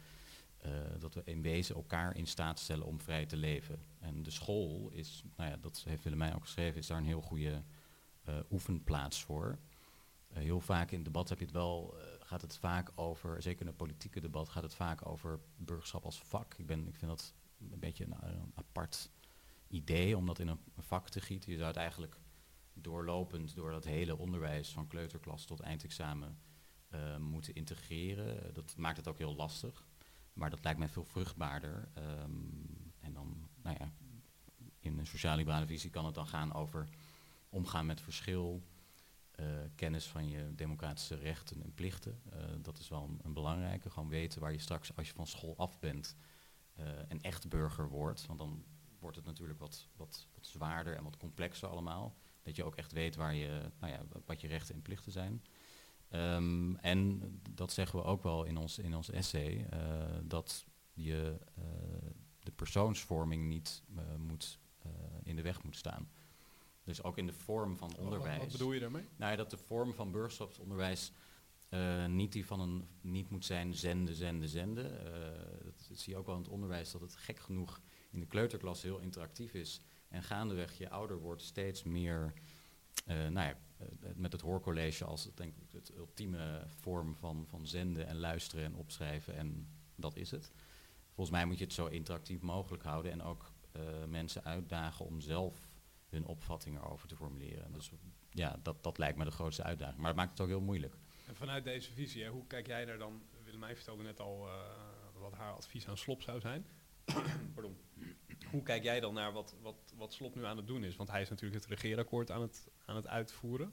uh, 0.66 0.72
dat 0.98 1.14
we 1.14 1.22
in 1.24 1.42
wezen 1.42 1.74
elkaar 1.74 2.16
in 2.16 2.26
staat 2.26 2.58
stellen 2.58 2.86
om 2.86 3.00
vrij 3.00 3.26
te 3.26 3.36
leven. 3.36 3.82
En 3.98 4.22
de 4.22 4.30
school 4.30 4.90
is, 4.90 5.22
nou 5.36 5.50
ja, 5.50 5.56
dat 5.56 5.82
heeft 5.88 6.04
Willemijn 6.04 6.34
ook 6.34 6.44
geschreven, 6.44 6.78
is 6.78 6.86
daar 6.86 6.98
een 6.98 7.04
heel 7.04 7.22
goede 7.22 7.62
oefenplaats 8.50 9.22
voor. 9.22 9.58
Heel 10.32 10.60
vaak 10.60 10.90
in 10.90 11.02
debat 11.02 11.28
heb 11.28 11.38
je 11.38 11.44
het 11.44 11.54
wel 11.54 11.96
gaat 12.28 12.42
het 12.42 12.56
vaak 12.56 12.90
over, 12.94 13.42
zeker 13.42 13.60
in 13.60 13.66
het 13.66 13.76
politieke 13.76 14.20
debat, 14.20 14.48
gaat 14.48 14.62
het 14.62 14.74
vaak 14.74 15.06
over 15.06 15.40
burgerschap 15.56 16.04
als 16.04 16.22
vak. 16.22 16.54
Ik, 16.54 16.66
ben, 16.66 16.88
ik 16.88 16.96
vind 16.96 17.10
dat 17.10 17.34
een 17.70 17.78
beetje 17.78 18.04
een, 18.04 18.14
een 18.20 18.52
apart 18.54 19.10
idee 19.68 20.16
om 20.16 20.26
dat 20.26 20.38
in 20.38 20.48
een, 20.48 20.60
vak 20.78 21.08
te 21.08 21.20
gieten. 21.20 21.50
Je 21.50 21.56
zou 21.56 21.68
het 21.68 21.78
eigenlijk 21.78 22.16
doorlopend 22.72 23.54
door 23.54 23.70
dat 23.70 23.84
hele 23.84 24.16
onderwijs 24.16 24.72
van 24.72 24.86
kleuterklas 24.86 25.44
tot 25.44 25.60
eindexamen 25.60 26.38
moeten 27.18 27.54
integreren. 27.54 28.54
Dat 28.54 28.76
maakt 28.76 28.96
het 28.96 29.08
ook 29.08 29.18
heel 29.18 29.34
lastig. 29.34 29.84
Maar 30.32 30.50
dat 30.50 30.64
lijkt 30.64 30.78
mij 30.78 30.88
veel 30.88 31.04
vruchtbaarder. 31.04 31.88
Um, 31.98 32.92
en 33.00 33.12
dan, 33.12 33.48
nou 33.62 33.76
ja, 33.78 33.92
in 34.78 34.98
een 34.98 35.06
sociaal-liberale 35.06 35.66
visie 35.66 35.90
kan 35.90 36.04
het 36.04 36.14
dan 36.14 36.26
gaan 36.26 36.54
over 36.54 36.88
omgaan 37.48 37.86
met 37.86 38.00
verschil, 38.00 38.62
uh, 39.40 39.46
kennis 39.74 40.06
van 40.06 40.28
je 40.28 40.54
democratische 40.54 41.14
rechten 41.14 41.62
en 41.62 41.74
plichten. 41.74 42.20
Uh, 42.34 42.40
dat 42.62 42.78
is 42.78 42.88
wel 42.88 43.18
een, 43.22 43.32
belangrijke. 43.32 43.90
Gewoon 43.90 44.08
weten 44.08 44.40
waar 44.40 44.52
je 44.52 44.58
straks, 44.58 44.96
als 44.96 45.08
je 45.08 45.14
van 45.14 45.26
school 45.26 45.56
af 45.56 45.78
bent, 45.78 46.16
uh, 46.78 46.86
een 47.08 47.22
echt 47.22 47.48
burger 47.48 47.88
wordt. 47.88 48.26
Want 48.26 48.38
dan 48.38 48.64
wordt 48.98 49.16
het 49.16 49.24
natuurlijk 49.24 49.58
wat, 49.58 49.88
wat, 49.96 50.26
wat, 50.34 50.46
zwaarder 50.46 50.96
en 50.96 51.04
wat 51.04 51.16
complexer 51.16 51.68
allemaal. 51.68 52.16
Dat 52.42 52.56
je 52.56 52.64
ook 52.64 52.76
echt 52.76 52.92
weet 52.92 53.16
waar 53.16 53.34
je, 53.34 53.70
nou 53.80 53.92
ja, 53.92 54.02
wat 54.24 54.40
je 54.40 54.48
rechten 54.48 54.74
en 54.74 54.82
plichten 54.82 55.12
zijn. 55.12 55.42
Um, 56.10 56.76
en 56.76 57.22
dat 57.50 57.72
zeggen 57.72 57.98
we 57.98 58.04
ook 58.04 58.22
wel 58.22 58.44
in 58.44 58.56
ons, 58.56 58.78
in 58.78 58.94
ons 58.94 59.10
essay, 59.10 59.68
dat 60.22 60.66
je 60.92 61.38
de 62.38 62.50
persoonsvorming 62.50 63.48
niet 63.48 63.82
moet, 64.16 64.58
in 65.22 65.36
de 65.36 65.42
weg 65.42 65.62
moet 65.62 65.76
staan. 65.76 66.08
Dus 66.88 67.02
ook 67.02 67.18
in 67.18 67.26
de 67.26 67.32
vorm 67.32 67.76
van 67.76 67.96
onderwijs. 67.98 68.38
Wat, 68.38 68.52
bedoel 68.52 68.72
je 68.72 68.80
daarmee? 68.80 69.04
Nou 69.16 69.30
ja, 69.30 69.36
dat 69.36 69.50
de 69.50 69.56
vorm 69.56 69.94
van 69.94 70.12
burgerschapsonderwijs 70.12 71.12
uh, 71.70 72.06
niet 72.06 72.32
die 72.32 72.46
van 72.46 72.60
een 72.60 72.88
niet 73.00 73.30
moet 73.30 73.44
zijn 73.44 73.74
zenden, 73.74 74.14
zenden, 74.14 74.48
zenden. 74.48 74.84
Uh, 74.84 75.10
dat, 75.64 75.86
dat, 75.88 75.98
zie 75.98 76.12
je 76.12 76.18
ook 76.18 76.26
wel 76.26 76.34
in 76.34 76.40
het 76.40 76.50
onderwijs 76.50 76.90
dat 76.90 77.00
het 77.00 77.16
gek 77.16 77.38
genoeg 77.38 77.80
in 78.10 78.20
de 78.20 78.26
kleuterklas 78.26 78.82
heel 78.82 78.98
interactief 78.98 79.54
is. 79.54 79.80
En 80.08 80.22
gaandeweg 80.22 80.78
je 80.78 80.90
ouder 80.90 81.18
wordt 81.18 81.42
steeds 81.42 81.82
meer 81.82 82.32
uh, 83.06 83.16
nou 83.16 83.48
ja, 83.48 83.56
met 84.14 84.32
het 84.32 84.40
hoorcollege 84.40 85.04
als 85.04 85.34
denk 85.34 85.56
ik, 85.56 85.72
het 85.72 85.92
ultieme 85.96 86.62
vorm 86.66 87.16
van, 87.16 87.44
van 87.48 87.66
zenden 87.66 88.06
en 88.06 88.18
luisteren 88.18 88.64
en 88.64 88.74
opschrijven. 88.74 89.36
En 89.36 89.68
dat 89.94 90.16
is 90.16 90.30
het. 90.30 90.52
Volgens 91.12 91.36
mij 91.36 91.46
moet 91.46 91.58
je 91.58 91.64
het 91.64 91.72
zo 91.72 91.86
interactief 91.86 92.40
mogelijk 92.40 92.82
houden 92.82 93.12
en 93.12 93.22
ook 93.22 93.52
mensen 94.06 94.44
uitdagen 94.44 95.04
om 95.04 95.20
zelf 95.20 95.67
hun 96.08 96.26
opvattingen 96.26 96.82
over 96.82 97.08
te 97.08 97.16
formuleren. 97.16 97.72
Dus 97.72 97.90
ja, 98.30 98.58
dat, 98.62 98.82
dat 98.82 98.98
lijkt 98.98 99.18
me 99.18 99.24
de 99.24 99.30
grootste 99.30 99.62
uitdaging. 99.62 99.98
Maar 99.98 100.06
het 100.06 100.16
maakt 100.16 100.30
het 100.30 100.40
ook 100.40 100.48
heel 100.48 100.60
moeilijk. 100.60 100.96
En 101.26 101.36
vanuit 101.36 101.64
deze 101.64 101.92
visie, 101.92 102.22
hè, 102.22 102.30
hoe 102.30 102.46
kijk 102.46 102.66
jij 102.66 102.84
daar 102.84 102.98
dan? 102.98 103.22
Willemijn 103.44 103.76
vertelde 103.76 104.02
net 104.02 104.20
al 104.20 104.46
uh, 104.46 104.52
wat 105.18 105.32
haar 105.32 105.52
advies 105.52 105.88
aan 105.88 105.96
Slop 105.96 106.22
zou 106.22 106.40
zijn. 106.40 106.66
Pardon. 107.54 107.76
Hoe 108.50 108.62
kijk 108.62 108.82
jij 108.82 109.00
dan 109.00 109.14
naar 109.14 109.32
wat, 109.32 109.56
wat, 109.62 109.94
wat 109.96 110.12
Slop 110.12 110.34
nu 110.34 110.44
aan 110.44 110.56
het 110.56 110.66
doen 110.66 110.84
is? 110.84 110.96
Want 110.96 111.10
hij 111.10 111.20
is 111.20 111.28
natuurlijk 111.28 111.64
het 111.64 111.70
regeerakkoord 111.70 112.30
aan 112.30 112.42
het, 112.42 112.68
aan 112.84 112.96
het 112.96 113.06
uitvoeren. 113.06 113.72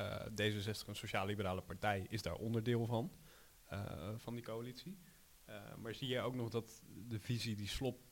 Uh, 0.00 0.26
D66, 0.26 0.86
een 0.86 0.96
sociaal-liberale 0.96 1.62
partij, 1.62 2.06
is 2.08 2.22
daar 2.22 2.34
onderdeel 2.34 2.86
van, 2.86 3.12
uh, 3.72 4.12
van 4.16 4.34
die 4.34 4.44
coalitie. 4.44 4.98
maar 5.78 5.94
zie 5.94 6.08
jij 6.08 6.22
ook 6.22 6.34
nog 6.34 6.50
dat 6.50 6.82
de 7.08 7.20
visie 7.20 7.56
die 7.56 7.68
Slop 7.68 8.05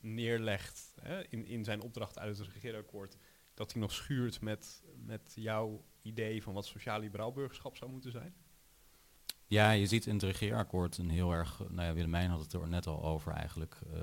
neerlegt 0.00 0.94
hè, 1.00 1.28
in, 1.28 1.46
in 1.46 1.64
zijn 1.64 1.80
opdracht 1.80 2.18
uit 2.18 2.38
het 2.38 2.48
regeerakkoord, 2.48 3.16
dat 3.54 3.72
hij 3.72 3.80
nog 3.80 3.92
schuurt 3.92 4.40
met, 4.40 4.82
met 5.04 5.32
jouw 5.34 5.84
idee 6.02 6.42
van 6.42 6.54
wat 6.54 6.66
sociaal-liberaal 6.66 7.32
burgerschap 7.32 7.76
zou 7.76 7.90
moeten 7.90 8.10
zijn? 8.10 8.34
Ja, 9.46 9.70
je 9.70 9.86
ziet 9.86 10.06
in 10.06 10.14
het 10.14 10.22
regeerakkoord 10.22 10.98
een 10.98 11.10
heel 11.10 11.32
erg, 11.32 11.58
nou 11.58 11.82
ja, 11.82 11.94
Willemijn 11.94 12.30
had 12.30 12.40
het 12.40 12.52
er 12.52 12.68
net 12.68 12.86
al 12.86 13.04
over 13.04 13.32
eigenlijk, 13.32 13.78
uh, 13.94 14.00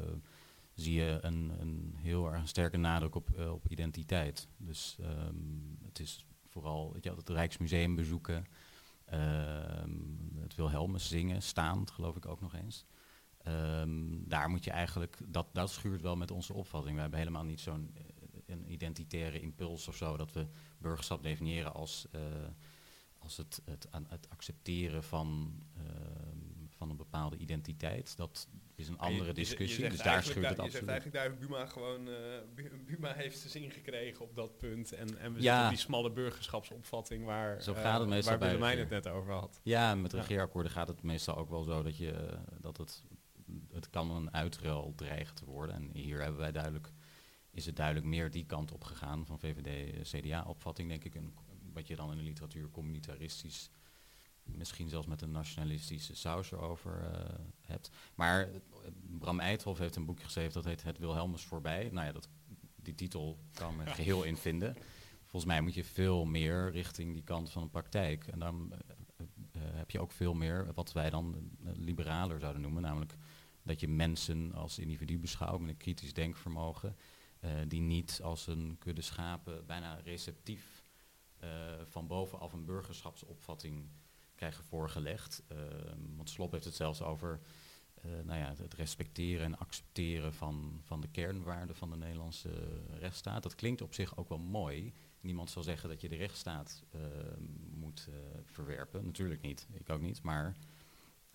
zie 0.73 0.93
je 0.93 1.19
een, 1.21 1.53
een 1.60 1.93
heel 1.97 2.31
erg 2.34 2.47
sterke 2.47 2.77
nadruk 2.77 3.15
op, 3.15 3.29
uh, 3.38 3.51
op 3.51 3.67
identiteit. 3.69 4.47
Dus 4.58 4.97
um, 5.01 5.77
het 5.86 5.99
is 5.99 6.25
vooral 6.47 6.95
je, 7.01 7.12
het 7.12 7.29
Rijksmuseum 7.29 7.95
bezoeken, 7.95 8.45
um, 9.13 10.31
het 10.39 10.55
Wilhelmus 10.55 11.08
zingen, 11.08 11.41
staand 11.41 11.91
geloof 11.91 12.15
ik 12.15 12.25
ook 12.25 12.41
nog 12.41 12.55
eens. 12.55 12.86
Um, 13.47 14.23
daar 14.27 14.49
moet 14.49 14.63
je 14.63 14.71
eigenlijk, 14.71 15.17
dat, 15.27 15.47
dat 15.53 15.71
schuurt 15.71 16.01
wel 16.01 16.15
met 16.15 16.31
onze 16.31 16.53
opvatting. 16.53 16.95
We 16.95 17.01
hebben 17.01 17.19
helemaal 17.19 17.43
niet 17.43 17.62
zo'n 17.62 17.91
eh, 17.95 18.03
een 18.45 18.71
identitaire 18.71 19.39
impuls 19.39 19.88
of 19.88 19.95
zo, 19.95 20.17
dat 20.17 20.34
we 20.34 20.47
burgerschap 20.77 21.23
definiëren 21.23 21.73
als, 21.73 22.08
uh, 22.15 22.21
als 23.19 23.38
het, 23.38 23.62
het, 23.65 23.88
het, 24.08 24.29
accepteren 24.29 25.03
van, 25.03 25.60
uh, 25.77 25.84
van 26.69 26.89
een 26.89 26.97
bepaalde 26.97 27.38
identiteit. 27.38 28.17
Dat 28.17 28.47
is 28.75 28.88
een 28.88 28.97
andere 28.97 29.34
discussie, 29.34 29.84
je, 29.84 29.89
dus 29.89 30.01
daar 30.01 30.23
schuurt 30.23 30.49
het 30.49 30.60
absoluut. 30.60 30.71
Je 30.71 30.77
zegt 30.77 30.89
eigenlijk 30.89 31.39
daar 31.39 31.47
Buma 31.47 31.65
gewoon, 31.65 32.08
uh, 32.08 32.15
Buma 32.86 33.13
heeft 33.13 33.38
zijn 33.38 33.51
zin 33.51 33.71
gekregen 33.71 34.25
op 34.25 34.36
dat 34.36 34.58
punt. 34.58 34.91
En, 34.91 35.17
en 35.19 35.34
we 35.34 35.41
ja. 35.41 35.53
zitten 35.53 35.69
die 35.69 35.86
smalle 35.86 36.12
burgerschapsopvatting 36.12 37.25
waar, 37.25 37.62
zo 37.62 37.73
gaat 37.73 37.99
het 37.99 38.10
meestal 38.10 38.38
waar 38.38 38.47
Willemijn 38.47 38.79
het 38.79 38.89
net 38.89 39.08
over 39.08 39.34
had. 39.34 39.60
Ja, 39.63 39.95
met 39.95 40.13
regeerakkoorden 40.13 40.71
gaat 40.71 40.88
het 40.88 41.03
meestal 41.03 41.38
ook 41.38 41.49
wel 41.49 41.63
zo 41.63 41.84
dat, 41.84 41.97
je, 41.97 42.38
dat 42.62 42.77
het, 42.77 43.03
het 43.86 43.93
kan 43.93 44.12
een 44.12 44.34
uitruil 44.34 44.93
dreigen 44.95 45.36
te 45.36 45.45
worden. 45.45 45.76
En 45.76 45.89
hier 45.93 46.21
hebben 46.21 46.39
wij 46.39 46.52
duidelijk 46.52 46.91
is 47.56 47.65
het 47.65 47.76
duidelijk 47.76 48.06
meer 48.06 48.32
die 48.32 48.45
kant 48.45 48.71
op 48.71 48.84
gegaan 48.84 49.26
van 49.26 49.39
VVD-CDA-opvatting, 49.39 50.89
denk 50.89 51.04
ik. 51.04 51.15
En 51.15 51.34
wat 51.74 51.88
je 51.88 51.95
dan 51.95 52.12
in 52.12 52.17
de 52.17 52.24
literatuur 52.24 52.69
communitaristisch, 52.69 53.69
misschien 54.43 54.89
zelfs 54.89 55.08
met 55.08 55.21
een 55.21 55.32
nationalistische 55.32 56.15
saus 56.15 56.52
erover 56.52 57.02
uh, 57.02 57.45
hebt. 57.62 57.89
Maar 58.15 58.50
uh, 58.50 58.58
Bram 59.19 59.39
Eithoff 59.39 59.80
heeft 59.80 59.95
een 59.95 60.06
boekje 60.06 60.26
geschreven 60.26 60.54
dat 60.54 60.65
heet 60.65 60.84
Het 60.84 60.98
Wilhelmus 60.98 61.43
voorbij. 61.43 61.89
Nou 61.91 62.06
ja, 62.06 62.12
dat, 62.12 62.30
die 62.76 62.95
titel 62.95 63.39
kan 63.54 63.76
me 63.76 63.86
geheel 64.00 64.24
in 64.24 64.38
vinden. 64.38 64.76
Volgens 65.21 65.45
mij 65.45 65.62
moet 65.62 65.74
je 65.74 65.84
veel 65.84 66.26
meer 66.26 66.71
richting 66.71 67.13
die 67.13 67.24
kant 67.24 67.52
van 67.52 67.63
de 67.63 67.69
praktijk. 67.69 68.28
En 68.28 68.39
dan 68.39 68.74
heb 69.58 69.91
je 69.91 70.00
ook 70.00 70.12
veel 70.12 70.34
meer 70.34 70.74
wat 70.74 70.91
wij 70.91 71.10
dan 71.10 71.52
liberaler 71.62 72.39
zouden 72.39 72.62
noemen, 72.62 72.82
namelijk 72.82 73.17
dat 73.65 73.80
je 73.80 73.88
mensen 73.88 74.54
als 74.54 74.80
individu 74.80 75.19
beschouwt 75.19 75.60
met 75.60 75.69
een 75.69 75.78
kritisch 75.78 76.13
denkvermogen 76.13 76.95
uh, 77.39 77.51
die 77.67 77.82
niet 77.82 78.19
als 78.23 78.47
een 78.47 78.75
kudde 78.80 79.01
schapen 79.01 79.65
bijna 79.65 79.99
receptief 80.04 80.84
uh, 81.43 81.49
van 81.88 82.08
bovenaf 82.08 82.54
een 82.54 82.65
burgerschapsopvatting 82.65 83.89
krijgen 84.36 84.63
voorgelegd. 84.63 85.43
Uh, 85.51 85.58
want 86.15 86.30
Slop 86.30 86.51
heeft 86.51 86.65
het 86.65 86.75
zelfs 86.75 87.01
over 87.01 87.39
nou 88.23 88.39
ja, 88.39 88.54
het 88.58 88.73
respecteren 88.73 89.45
en 89.45 89.58
accepteren 89.58 90.34
van, 90.34 90.82
van 90.84 91.01
de 91.01 91.08
kernwaarden 91.08 91.75
van 91.75 91.89
de 91.89 91.97
Nederlandse 91.97 92.49
rechtsstaat. 92.99 93.43
Dat 93.43 93.56
klinkt 93.56 93.82
op 93.82 93.93
zich 93.93 94.17
ook 94.17 94.30
wel 94.30 94.38
mooi. 94.38 94.93
Niemand 95.21 95.49
zal 95.49 95.63
zeggen 95.63 95.89
dat 95.89 96.01
je 96.01 96.10
de 96.10 96.15
rechtsstaat 96.15 96.84
moet 97.73 98.10
verwerpen. 98.43 99.06
Natuurlijk 99.06 99.41
niet, 99.41 99.67
ik 99.73 99.89
ook 99.89 100.01
niet. 100.01 100.21
Maar 100.21 100.56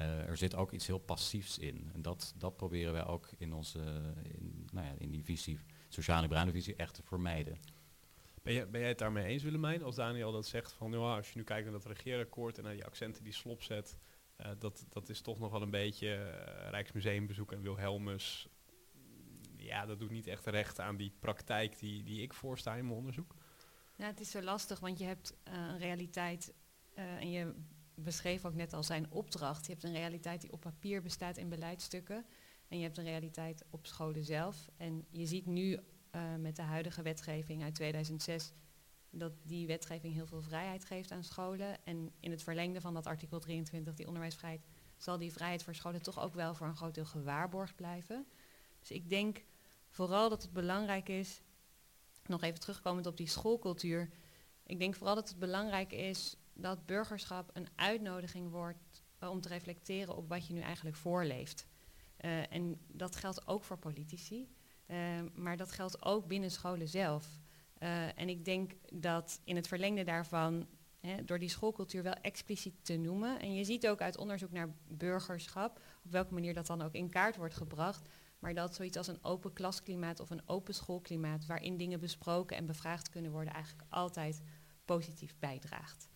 er 0.00 0.36
zit 0.36 0.54
ook 0.54 0.72
iets 0.72 0.86
heel 0.86 0.98
passiefs 0.98 1.58
in. 1.58 1.90
En 1.92 2.02
dat, 2.02 2.34
dat 2.36 2.56
proberen 2.56 2.92
wij 2.92 3.06
ook 3.06 3.28
in, 3.38 3.52
onze, 3.52 4.12
in, 4.22 4.68
nou 4.72 4.86
ja, 4.86 4.92
in 4.98 5.10
die 5.10 5.24
visie 5.24 5.58
sociaal-liberale 5.88 6.50
visie 6.50 6.76
echt 6.76 6.94
te 6.94 7.02
vermijden. 7.02 7.58
Ben, 8.42 8.52
je, 8.52 8.66
ben 8.66 8.80
jij 8.80 8.88
het 8.88 8.98
daarmee 8.98 9.24
eens, 9.24 9.42
Willemijn? 9.42 9.82
Als 9.82 9.94
Daniel 9.94 10.32
dat 10.32 10.46
zegt 10.46 10.72
van, 10.72 10.92
ja, 10.92 11.16
als 11.16 11.32
je 11.32 11.38
nu 11.38 11.44
kijkt 11.44 11.64
naar 11.64 11.80
dat 11.80 11.86
regeerakkoord 11.86 12.58
en 12.58 12.64
naar 12.64 12.72
die 12.72 12.84
accenten 12.84 13.24
die 13.24 13.32
Slop 13.32 13.62
zet, 13.62 13.98
uh, 14.40 14.46
dat, 14.58 14.86
dat 14.88 15.08
is 15.08 15.20
toch 15.20 15.38
nog 15.38 15.50
wel 15.50 15.62
een 15.62 15.70
beetje 15.70 16.06
uh, 16.06 16.70
Rijksmuseumbezoek 16.70 17.52
en 17.52 17.62
Wilhelmus. 17.62 18.48
Ja, 19.56 19.86
dat 19.86 19.98
doet 19.98 20.10
niet 20.10 20.26
echt 20.26 20.46
recht 20.46 20.80
aan 20.80 20.96
die 20.96 21.12
praktijk 21.18 21.78
die, 21.78 22.02
die 22.02 22.22
ik 22.22 22.34
voorsta 22.34 22.74
in 22.74 22.84
mijn 22.84 22.96
onderzoek. 22.96 23.34
Ja, 23.96 24.06
het 24.06 24.20
is 24.20 24.30
zo 24.30 24.42
lastig, 24.42 24.80
want 24.80 24.98
je 24.98 25.04
hebt 25.04 25.36
uh, 25.48 25.54
een 25.54 25.78
realiteit 25.78 26.54
en 26.94 27.30
je 27.30 27.54
beschreef 28.04 28.44
ook 28.44 28.54
net 28.54 28.72
al 28.72 28.82
zijn 28.82 29.10
opdracht. 29.10 29.66
Je 29.66 29.72
hebt 29.72 29.84
een 29.84 29.92
realiteit 29.92 30.40
die 30.40 30.52
op 30.52 30.60
papier 30.60 31.02
bestaat 31.02 31.36
in 31.36 31.48
beleidsstukken. 31.48 32.24
En 32.68 32.76
je 32.78 32.82
hebt 32.82 32.98
een 32.98 33.04
realiteit 33.04 33.64
op 33.70 33.86
scholen 33.86 34.24
zelf. 34.24 34.68
En 34.76 35.06
je 35.10 35.26
ziet 35.26 35.46
nu 35.46 35.72
uh, 35.72 36.34
met 36.38 36.56
de 36.56 36.62
huidige 36.62 37.02
wetgeving 37.02 37.62
uit 37.62 37.74
2006 37.74 38.52
dat 39.10 39.32
die 39.42 39.66
wetgeving 39.66 40.14
heel 40.14 40.26
veel 40.26 40.42
vrijheid 40.42 40.84
geeft 40.84 41.10
aan 41.10 41.24
scholen. 41.24 41.84
En 41.84 42.12
in 42.20 42.30
het 42.30 42.42
verlengde 42.42 42.80
van 42.80 42.94
dat 42.94 43.06
artikel 43.06 43.38
23, 43.38 43.94
die 43.94 44.06
onderwijsvrijheid, 44.06 44.66
zal 44.96 45.18
die 45.18 45.32
vrijheid 45.32 45.62
voor 45.62 45.74
scholen 45.74 46.02
toch 46.02 46.20
ook 46.20 46.34
wel 46.34 46.54
voor 46.54 46.66
een 46.66 46.76
groot 46.76 46.94
deel 46.94 47.04
gewaarborgd 47.04 47.76
blijven. 47.76 48.26
Dus 48.80 48.90
ik 48.90 49.08
denk 49.08 49.44
vooral 49.88 50.28
dat 50.28 50.42
het 50.42 50.52
belangrijk 50.52 51.08
is, 51.08 51.42
nog 52.26 52.42
even 52.42 52.60
terugkomend 52.60 53.06
op 53.06 53.16
die 53.16 53.28
schoolcultuur. 53.28 54.10
Ik 54.66 54.78
denk 54.78 54.94
vooral 54.94 55.14
dat 55.14 55.28
het 55.28 55.38
belangrijk 55.38 55.92
is 55.92 56.36
dat 56.60 56.86
burgerschap 56.86 57.50
een 57.52 57.68
uitnodiging 57.74 58.50
wordt 58.50 59.04
om 59.20 59.40
te 59.40 59.48
reflecteren 59.48 60.16
op 60.16 60.28
wat 60.28 60.46
je 60.46 60.52
nu 60.52 60.60
eigenlijk 60.60 60.96
voorleeft. 60.96 61.66
Uh, 62.20 62.52
en 62.52 62.80
dat 62.86 63.16
geldt 63.16 63.46
ook 63.46 63.64
voor 63.64 63.78
politici, 63.78 64.48
uh, 64.86 64.96
maar 65.34 65.56
dat 65.56 65.72
geldt 65.72 66.04
ook 66.04 66.26
binnen 66.26 66.50
scholen 66.50 66.88
zelf. 66.88 67.40
En 68.14 68.28
ik 68.28 68.44
denk 68.44 68.72
dat 68.92 69.40
in 69.44 69.56
het 69.56 69.68
verlengde 69.68 70.04
daarvan, 70.04 70.66
hè, 71.00 71.24
door 71.24 71.38
die 71.38 71.48
schoolcultuur 71.48 72.02
wel 72.02 72.12
expliciet 72.12 72.84
te 72.84 72.96
noemen, 72.96 73.40
en 73.40 73.54
je 73.54 73.64
ziet 73.64 73.88
ook 73.88 74.00
uit 74.00 74.16
onderzoek 74.16 74.50
naar 74.50 74.74
burgerschap, 74.88 75.80
op 76.04 76.10
welke 76.10 76.34
manier 76.34 76.54
dat 76.54 76.66
dan 76.66 76.82
ook 76.82 76.92
in 76.92 77.10
kaart 77.10 77.36
wordt 77.36 77.54
gebracht, 77.54 78.08
maar 78.38 78.54
dat 78.54 78.74
zoiets 78.74 78.96
als 78.96 79.06
een 79.06 79.24
open 79.24 79.52
klasklimaat 79.52 80.20
of 80.20 80.30
een 80.30 80.48
open 80.48 80.74
schoolklimaat, 80.74 81.46
waarin 81.46 81.76
dingen 81.76 82.00
besproken 82.00 82.56
en 82.56 82.66
bevraagd 82.66 83.08
kunnen 83.08 83.30
worden, 83.30 83.52
eigenlijk 83.52 83.84
altijd 83.90 84.42
positief 84.84 85.34
bijdraagt. 85.38 86.09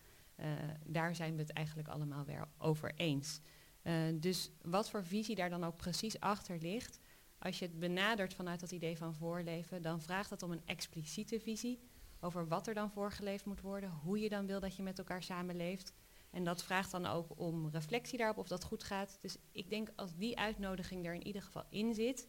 Daar 0.85 1.15
zijn 1.15 1.35
we 1.35 1.41
het 1.41 1.51
eigenlijk 1.51 1.87
allemaal 1.87 2.25
weer 2.25 2.47
over 2.57 2.93
eens. 2.95 3.41
Uh, 3.83 3.93
dus 4.15 4.51
wat 4.61 4.89
voor 4.89 5.05
visie 5.05 5.35
daar 5.35 5.49
dan 5.49 5.63
ook 5.63 5.77
precies 5.77 6.19
achter 6.19 6.57
ligt, 6.57 6.99
als 7.39 7.59
je 7.59 7.65
het 7.65 7.79
benadert 7.79 8.33
vanuit 8.33 8.59
dat 8.59 8.71
idee 8.71 8.97
van 8.97 9.15
voorleven, 9.15 9.81
dan 9.81 10.01
vraagt 10.01 10.29
het 10.29 10.43
om 10.43 10.51
een 10.51 10.65
expliciete 10.65 11.39
visie 11.39 11.79
over 12.19 12.47
wat 12.47 12.67
er 12.67 12.73
dan 12.73 12.91
voorgeleefd 12.91 13.45
moet 13.45 13.61
worden, 13.61 13.89
hoe 13.89 14.19
je 14.19 14.29
dan 14.29 14.45
wil 14.45 14.59
dat 14.59 14.75
je 14.75 14.83
met 14.83 14.97
elkaar 14.97 15.23
samenleeft. 15.23 15.93
En 16.31 16.43
dat 16.43 16.63
vraagt 16.63 16.91
dan 16.91 17.05
ook 17.05 17.39
om 17.39 17.69
reflectie 17.69 18.17
daarop 18.17 18.37
of 18.37 18.47
dat 18.47 18.63
goed 18.63 18.83
gaat. 18.83 19.17
Dus 19.21 19.37
ik 19.51 19.69
denk 19.69 19.89
als 19.95 20.15
die 20.15 20.37
uitnodiging 20.37 21.05
er 21.05 21.13
in 21.13 21.25
ieder 21.25 21.41
geval 21.41 21.63
in 21.69 21.93
zit, 21.93 22.27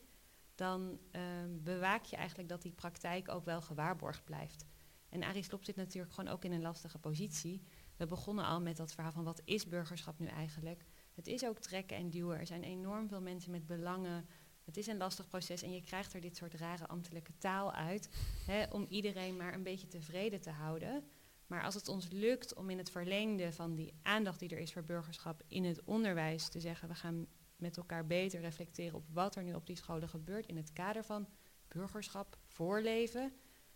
dan 0.55 0.99
uh, 1.13 1.23
bewaak 1.49 2.05
je 2.05 2.17
eigenlijk 2.17 2.49
dat 2.49 2.63
die 2.63 2.73
praktijk 2.73 3.29
ook 3.29 3.45
wel 3.45 3.61
gewaarborgd 3.61 4.25
blijft. 4.25 4.65
En 5.09 5.23
Arie 5.23 5.43
Slob 5.43 5.65
zit 5.65 5.77
natuurlijk 5.77 6.15
gewoon 6.15 6.33
ook 6.33 6.45
in 6.45 6.53
een 6.53 6.63
lastige 6.63 6.99
positie. 6.99 7.63
We 7.97 8.07
begonnen 8.07 8.45
al 8.45 8.61
met 8.61 8.77
dat 8.77 8.93
verhaal 8.93 9.13
van 9.13 9.25
wat 9.25 9.43
is 9.45 9.67
burgerschap 9.67 10.19
nu 10.19 10.27
eigenlijk? 10.27 10.85
Het 11.15 11.27
is 11.27 11.45
ook 11.45 11.59
trekken 11.59 11.97
en 11.97 12.11
duwen. 12.11 12.39
Er 12.39 12.47
zijn 12.47 12.63
enorm 12.63 13.09
veel 13.09 13.21
mensen 13.21 13.51
met 13.51 13.67
belangen. 13.67 14.27
Het 14.65 14.77
is 14.77 14.87
een 14.87 14.97
lastig 14.97 15.29
proces 15.29 15.63
en 15.63 15.73
je 15.73 15.83
krijgt 15.83 16.13
er 16.13 16.21
dit 16.21 16.37
soort 16.37 16.55
rare 16.55 16.87
ambtelijke 16.87 17.33
taal 17.39 17.73
uit. 17.73 18.09
Hè, 18.47 18.65
om 18.71 18.87
iedereen 18.89 19.37
maar 19.37 19.55
een 19.55 19.63
beetje 19.63 19.89
tevreden 19.89 20.41
te 20.41 20.51
houden. 20.51 21.05
Maar 21.47 21.63
als 21.63 21.75
het 21.75 21.89
ons 21.89 22.09
lukt 22.11 22.55
om 22.55 22.71
in 22.71 22.79
het 22.79 22.91
verlengde 22.91 23.53
van 23.53 23.75
die 23.75 23.95
aandacht 24.03 24.39
die 24.39 24.49
er 24.49 24.59
is 24.59 24.73
voor 24.73 24.85
burgerschap 24.85 25.43
in 25.47 25.65
het 25.65 25.85
onderwijs 25.85 26.49
te 26.49 26.61
zeggen, 26.61 26.89
we 26.89 26.95
gaan 26.95 27.27
met 27.57 27.77
elkaar 27.77 28.07
beter 28.07 28.41
reflecteren 28.41 28.95
op 28.95 29.05
wat 29.13 29.37
er 29.37 29.43
nu 29.43 29.55
op 29.55 29.67
die 29.67 29.77
scholen 29.77 30.09
gebeurt 30.09 30.47
in 30.47 30.57
het 30.57 30.73
kader 30.73 31.05
van 31.05 31.29
burgerschap, 31.69 32.39
voorleven, 32.47 33.33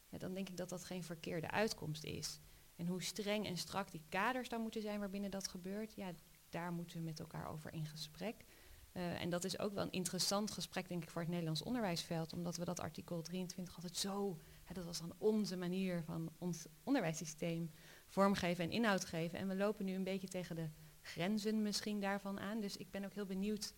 dan 0.09 0.35
denk 0.35 0.48
ik 0.48 0.56
dat 0.56 0.68
dat 0.68 0.85
geen 0.85 1.04
verkeerde 1.04 1.50
uitkomst 1.50 2.04
is. 2.04 2.40
En 2.81 2.87
hoe 2.87 3.03
streng 3.03 3.47
en 3.47 3.57
strak 3.57 3.90
die 3.90 4.03
kaders 4.09 4.49
dan 4.49 4.61
moeten 4.61 4.83
zijn 4.83 4.99
waarbinnen 4.99 5.31
dat 5.31 5.49
gebeurt, 5.49 5.95
ja, 5.95 6.12
daar 6.49 6.73
moeten 6.73 6.99
we 6.99 7.05
met 7.05 7.21
elkaar 7.21 7.51
over 7.51 7.73
in 7.73 7.87
gesprek. 7.87 8.45
Uh, 8.93 9.23
en 9.23 9.31
dat 9.31 9.45
is 9.45 9.59
ook 9.59 9.75
wel 9.75 9.83
een 9.83 9.90
interessant 9.90 10.51
gesprek, 10.51 10.88
denk 10.88 11.03
ik, 11.03 11.11
voor 11.11 11.21
het 11.21 11.31
Nederlands 11.31 11.62
onderwijsveld, 11.62 12.33
omdat 12.33 12.57
we 12.57 12.64
dat 12.64 12.81
artikel 12.81 13.23
23 13.23 13.75
altijd 13.75 13.97
zo, 13.97 14.38
hè, 14.64 14.75
dat 14.75 14.85
was 14.85 14.99
dan 14.99 15.14
onze 15.19 15.57
manier 15.57 16.03
van 16.03 16.33
ons 16.38 16.66
onderwijssysteem 16.83 17.71
vormgeven 18.09 18.64
en 18.64 18.71
inhoud 18.71 19.05
geven. 19.05 19.38
En 19.38 19.49
we 19.49 19.57
lopen 19.57 19.85
nu 19.85 19.95
een 19.95 20.05
beetje 20.05 20.29
tegen 20.29 20.57
de 20.57 20.69
grenzen 21.01 21.62
misschien 21.62 22.01
daarvan 22.01 22.40
aan. 22.40 22.61
Dus 22.61 22.77
ik 22.77 22.90
ben 22.90 23.05
ook 23.05 23.14
heel 23.14 23.27
benieuwd 23.27 23.75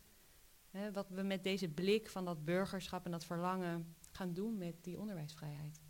hè, 0.71 0.93
wat 0.93 1.09
we 1.09 1.23
met 1.23 1.45
deze 1.45 1.69
blik 1.69 2.09
van 2.09 2.25
dat 2.25 2.45
burgerschap 2.45 3.05
en 3.05 3.11
dat 3.11 3.25
verlangen 3.25 3.97
gaan 4.11 4.33
doen 4.33 4.59
met 4.59 4.85
die 4.85 4.99
onderwijsvrijheid. 4.99 5.81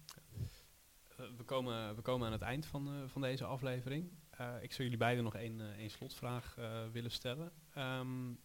Eh, 1.16 1.24
we 1.36 1.44
komen, 1.44 1.96
we 1.96 2.02
komen 2.02 2.26
aan 2.26 2.32
het 2.32 2.42
eind 2.42 2.66
van, 2.66 2.94
uh, 2.94 3.02
van 3.06 3.20
deze 3.20 3.44
aflevering. 3.44 4.10
Uh, 4.40 4.54
ik 4.60 4.70
zou 4.70 4.82
jullie 4.82 4.98
beiden 4.98 5.24
nog 5.24 5.34
één, 5.34 5.76
één 5.76 5.90
slotvraag 5.90 6.56
willen 6.92 7.10
stellen. 7.10 7.52
Um, 7.78 8.40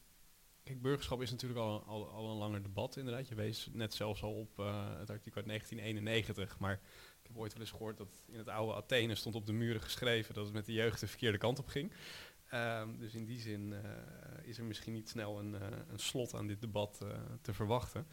kijk, 0.64 0.82
burgerschap 0.82 1.22
is 1.22 1.32
natuurlijk 1.32 1.60
al, 1.60 1.84
al, 1.84 2.10
al, 2.10 2.30
een 2.30 2.38
langer 2.38 2.64
debat 2.64 2.98
inderdaad. 2.98 3.28
Je 3.28 3.36
wees 3.36 3.70
net 3.72 3.94
zelfs 3.94 4.24
al 4.24 4.34
op 4.34 4.58
het 4.98 5.10
artikel 5.10 5.42
uit 5.42 5.48
1991. 5.48 6.60
Maar 6.60 6.74
ik 7.22 7.28
heb 7.28 7.38
ooit 7.38 7.54
wel 7.54 7.62
eens 7.62 7.72
gehoord 7.72 7.98
dat 7.98 8.22
in 8.28 8.38
het 8.38 8.48
oude 8.48 8.74
Athene 8.74 9.16
stond 9.16 9.36
op 9.36 9.46
de 9.46 9.54
muren 9.54 9.82
geschreven 9.82 10.34
dat 10.34 10.46
het 10.46 10.54
met 10.54 10.66
de 10.66 10.74
jeugd 10.74 11.00
de 11.00 11.08
verkeerde 11.08 11.38
kant 11.38 11.60
op 11.60 11.68
ging. 11.68 11.92
Um, 12.54 13.00
dus 13.00 13.14
in 13.14 13.26
die 13.26 13.40
zin 13.40 13.74
is 14.44 14.58
er 14.58 14.66
misschien 14.66 14.94
niet 14.94 15.10
snel 15.10 15.40
een, 15.40 15.54
een 15.92 16.00
slot 16.00 16.34
aan 16.34 16.48
dit 16.48 16.62
debat 16.62 17.06
te 17.42 17.54
verwachten. 17.54 18.08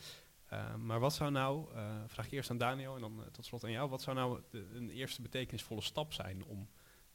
Uh, 0.55 0.75
maar 0.75 1.01
wat 1.01 1.15
zou 1.15 1.31
nou, 1.31 1.75
uh, 1.75 2.03
vraag 2.07 2.27
ik 2.27 2.33
eerst 2.33 2.51
aan 2.51 2.59
Daniel 2.59 2.95
en 2.95 3.01
dan 3.01 3.21
uh, 3.21 3.27
tot 3.27 3.45
slot 3.45 3.65
aan 3.65 3.71
jou, 3.71 3.89
wat 3.89 4.03
zou 4.03 4.17
nou 4.17 4.43
een 4.51 4.91
eerste 4.91 5.23
betekenisvolle 5.23 5.81
stap 5.81 6.13
zijn 6.13 6.45
om 6.45 6.69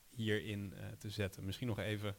hierin 0.09 0.73
te 0.97 1.09
zetten? 1.09 1.45
Misschien 1.45 1.67
nog 1.67 1.79
even, 1.79 2.15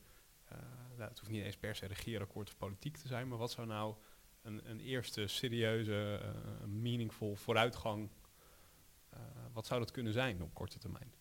nou, 0.97 1.09
het 1.09 1.19
hoeft 1.19 1.33
niet 1.33 1.45
eens 1.45 1.57
per 1.57 1.75
se 1.75 1.87
regeerakkoord 1.87 2.49
of 2.49 2.57
politiek 2.57 2.97
te 2.97 3.09
zijn, 3.09 3.29
maar 3.29 3.39
wat 3.39 3.51
zou 3.51 3.67
nou 3.67 3.95
een, 4.43 4.71
een 4.71 4.81
eerste 4.81 5.27
serieuze, 5.27 6.21
meaningful 6.67 7.37
vooruitgang, 7.37 8.11
wat 9.53 9.67
zou 9.67 9.81
dat 9.81 9.91
kunnen 9.91 10.13
zijn 10.13 10.43
op 10.43 10.55
korte 10.55 10.79
termijn? 10.79 11.13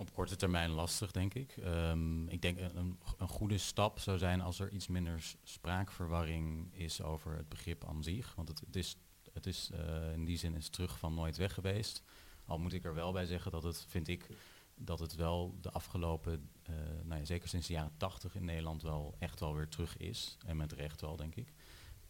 Op 0.00 0.14
korte 0.14 0.36
termijn 0.36 0.70
lastig, 0.70 1.10
denk 1.10 1.34
ik. 1.34 1.56
Um, 1.56 2.28
ik 2.28 2.42
denk 2.42 2.58
een, 2.58 2.98
een, 3.18 3.28
goede 3.28 3.58
stap 3.58 3.98
zou 3.98 4.18
zijn 4.18 4.40
als 4.40 4.60
er 4.60 4.70
iets 4.70 4.88
minder 4.88 5.34
spraakverwarring 5.42 6.74
is 6.74 7.02
over 7.02 7.36
het 7.36 7.48
begrip 7.48 7.84
aan 7.84 8.02
zich. 8.02 8.34
Want 8.34 8.48
het, 8.48 8.76
is, 8.76 8.96
het 9.32 9.46
is 9.46 9.70
uh, 9.72 10.12
in 10.12 10.24
die 10.24 10.36
zin 10.36 10.54
is 10.54 10.68
terug 10.68 10.98
van 10.98 11.14
nooit 11.14 11.36
weg 11.36 11.54
geweest. 11.54 12.02
Al 12.44 12.58
moet 12.58 12.72
ik 12.72 12.84
er 12.84 12.94
wel 12.94 13.12
bij 13.12 13.24
zeggen 13.24 13.50
dat 13.50 13.62
het, 13.62 13.84
vind 13.88 14.08
ik, 14.08 14.26
dat 14.74 14.98
het 14.98 15.14
wel 15.14 15.58
de 15.60 15.70
afgelopen, 15.70 16.50
uh, 16.70 16.76
nou 17.04 17.20
ja, 17.20 17.26
zeker 17.26 17.48
sinds 17.48 17.66
de 17.66 17.72
jaren 17.72 17.96
tachtig 17.96 18.34
in 18.34 18.44
Nederland 18.44 18.82
wel 18.82 19.14
echt 19.18 19.40
wel 19.40 19.54
weer 19.54 19.68
terug 19.68 19.96
is. 19.96 20.36
En 20.46 20.56
met 20.56 20.72
recht 20.72 21.00
wel, 21.00 21.16
denk 21.16 21.34
ik. 21.34 21.52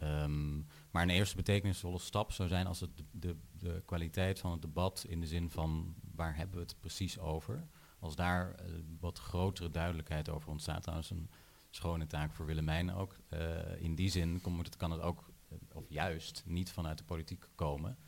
Um, 0.03 0.67
maar 0.91 1.03
een 1.03 1.11
eerste 1.11 1.37
betekenisvolle 1.37 1.99
stap 1.99 2.33
zou 2.33 2.49
zijn 2.49 2.67
als 2.67 2.81
het 2.81 2.91
de, 3.11 3.37
de, 3.59 3.83
kwaliteit 3.85 4.39
van 4.39 4.51
het 4.51 4.63
debat 4.63 5.05
in 5.09 5.21
de 5.21 5.27
zin 5.27 5.51
van 5.51 5.95
waar 6.15 6.37
hebben 6.37 6.57
we 6.57 6.63
het 6.63 6.81
precies 6.81 7.19
over, 7.19 7.67
als 8.01 8.17
daar 8.17 8.49
uh, 8.49 8.73
wat 9.01 9.19
grotere 9.19 9.71
duidelijkheid 9.71 10.29
over 10.29 10.51
ontstaat, 10.51 10.83
trouwens 10.83 11.11
een 11.11 11.31
schone 11.71 12.07
taak 12.07 12.33
voor 12.33 12.47
Willemijn 12.47 12.93
ook. 12.93 13.17
Uh, 13.31 13.83
in 13.83 13.95
die 13.95 14.11
zin 14.11 14.41
het, 14.67 14.77
kan 14.77 14.91
het 14.91 15.01
ook, 15.01 15.33
uh, 15.53 15.59
of 15.75 15.85
juist, 15.89 16.43
niet 16.47 16.73
vanuit 16.73 16.99
de 16.99 17.05
politiek 17.05 17.49
komen, 17.55 17.99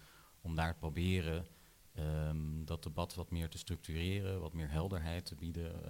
om 0.40 0.54
daar 0.54 0.72
te 0.72 0.78
proberen 0.78 1.46
um, 1.98 2.64
dat 2.64 2.82
debat 2.82 3.14
wat 3.14 3.30
meer 3.30 3.48
te 3.48 3.58
structureren, 3.58 4.40
wat 4.40 4.52
meer 4.52 4.70
helderheid 4.70 5.26
te 5.26 5.34
bieden, 5.34 5.80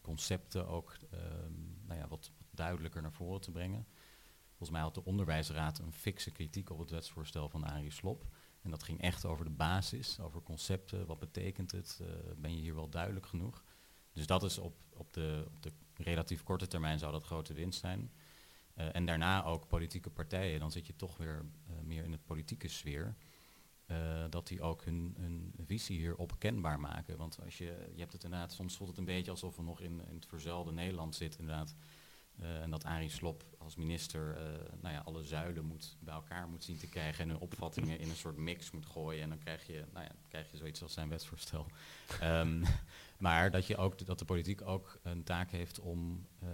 concepten 0.00 0.68
ook 0.68 0.96
um, 1.12 1.82
nou 1.86 1.98
ja, 2.00 2.08
wat, 2.08 2.30
wat 2.38 2.46
duidelijker 2.50 3.02
naar 3.02 3.12
voren 3.12 3.40
te 3.40 3.50
brengen. 3.50 3.86
Volgens 4.48 4.70
mij 4.70 4.80
had 4.80 4.94
de 4.94 5.04
onderwijsraad 5.04 5.78
een 5.78 5.92
fikse 5.92 6.30
kritiek 6.30 6.70
op 6.70 6.78
het 6.78 6.90
wetsvoorstel 6.90 7.48
van 7.48 7.64
Arie 7.64 7.90
Slop. 7.90 8.26
En 8.64 8.70
dat 8.70 8.82
ging 8.82 9.00
echt 9.00 9.24
over 9.24 9.44
de 9.44 9.50
basis, 9.50 10.20
over 10.20 10.42
concepten. 10.42 11.06
Wat 11.06 11.18
betekent 11.18 11.70
het? 11.70 11.98
Uh, 12.02 12.08
ben 12.36 12.56
je 12.56 12.60
hier 12.60 12.74
wel 12.74 12.88
duidelijk 12.88 13.26
genoeg? 13.26 13.64
Dus 14.12 14.26
dat 14.26 14.42
is 14.42 14.58
op, 14.58 14.76
op, 14.92 15.12
de, 15.12 15.44
op 15.54 15.62
de 15.62 15.72
relatief 15.94 16.42
korte 16.42 16.66
termijn 16.66 16.98
zou 16.98 17.12
dat 17.12 17.24
grote 17.24 17.52
winst 17.52 17.80
zijn. 17.80 18.12
Uh, 18.76 18.94
en 18.94 19.06
daarna 19.06 19.44
ook 19.44 19.68
politieke 19.68 20.10
partijen. 20.10 20.60
Dan 20.60 20.70
zit 20.70 20.86
je 20.86 20.96
toch 20.96 21.16
weer 21.16 21.44
uh, 21.70 21.76
meer 21.82 22.04
in 22.04 22.12
het 22.12 22.24
politieke 22.24 22.68
sfeer. 22.68 23.16
dat 24.30 24.46
die 24.46 24.62
ook 24.62 24.84
hun, 24.84 25.14
hun 25.18 25.54
visie 25.66 25.98
hierop 25.98 26.38
kenbaar 26.38 26.80
maken. 26.80 27.16
Want 27.16 27.38
als 27.44 27.58
je, 27.58 27.90
je 27.92 28.00
hebt 28.00 28.12
het 28.12 28.24
inderdaad, 28.24 28.52
soms 28.52 28.76
voelt 28.76 28.88
het 28.88 28.98
een 28.98 29.04
beetje 29.04 29.30
alsof 29.30 29.56
we 29.56 29.62
nog 29.62 29.80
in, 29.80 30.00
in 30.08 30.14
het 30.14 30.26
verzuilde 30.26 30.72
Nederland 30.72 31.14
zitten. 31.14 31.40
Inderdaad 31.40 31.74
uh, 32.40 32.62
en 32.62 32.70
dat 32.70 32.84
Arie 32.84 33.10
Slop 33.10 33.44
als 33.58 33.76
minister 33.76 34.36
uh, 34.36 34.42
nou 34.80 34.94
ja, 34.94 35.02
alle 35.04 35.22
zuilen 35.22 35.64
moet, 35.64 35.96
bij 36.00 36.14
elkaar 36.14 36.48
moet 36.48 36.64
zien 36.64 36.78
te 36.78 36.88
krijgen 36.88 37.24
en 37.24 37.28
hun 37.28 37.38
opvattingen 37.38 37.98
in 37.98 38.08
een 38.08 38.16
soort 38.16 38.36
mix 38.36 38.70
moet 38.70 38.86
gooien. 38.86 39.22
En 39.22 39.28
dan 39.28 39.38
krijg 39.38 39.66
je, 39.66 39.84
nou 39.92 40.04
ja, 40.04 40.12
krijg 40.28 40.50
je 40.50 40.56
zoiets 40.56 40.82
als 40.82 40.92
zijn 40.92 41.08
wetsvoorstel. 41.08 41.66
um, 42.22 42.62
maar 43.18 43.50
dat, 43.50 43.66
je 43.66 43.76
ook, 43.76 44.06
dat 44.06 44.18
de 44.18 44.24
politiek 44.24 44.62
ook 44.62 44.98
een 45.02 45.24
taak 45.24 45.50
heeft 45.50 45.80
om, 45.80 46.26
uh, 46.42 46.48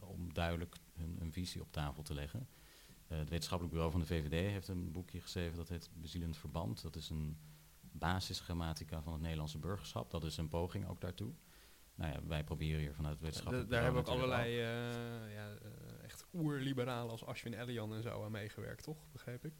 om 0.00 0.32
duidelijk 0.32 0.76
hun, 0.94 1.32
visie 1.32 1.60
op 1.60 1.72
tafel 1.72 2.02
te 2.02 2.14
leggen. 2.14 2.48
het 3.06 3.28
wetenschappelijk 3.28 3.74
bureau 3.74 3.92
van 3.92 4.00
de 4.00 4.06
VVD 4.06 4.50
heeft 4.50 4.68
een 4.68 4.92
boekje 4.92 5.20
geschreven 5.20 5.56
dat 5.56 5.68
heet 5.68 5.90
Bezielend 5.94 6.36
Verband. 6.36 6.82
Dat 6.82 6.96
is 6.96 7.10
een 7.10 7.36
basisgrammatica 7.80 9.02
van 9.02 9.12
het 9.12 9.22
Nederlandse 9.22 9.58
burgerschap. 9.58 10.10
Dat 10.10 10.24
is 10.24 10.36
een 10.36 10.48
poging 10.48 10.88
ook 10.88 11.00
daartoe 11.00 11.32
nou 11.98 12.12
ja, 12.12 12.20
wij 12.26 12.44
proberen 12.44 12.80
hier 12.80 12.94
vanuit 12.94 13.14
het 13.14 13.22
wetenschappelijk... 13.22 13.70
daar 13.70 13.82
hebben 13.82 14.00
ook 14.00 14.08
allerlei 14.08 14.50
uh, 14.52 15.34
ja, 15.34 15.48
uh, 15.50 16.04
echt 16.04 16.26
oerliberalen 16.32 17.10
als 17.10 17.24
Ashwin 17.24 17.54
Elian 17.54 17.94
en 17.94 18.02
zo 18.02 18.24
aan 18.24 18.30
meegewerkt, 18.30 18.82
toch? 18.82 18.98
Begreep 19.12 19.44
ik? 19.44 19.52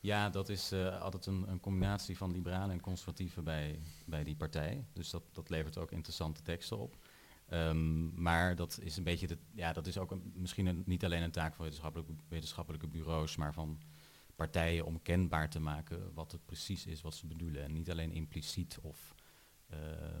Ja, 0.00 0.30
dat 0.30 0.48
is 0.48 0.72
uh, 0.72 1.00
altijd 1.00 1.26
een, 1.26 1.44
een, 1.48 1.60
combinatie 1.60 2.16
van 2.16 2.32
liberalen 2.32 2.70
en 2.70 2.80
conservatieven 2.80 3.44
bij, 3.44 3.80
bij 4.06 4.24
die 4.24 4.36
partij. 4.36 4.86
Dus 4.92 5.10
dat, 5.10 5.22
dat 5.32 5.50
levert 5.50 5.78
ook 5.78 5.90
interessante 5.90 6.42
teksten 6.42 6.78
op. 6.78 6.96
Um, 7.50 8.22
maar 8.22 8.56
dat 8.56 8.78
is 8.82 8.96
een 8.96 9.04
beetje, 9.04 9.26
de, 9.26 9.38
ja, 9.54 9.72
dat 9.72 9.86
is 9.86 9.98
ook 9.98 10.10
een, 10.10 10.32
misschien 10.34 10.66
een, 10.66 10.82
niet 10.86 11.04
alleen 11.04 11.22
een 11.22 11.30
taak 11.30 11.54
van 11.54 11.64
wetenschappelijke, 11.64 12.12
wetenschappelijke 12.28 12.88
bureaus, 12.88 13.36
maar 13.36 13.52
van 13.52 13.80
partijen 14.36 14.84
om 14.84 15.02
kenbaar 15.02 15.50
te 15.50 15.60
maken 15.60 16.14
wat 16.14 16.32
het 16.32 16.44
precies 16.44 16.86
is 16.86 17.00
wat 17.00 17.14
ze 17.14 17.26
bedoelen. 17.26 17.62
En 17.62 17.72
niet 17.72 17.90
alleen 17.90 18.12
impliciet 18.12 18.78
of 18.82 19.14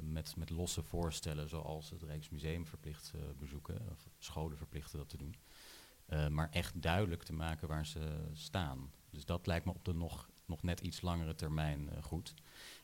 met, 0.02 0.36
met 0.36 0.50
losse 0.50 0.82
voorstellen 0.82 1.48
zoals 1.48 1.90
het 1.90 2.02
Rijksmuseum 2.02 2.66
verplicht 2.66 3.12
uh, 3.16 3.22
bezoeken, 3.38 3.88
of 3.90 4.08
scholen 4.18 4.56
verplichten 4.56 4.98
dat 4.98 5.08
te 5.08 5.16
doen. 5.16 5.34
Uh, 6.08 6.28
maar 6.28 6.50
echt 6.50 6.82
duidelijk 6.82 7.22
te 7.22 7.32
maken 7.32 7.68
waar 7.68 7.86
ze 7.86 8.28
staan. 8.32 8.92
Dus 9.10 9.24
dat 9.24 9.46
lijkt 9.46 9.64
me 9.64 9.72
op 9.72 9.84
de 9.84 9.94
nog, 9.94 10.28
nog 10.46 10.62
net 10.62 10.80
iets 10.80 11.00
langere 11.00 11.34
termijn 11.34 11.90
goed. 12.02 12.34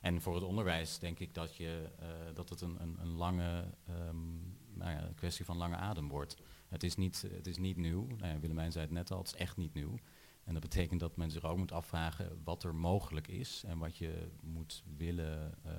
En 0.00 0.20
voor 0.20 0.34
het 0.34 0.44
onderwijs 0.44 0.98
denk 0.98 1.18
ik 1.18 1.34
dat, 1.34 1.56
je, 1.56 1.90
dat 2.34 2.48
het 2.48 2.60
een, 2.60 2.82
een, 2.82 2.96
een 3.00 3.10
lange 3.10 3.64
um, 3.90 4.58
nou 4.74 4.90
ja, 4.90 5.10
kwestie 5.14 5.44
van 5.44 5.56
lange 5.56 5.76
adem 5.76 6.08
wordt. 6.08 6.36
Het 6.68 6.82
is 6.82 6.96
niet, 6.96 7.26
het 7.32 7.46
is 7.46 7.56
niet 7.56 7.76
nieuw. 7.76 8.06
Nou 8.06 8.32
ja, 8.32 8.38
Willemijn 8.38 8.72
zei 8.72 8.84
het 8.84 8.94
net 8.94 9.10
al, 9.10 9.18
het 9.18 9.26
is 9.26 9.34
echt 9.34 9.56
niet 9.56 9.74
nieuw. 9.74 9.98
En 10.44 10.52
dat 10.52 10.62
betekent 10.62 11.00
dat 11.00 11.16
men 11.16 11.30
zich 11.30 11.44
ook 11.44 11.58
moet 11.58 11.72
afvragen 11.72 12.40
wat 12.44 12.64
er 12.64 12.74
mogelijk 12.74 13.28
is 13.28 13.64
en 13.66 13.78
wat 13.78 13.96
je 13.96 14.28
moet 14.42 14.82
willen 14.96 15.54
uh, 15.66 15.72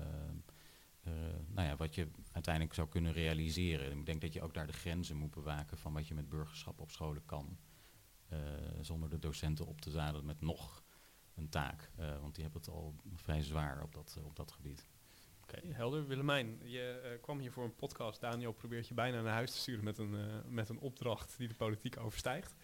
nou 1.48 1.68
ja, 1.68 1.76
wat 1.76 1.96
je 1.96 2.08
uiteindelijk 2.32 2.76
zou 2.76 2.88
kunnen 2.88 3.14
realiseren. 3.14 3.98
Ik 3.98 4.06
denk 4.06 4.22
dat 4.22 4.34
je 4.34 4.42
ook 4.42 4.54
daar 4.54 4.68
de 4.68 4.74
grenzen 4.74 5.18
moet 5.18 5.32
bewaken 5.32 5.78
van 5.78 5.94
wat 5.94 6.08
je 6.08 6.14
met 6.14 6.30
burgerschap 6.30 6.82
op 6.82 6.92
scholen 6.92 7.26
kan. 7.26 7.58
Uh, 8.34 8.40
zonder 8.82 9.10
de 9.10 9.20
docenten 9.20 9.66
op 9.66 9.82
te 9.82 9.90
zadelen 9.90 10.26
met 10.26 10.42
nog 10.42 10.84
een 11.36 11.50
taak. 11.50 11.92
Uh, 12.00 12.20
want 12.20 12.36
die 12.36 12.44
hebben 12.44 12.62
het 12.62 12.72
al 12.72 12.96
vrij 13.14 13.42
zwaar 13.42 13.84
op 13.84 13.94
dat, 13.94 14.18
op 14.24 14.36
dat 14.36 14.52
gebied. 14.52 14.88
Oké, 15.42 15.60
helder. 15.68 16.08
Willemijn, 16.08 16.60
je 16.64 17.18
kwam 17.22 17.40
hier 17.40 17.52
voor 17.52 17.64
een 17.64 17.76
podcast. 17.76 18.22
Daniel 18.22 18.52
probeert 18.52 18.88
je 18.88 18.94
bijna 18.94 19.22
naar 19.22 19.34
huis 19.34 19.52
te 19.52 19.58
sturen 19.58 19.84
met 19.84 19.98
een, 19.98 20.42
met 20.54 20.70
een 20.70 20.80
opdracht 20.80 21.38
die 21.38 21.48
de 21.48 21.54
politiek 21.54 21.98
overstijgt. 22.00 22.56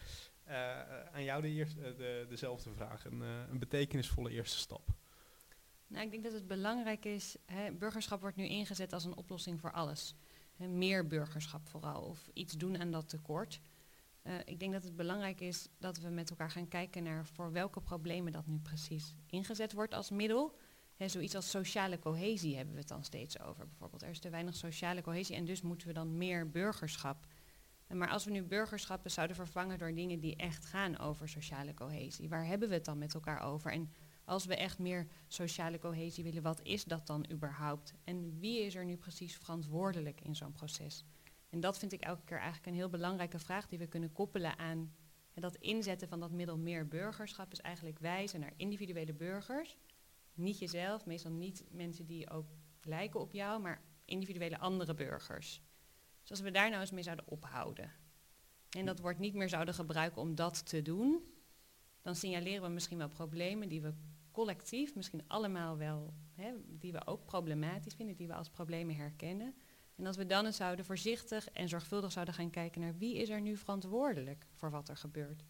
aan 1.13 1.23
jou 1.23 1.41
de 1.41 1.49
eerste, 1.49 1.95
de, 1.95 2.25
dezelfde 2.29 2.73
vraag. 2.73 3.05
Een 3.05 3.59
betekenisvolle 3.59 4.29
eerste 4.29 4.57
stap. 4.57 4.89
Nou, 5.87 6.05
ik 6.05 6.11
denk 6.11 6.23
dat 6.23 6.33
het 6.33 6.47
belangrijk 6.47 7.05
is, 7.05 7.35
hè, 7.45 7.71
burgerschap 7.71 8.21
wordt 8.21 8.35
nu 8.35 8.47
ingezet 8.47 8.93
als 8.93 9.03
een 9.03 9.17
oplossing 9.17 9.59
voor 9.59 9.71
alles. 9.71 10.15
Hè, 10.55 10.67
meer 10.67 11.07
burgerschap 11.07 11.67
vooral, 11.67 12.01
of 12.01 12.29
iets 12.33 12.53
doen 12.53 12.79
aan 12.79 12.91
dat 12.91 13.09
tekort. 13.09 13.61
Uh, 14.23 14.33
ik 14.45 14.59
denk 14.59 14.73
dat 14.73 14.83
het 14.83 14.95
belangrijk 14.95 15.41
is 15.41 15.67
dat 15.77 15.99
we 15.99 16.09
met 16.09 16.29
elkaar 16.29 16.51
gaan 16.51 16.67
kijken 16.67 17.03
naar 17.03 17.25
voor 17.25 17.51
welke 17.51 17.81
problemen 17.81 18.31
dat 18.31 18.47
nu 18.47 18.59
precies 18.59 19.15
ingezet 19.29 19.73
wordt 19.73 19.93
als 19.93 20.09
middel. 20.09 20.57
He, 20.95 21.07
zoiets 21.07 21.35
als 21.35 21.49
sociale 21.49 21.99
cohesie 21.99 22.55
hebben 22.55 22.73
we 22.73 22.79
het 22.79 22.89
dan 22.89 23.03
steeds 23.03 23.39
over. 23.39 23.67
Bijvoorbeeld, 23.67 24.01
er 24.01 24.09
is 24.09 24.19
te 24.19 24.29
weinig 24.29 24.55
sociale 24.55 25.01
cohesie 25.01 25.35
en 25.35 25.45
dus 25.45 25.61
moeten 25.61 25.87
we 25.87 25.93
dan 25.93 26.17
meer 26.17 26.49
burgerschap. 26.49 27.27
Maar 27.87 28.09
als 28.09 28.25
we 28.25 28.31
nu 28.31 28.43
burgerschappen 28.43 29.11
zouden 29.11 29.35
vervangen 29.35 29.77
door 29.77 29.93
dingen 29.93 30.19
die 30.19 30.35
echt 30.35 30.65
gaan 30.65 30.97
over 30.97 31.29
sociale 31.29 31.73
cohesie, 31.73 32.29
waar 32.29 32.45
hebben 32.45 32.69
we 32.69 32.73
het 32.73 32.85
dan 32.85 32.97
met 32.97 33.13
elkaar 33.13 33.41
over? 33.41 33.71
En 33.71 33.91
Als 34.27 34.45
we 34.45 34.55
echt 34.55 34.79
meer 34.79 35.07
sociale 35.27 35.79
cohesie 35.79 36.23
willen, 36.23 36.43
wat 36.43 36.61
is 36.61 36.83
dat 36.83 37.07
dan 37.07 37.25
überhaupt? 37.31 37.93
En 38.03 38.39
wie 38.39 38.59
is 38.59 38.75
er 38.75 38.85
nu 38.85 38.97
precies 38.97 39.35
verantwoordelijk 39.35 40.21
in 40.21 40.35
zo'n 40.35 40.51
proces? 40.51 41.05
En 41.49 41.59
dat 41.59 41.77
vind 41.77 41.91
ik 41.91 42.01
elke 42.01 42.23
keer 42.25 42.37
eigenlijk 42.37 42.67
een 42.67 42.73
heel 42.73 42.89
belangrijke 42.89 43.39
vraag 43.39 43.67
die 43.67 43.79
we 43.79 43.87
kunnen 43.87 44.11
koppelen 44.11 44.57
aan 44.57 44.95
dat 45.33 45.55
inzetten 45.55 46.07
van 46.07 46.19
dat 46.19 46.31
middel 46.31 46.57
meer 46.57 46.87
burgerschap 46.87 47.51
is 47.51 47.61
eigenlijk 47.61 47.99
wijzen 47.99 48.39
naar 48.39 48.53
individuele 48.55 49.13
burgers. 49.13 49.77
Niet 50.33 50.59
jezelf, 50.59 51.05
meestal 51.05 51.31
niet 51.31 51.63
mensen 51.71 52.05
die 52.05 52.29
ook 52.29 52.47
lijken 52.81 53.19
op 53.19 53.33
jou, 53.33 53.61
maar 53.61 53.81
individuele 54.05 54.57
andere 54.57 54.93
burgers. 54.93 55.61
Dus 56.21 56.29
als 56.29 56.39
we 56.39 56.51
daar 56.51 56.69
nou 56.69 56.81
eens 56.81 56.91
mee 56.91 57.03
zouden 57.03 57.27
ophouden. 57.27 57.91
En 58.69 58.85
dat 58.85 58.99
woord 58.99 59.19
niet 59.19 59.33
meer 59.33 59.49
zouden 59.49 59.73
gebruiken 59.73 60.21
om 60.21 60.35
dat 60.35 60.65
te 60.65 60.81
doen, 60.81 61.21
dan 62.01 62.15
signaleren 62.15 62.61
we 62.61 62.69
misschien 62.69 62.97
wel 62.97 63.07
problemen 63.07 63.69
die 63.69 63.81
we 63.81 63.93
collectief, 64.37 64.95
misschien 64.95 65.23
allemaal 65.27 65.77
wel, 65.77 66.13
hè, 66.33 66.53
die 66.67 66.91
we 66.91 67.07
ook 67.07 67.25
problematisch 67.25 67.93
vinden, 67.93 68.15
die 68.15 68.27
we 68.27 68.33
als 68.33 68.49
problemen 68.49 68.95
herkennen. 68.95 69.55
En 69.95 70.05
als 70.05 70.17
we 70.17 70.25
dan 70.25 70.45
eens 70.45 70.55
zouden 70.55 70.85
voorzichtig 70.85 71.49
en 71.49 71.69
zorgvuldig 71.69 72.11
zouden 72.11 72.33
gaan 72.33 72.49
kijken 72.49 72.81
naar 72.81 72.97
wie 72.97 73.15
is 73.15 73.29
er 73.29 73.41
nu 73.41 73.57
verantwoordelijk 73.57 74.47
voor 74.53 74.71
wat 74.71 74.89
er 74.89 74.97
gebeurt. 74.97 75.43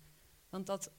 Want 0.50 0.66
dat, 0.66 0.92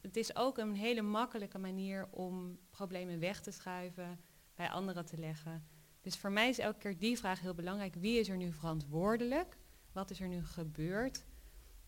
het 0.00 0.16
is 0.16 0.36
ook 0.36 0.58
een 0.58 0.74
hele 0.74 1.02
makkelijke 1.02 1.58
manier 1.58 2.08
om 2.10 2.58
problemen 2.70 3.18
weg 3.18 3.40
te 3.40 3.50
schuiven, 3.50 4.20
bij 4.54 4.70
anderen 4.70 5.06
te 5.06 5.18
leggen. 5.18 5.66
Dus 6.00 6.16
voor 6.16 6.32
mij 6.32 6.48
is 6.48 6.58
elke 6.58 6.78
keer 6.78 6.98
die 6.98 7.18
vraag 7.18 7.40
heel 7.40 7.54
belangrijk. 7.54 7.94
Wie 7.94 8.18
is 8.18 8.28
er 8.28 8.36
nu 8.36 8.52
verantwoordelijk? 8.52 9.58
Wat 9.92 10.10
is 10.10 10.20
er 10.20 10.28
nu 10.28 10.44
gebeurd? 10.44 11.24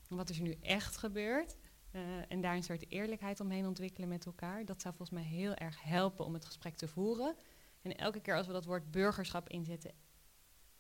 Wat 0.09 0.31
is 0.31 0.37
er 0.37 0.43
nu 0.43 0.57
echt 0.61 0.97
gebeurd? 0.97 1.57
Uh, 1.99 2.05
en 2.29 2.41
daar 2.41 2.55
een 2.55 2.63
soort 2.63 2.91
eerlijkheid 2.91 3.41
omheen 3.41 3.67
ontwikkelen 3.67 4.09
met 4.09 4.27
elkaar. 4.27 4.65
Dat 4.65 4.83
zou 4.83 4.95
volgens 4.95 5.19
mij 5.21 5.29
heel 5.29 5.55
erg 5.55 5.83
helpen 5.83 6.25
om 6.25 6.35
het 6.35 6.45
gesprek 6.45 6.77
te 6.77 6.89
voeren. 6.89 7.37
En 7.83 7.97
elke 7.97 8.21
keer 8.21 8.37
als 8.37 8.47
we 8.47 8.53
dat 8.53 8.65
woord 8.65 8.91
burgerschap 8.91 9.49
inzetten, 9.49 9.93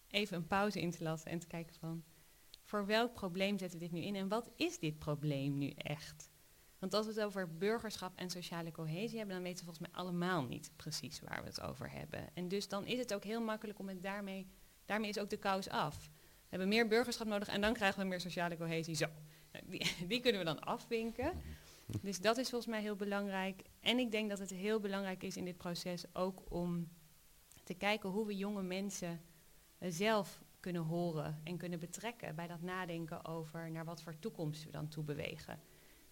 even 0.09 0.37
een 0.37 0.47
pauze 0.47 0.81
in 0.81 0.91
te 0.91 1.03
lassen 1.03 1.31
en 1.31 1.39
te 1.39 1.47
kijken 1.47 1.75
van 1.75 2.05
voor 2.63 2.87
welk 2.87 3.15
probleem 3.15 3.59
zetten 3.59 3.79
we 3.79 3.85
dit 3.85 3.95
nu 3.95 4.01
in 4.01 4.15
en 4.15 4.29
wat 4.29 4.51
is 4.57 4.79
dit 4.79 4.99
probleem 4.99 5.59
nu 5.59 5.71
echt? 5.71 6.31
Want 6.79 6.95
als 6.95 7.07
we 7.07 7.13
het 7.13 7.23
over 7.23 7.57
burgerschap 7.57 8.19
en 8.19 8.31
sociale 8.31 8.71
cohesie 8.71 9.19
hebben, 9.19 9.35
dan 9.35 9.45
weten 9.45 9.67
we 9.67 9.73
volgens 9.73 9.89
mij 9.89 10.01
allemaal 10.03 10.43
niet 10.43 10.71
precies 10.77 11.21
waar 11.21 11.41
we 11.41 11.49
het 11.49 11.61
over 11.61 11.91
hebben. 11.91 12.35
En 12.35 12.49
dus 12.49 12.69
dan 12.69 12.87
is 12.87 12.99
het 12.99 13.15
ook 13.15 13.25
heel 13.25 13.41
makkelijk 13.41 13.79
om 13.79 13.89
het 13.89 14.03
daarmee, 14.03 14.47
daarmee 14.85 15.09
is 15.09 15.19
ook 15.19 15.31
de 15.31 15.37
kous 15.37 15.69
af. 15.69 16.11
We 16.17 16.57
hebben 16.57 16.69
meer 16.69 16.89
burgerschap 16.89 17.27
nodig 17.27 17.49
en 17.49 17.61
dan 17.61 17.73
krijgen 17.73 18.01
we 18.01 18.07
meer 18.07 18.21
sociale 18.21 18.57
cohesie. 18.57 18.95
Zo, 18.95 19.07
die, 20.07 20.21
kunnen 20.21 20.41
we 20.41 20.47
dan 20.47 20.61
afwinken. 20.61 21.33
Dus 22.03 22.21
dat 22.21 22.37
is 22.37 22.49
volgens 22.51 22.71
mij 22.71 22.81
heel 22.81 22.97
belangrijk. 22.97 23.63
En 23.81 23.99
ik 23.99 24.11
denk 24.11 24.29
dat 24.29 24.39
het 24.39 24.51
heel 24.51 24.81
belangrijk 24.81 25.23
is 25.23 25.37
in 25.37 25.45
dit 25.45 25.57
proces 25.57 26.05
ook 26.13 26.43
om 26.49 26.89
te 27.65 27.75
kijken 27.75 28.11
hoe 28.11 28.27
we 28.27 28.37
jonge 28.37 28.63
mensen 28.63 29.21
zelf 29.81 30.43
kunnen 30.61 30.83
horen 30.83 31.41
en 31.45 31.57
kunnen 31.57 31.79
betrekken 31.79 32.35
bij 32.35 32.47
dat 32.47 32.63
nadenken 32.63 33.25
over 33.25 33.71
naar 33.71 33.85
wat 33.85 34.03
voor 34.03 34.19
toekomst 34.19 34.65
we 34.65 34.71
dan 34.71 34.89
toe 34.89 35.05
bewegen. 35.05 35.61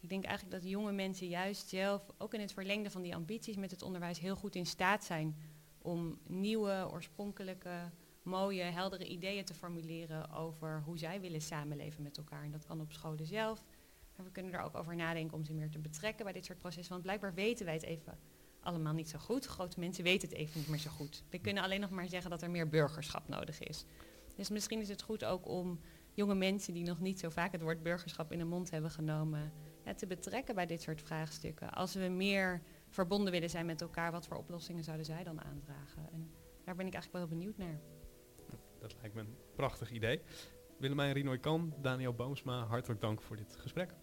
Ik 0.00 0.08
denk 0.08 0.24
eigenlijk 0.24 0.62
dat 0.62 0.70
jonge 0.70 0.92
mensen 0.92 1.28
juist 1.28 1.68
zelf, 1.68 2.10
ook 2.18 2.34
in 2.34 2.40
het 2.40 2.52
verlengde 2.52 2.90
van 2.90 3.02
die 3.02 3.14
ambities 3.14 3.56
met 3.56 3.70
het 3.70 3.82
onderwijs, 3.82 4.18
heel 4.18 4.36
goed 4.36 4.54
in 4.54 4.66
staat 4.66 5.04
zijn 5.04 5.36
om 5.78 6.18
nieuwe, 6.26 6.88
oorspronkelijke, 6.90 7.90
mooie, 8.26 8.62
heldere 8.62 9.06
ideeën 9.06 9.44
te 9.44 9.54
formuleren 9.54 10.30
over 10.30 10.82
hoe 10.84 10.98
zij 10.98 11.20
willen 11.20 11.40
samenleven 11.40 12.02
met 12.02 12.16
elkaar. 12.16 12.42
En 12.42 12.50
dat 12.50 12.66
kan 12.66 12.80
op 12.80 12.92
scholen 12.92 13.26
zelf. 13.26 13.64
Maar 14.16 14.26
we 14.26 14.32
kunnen 14.32 14.52
er 14.52 14.60
ook 14.60 14.76
over 14.76 14.96
nadenken 14.96 15.36
om 15.36 15.44
ze 15.44 15.52
meer 15.52 15.70
te 15.70 15.78
betrekken 15.78 16.24
bij 16.24 16.32
dit 16.32 16.44
soort 16.44 16.58
processen. 16.58 16.92
Want 16.92 17.02
blijkbaar 17.02 17.34
weten 17.34 17.64
wij 17.64 17.74
het 17.74 17.82
even 17.82 18.18
allemaal 18.60 18.92
niet 18.92 19.08
zo 19.08 19.18
goed. 19.18 19.46
Grote 19.46 19.80
mensen 19.80 20.04
weten 20.04 20.28
het 20.28 20.38
even 20.38 20.60
niet 20.60 20.68
meer 20.68 20.78
zo 20.78 20.90
goed. 20.90 21.22
We 21.30 21.38
kunnen 21.38 21.62
alleen 21.62 21.80
nog 21.80 21.90
maar 21.90 22.08
zeggen 22.08 22.30
dat 22.30 22.42
er 22.42 22.50
meer 22.50 22.68
burgerschap 22.68 23.28
nodig 23.28 23.60
is. 23.60 23.84
Dus 24.36 24.48
misschien 24.48 24.80
is 24.80 24.88
het 24.88 25.02
goed 25.02 25.24
ook 25.24 25.48
om 25.48 25.80
jonge 26.12 26.34
mensen 26.34 26.74
die 26.74 26.84
nog 26.84 27.00
niet 27.00 27.18
zo 27.18 27.28
vaak 27.28 27.52
het 27.52 27.62
woord 27.62 27.82
burgerschap 27.82 28.32
in 28.32 28.38
de 28.38 28.44
mond 28.44 28.70
hebben 28.70 28.90
genomen, 28.90 29.52
te 29.96 30.06
betrekken 30.06 30.54
bij 30.54 30.66
dit 30.66 30.82
soort 30.82 31.02
vraagstukken. 31.02 31.70
Als 31.70 31.94
we 31.94 32.08
meer 32.08 32.62
verbonden 32.88 33.32
willen 33.32 33.50
zijn 33.50 33.66
met 33.66 33.80
elkaar, 33.80 34.12
wat 34.12 34.26
voor 34.26 34.36
oplossingen 34.36 34.84
zouden 34.84 35.06
zij 35.06 35.24
dan 35.24 35.40
aandragen? 35.40 36.08
En 36.12 36.30
daar 36.64 36.74
ben 36.74 36.86
ik 36.86 36.94
eigenlijk 36.94 37.12
wel 37.12 37.20
heel 37.22 37.38
benieuwd 37.38 37.56
naar. 37.56 37.80
Dat 38.88 38.96
lijkt 39.00 39.14
me 39.14 39.20
een 39.20 39.36
prachtig 39.56 39.90
idee. 39.90 40.20
Willemijn 40.78 41.12
Rinoy 41.12 41.38
Kan, 41.38 41.74
Daniel 41.82 42.14
Boomsma, 42.14 42.64
hartelijk 42.64 43.00
dank 43.00 43.22
voor 43.22 43.36
dit 43.36 43.56
gesprek. 43.58 43.94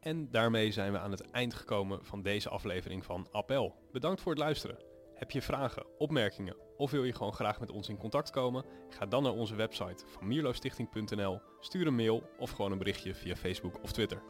En 0.00 0.30
daarmee 0.30 0.72
zijn 0.72 0.92
we 0.92 0.98
aan 0.98 1.10
het 1.10 1.30
eind 1.30 1.54
gekomen 1.54 2.04
van 2.04 2.22
deze 2.22 2.48
aflevering 2.48 3.04
van 3.04 3.28
Appel. 3.30 3.74
Bedankt 3.92 4.20
voor 4.20 4.32
het 4.32 4.40
luisteren. 4.40 4.78
Heb 5.14 5.30
je 5.30 5.42
vragen, 5.42 5.86
opmerkingen 5.98 6.56
of 6.76 6.90
wil 6.90 7.04
je 7.04 7.14
gewoon 7.14 7.32
graag 7.32 7.60
met 7.60 7.70
ons 7.70 7.88
in 7.88 7.96
contact 7.96 8.30
komen? 8.30 8.64
Ga 8.88 9.06
dan 9.06 9.22
naar 9.22 9.32
onze 9.32 9.54
website 9.54 10.04
van 10.06 10.26
mierlostichting.nl, 10.26 11.40
stuur 11.60 11.86
een 11.86 11.94
mail 11.94 12.30
of 12.38 12.50
gewoon 12.50 12.72
een 12.72 12.78
berichtje 12.78 13.14
via 13.14 13.36
Facebook 13.36 13.82
of 13.82 13.92
Twitter. 13.92 14.22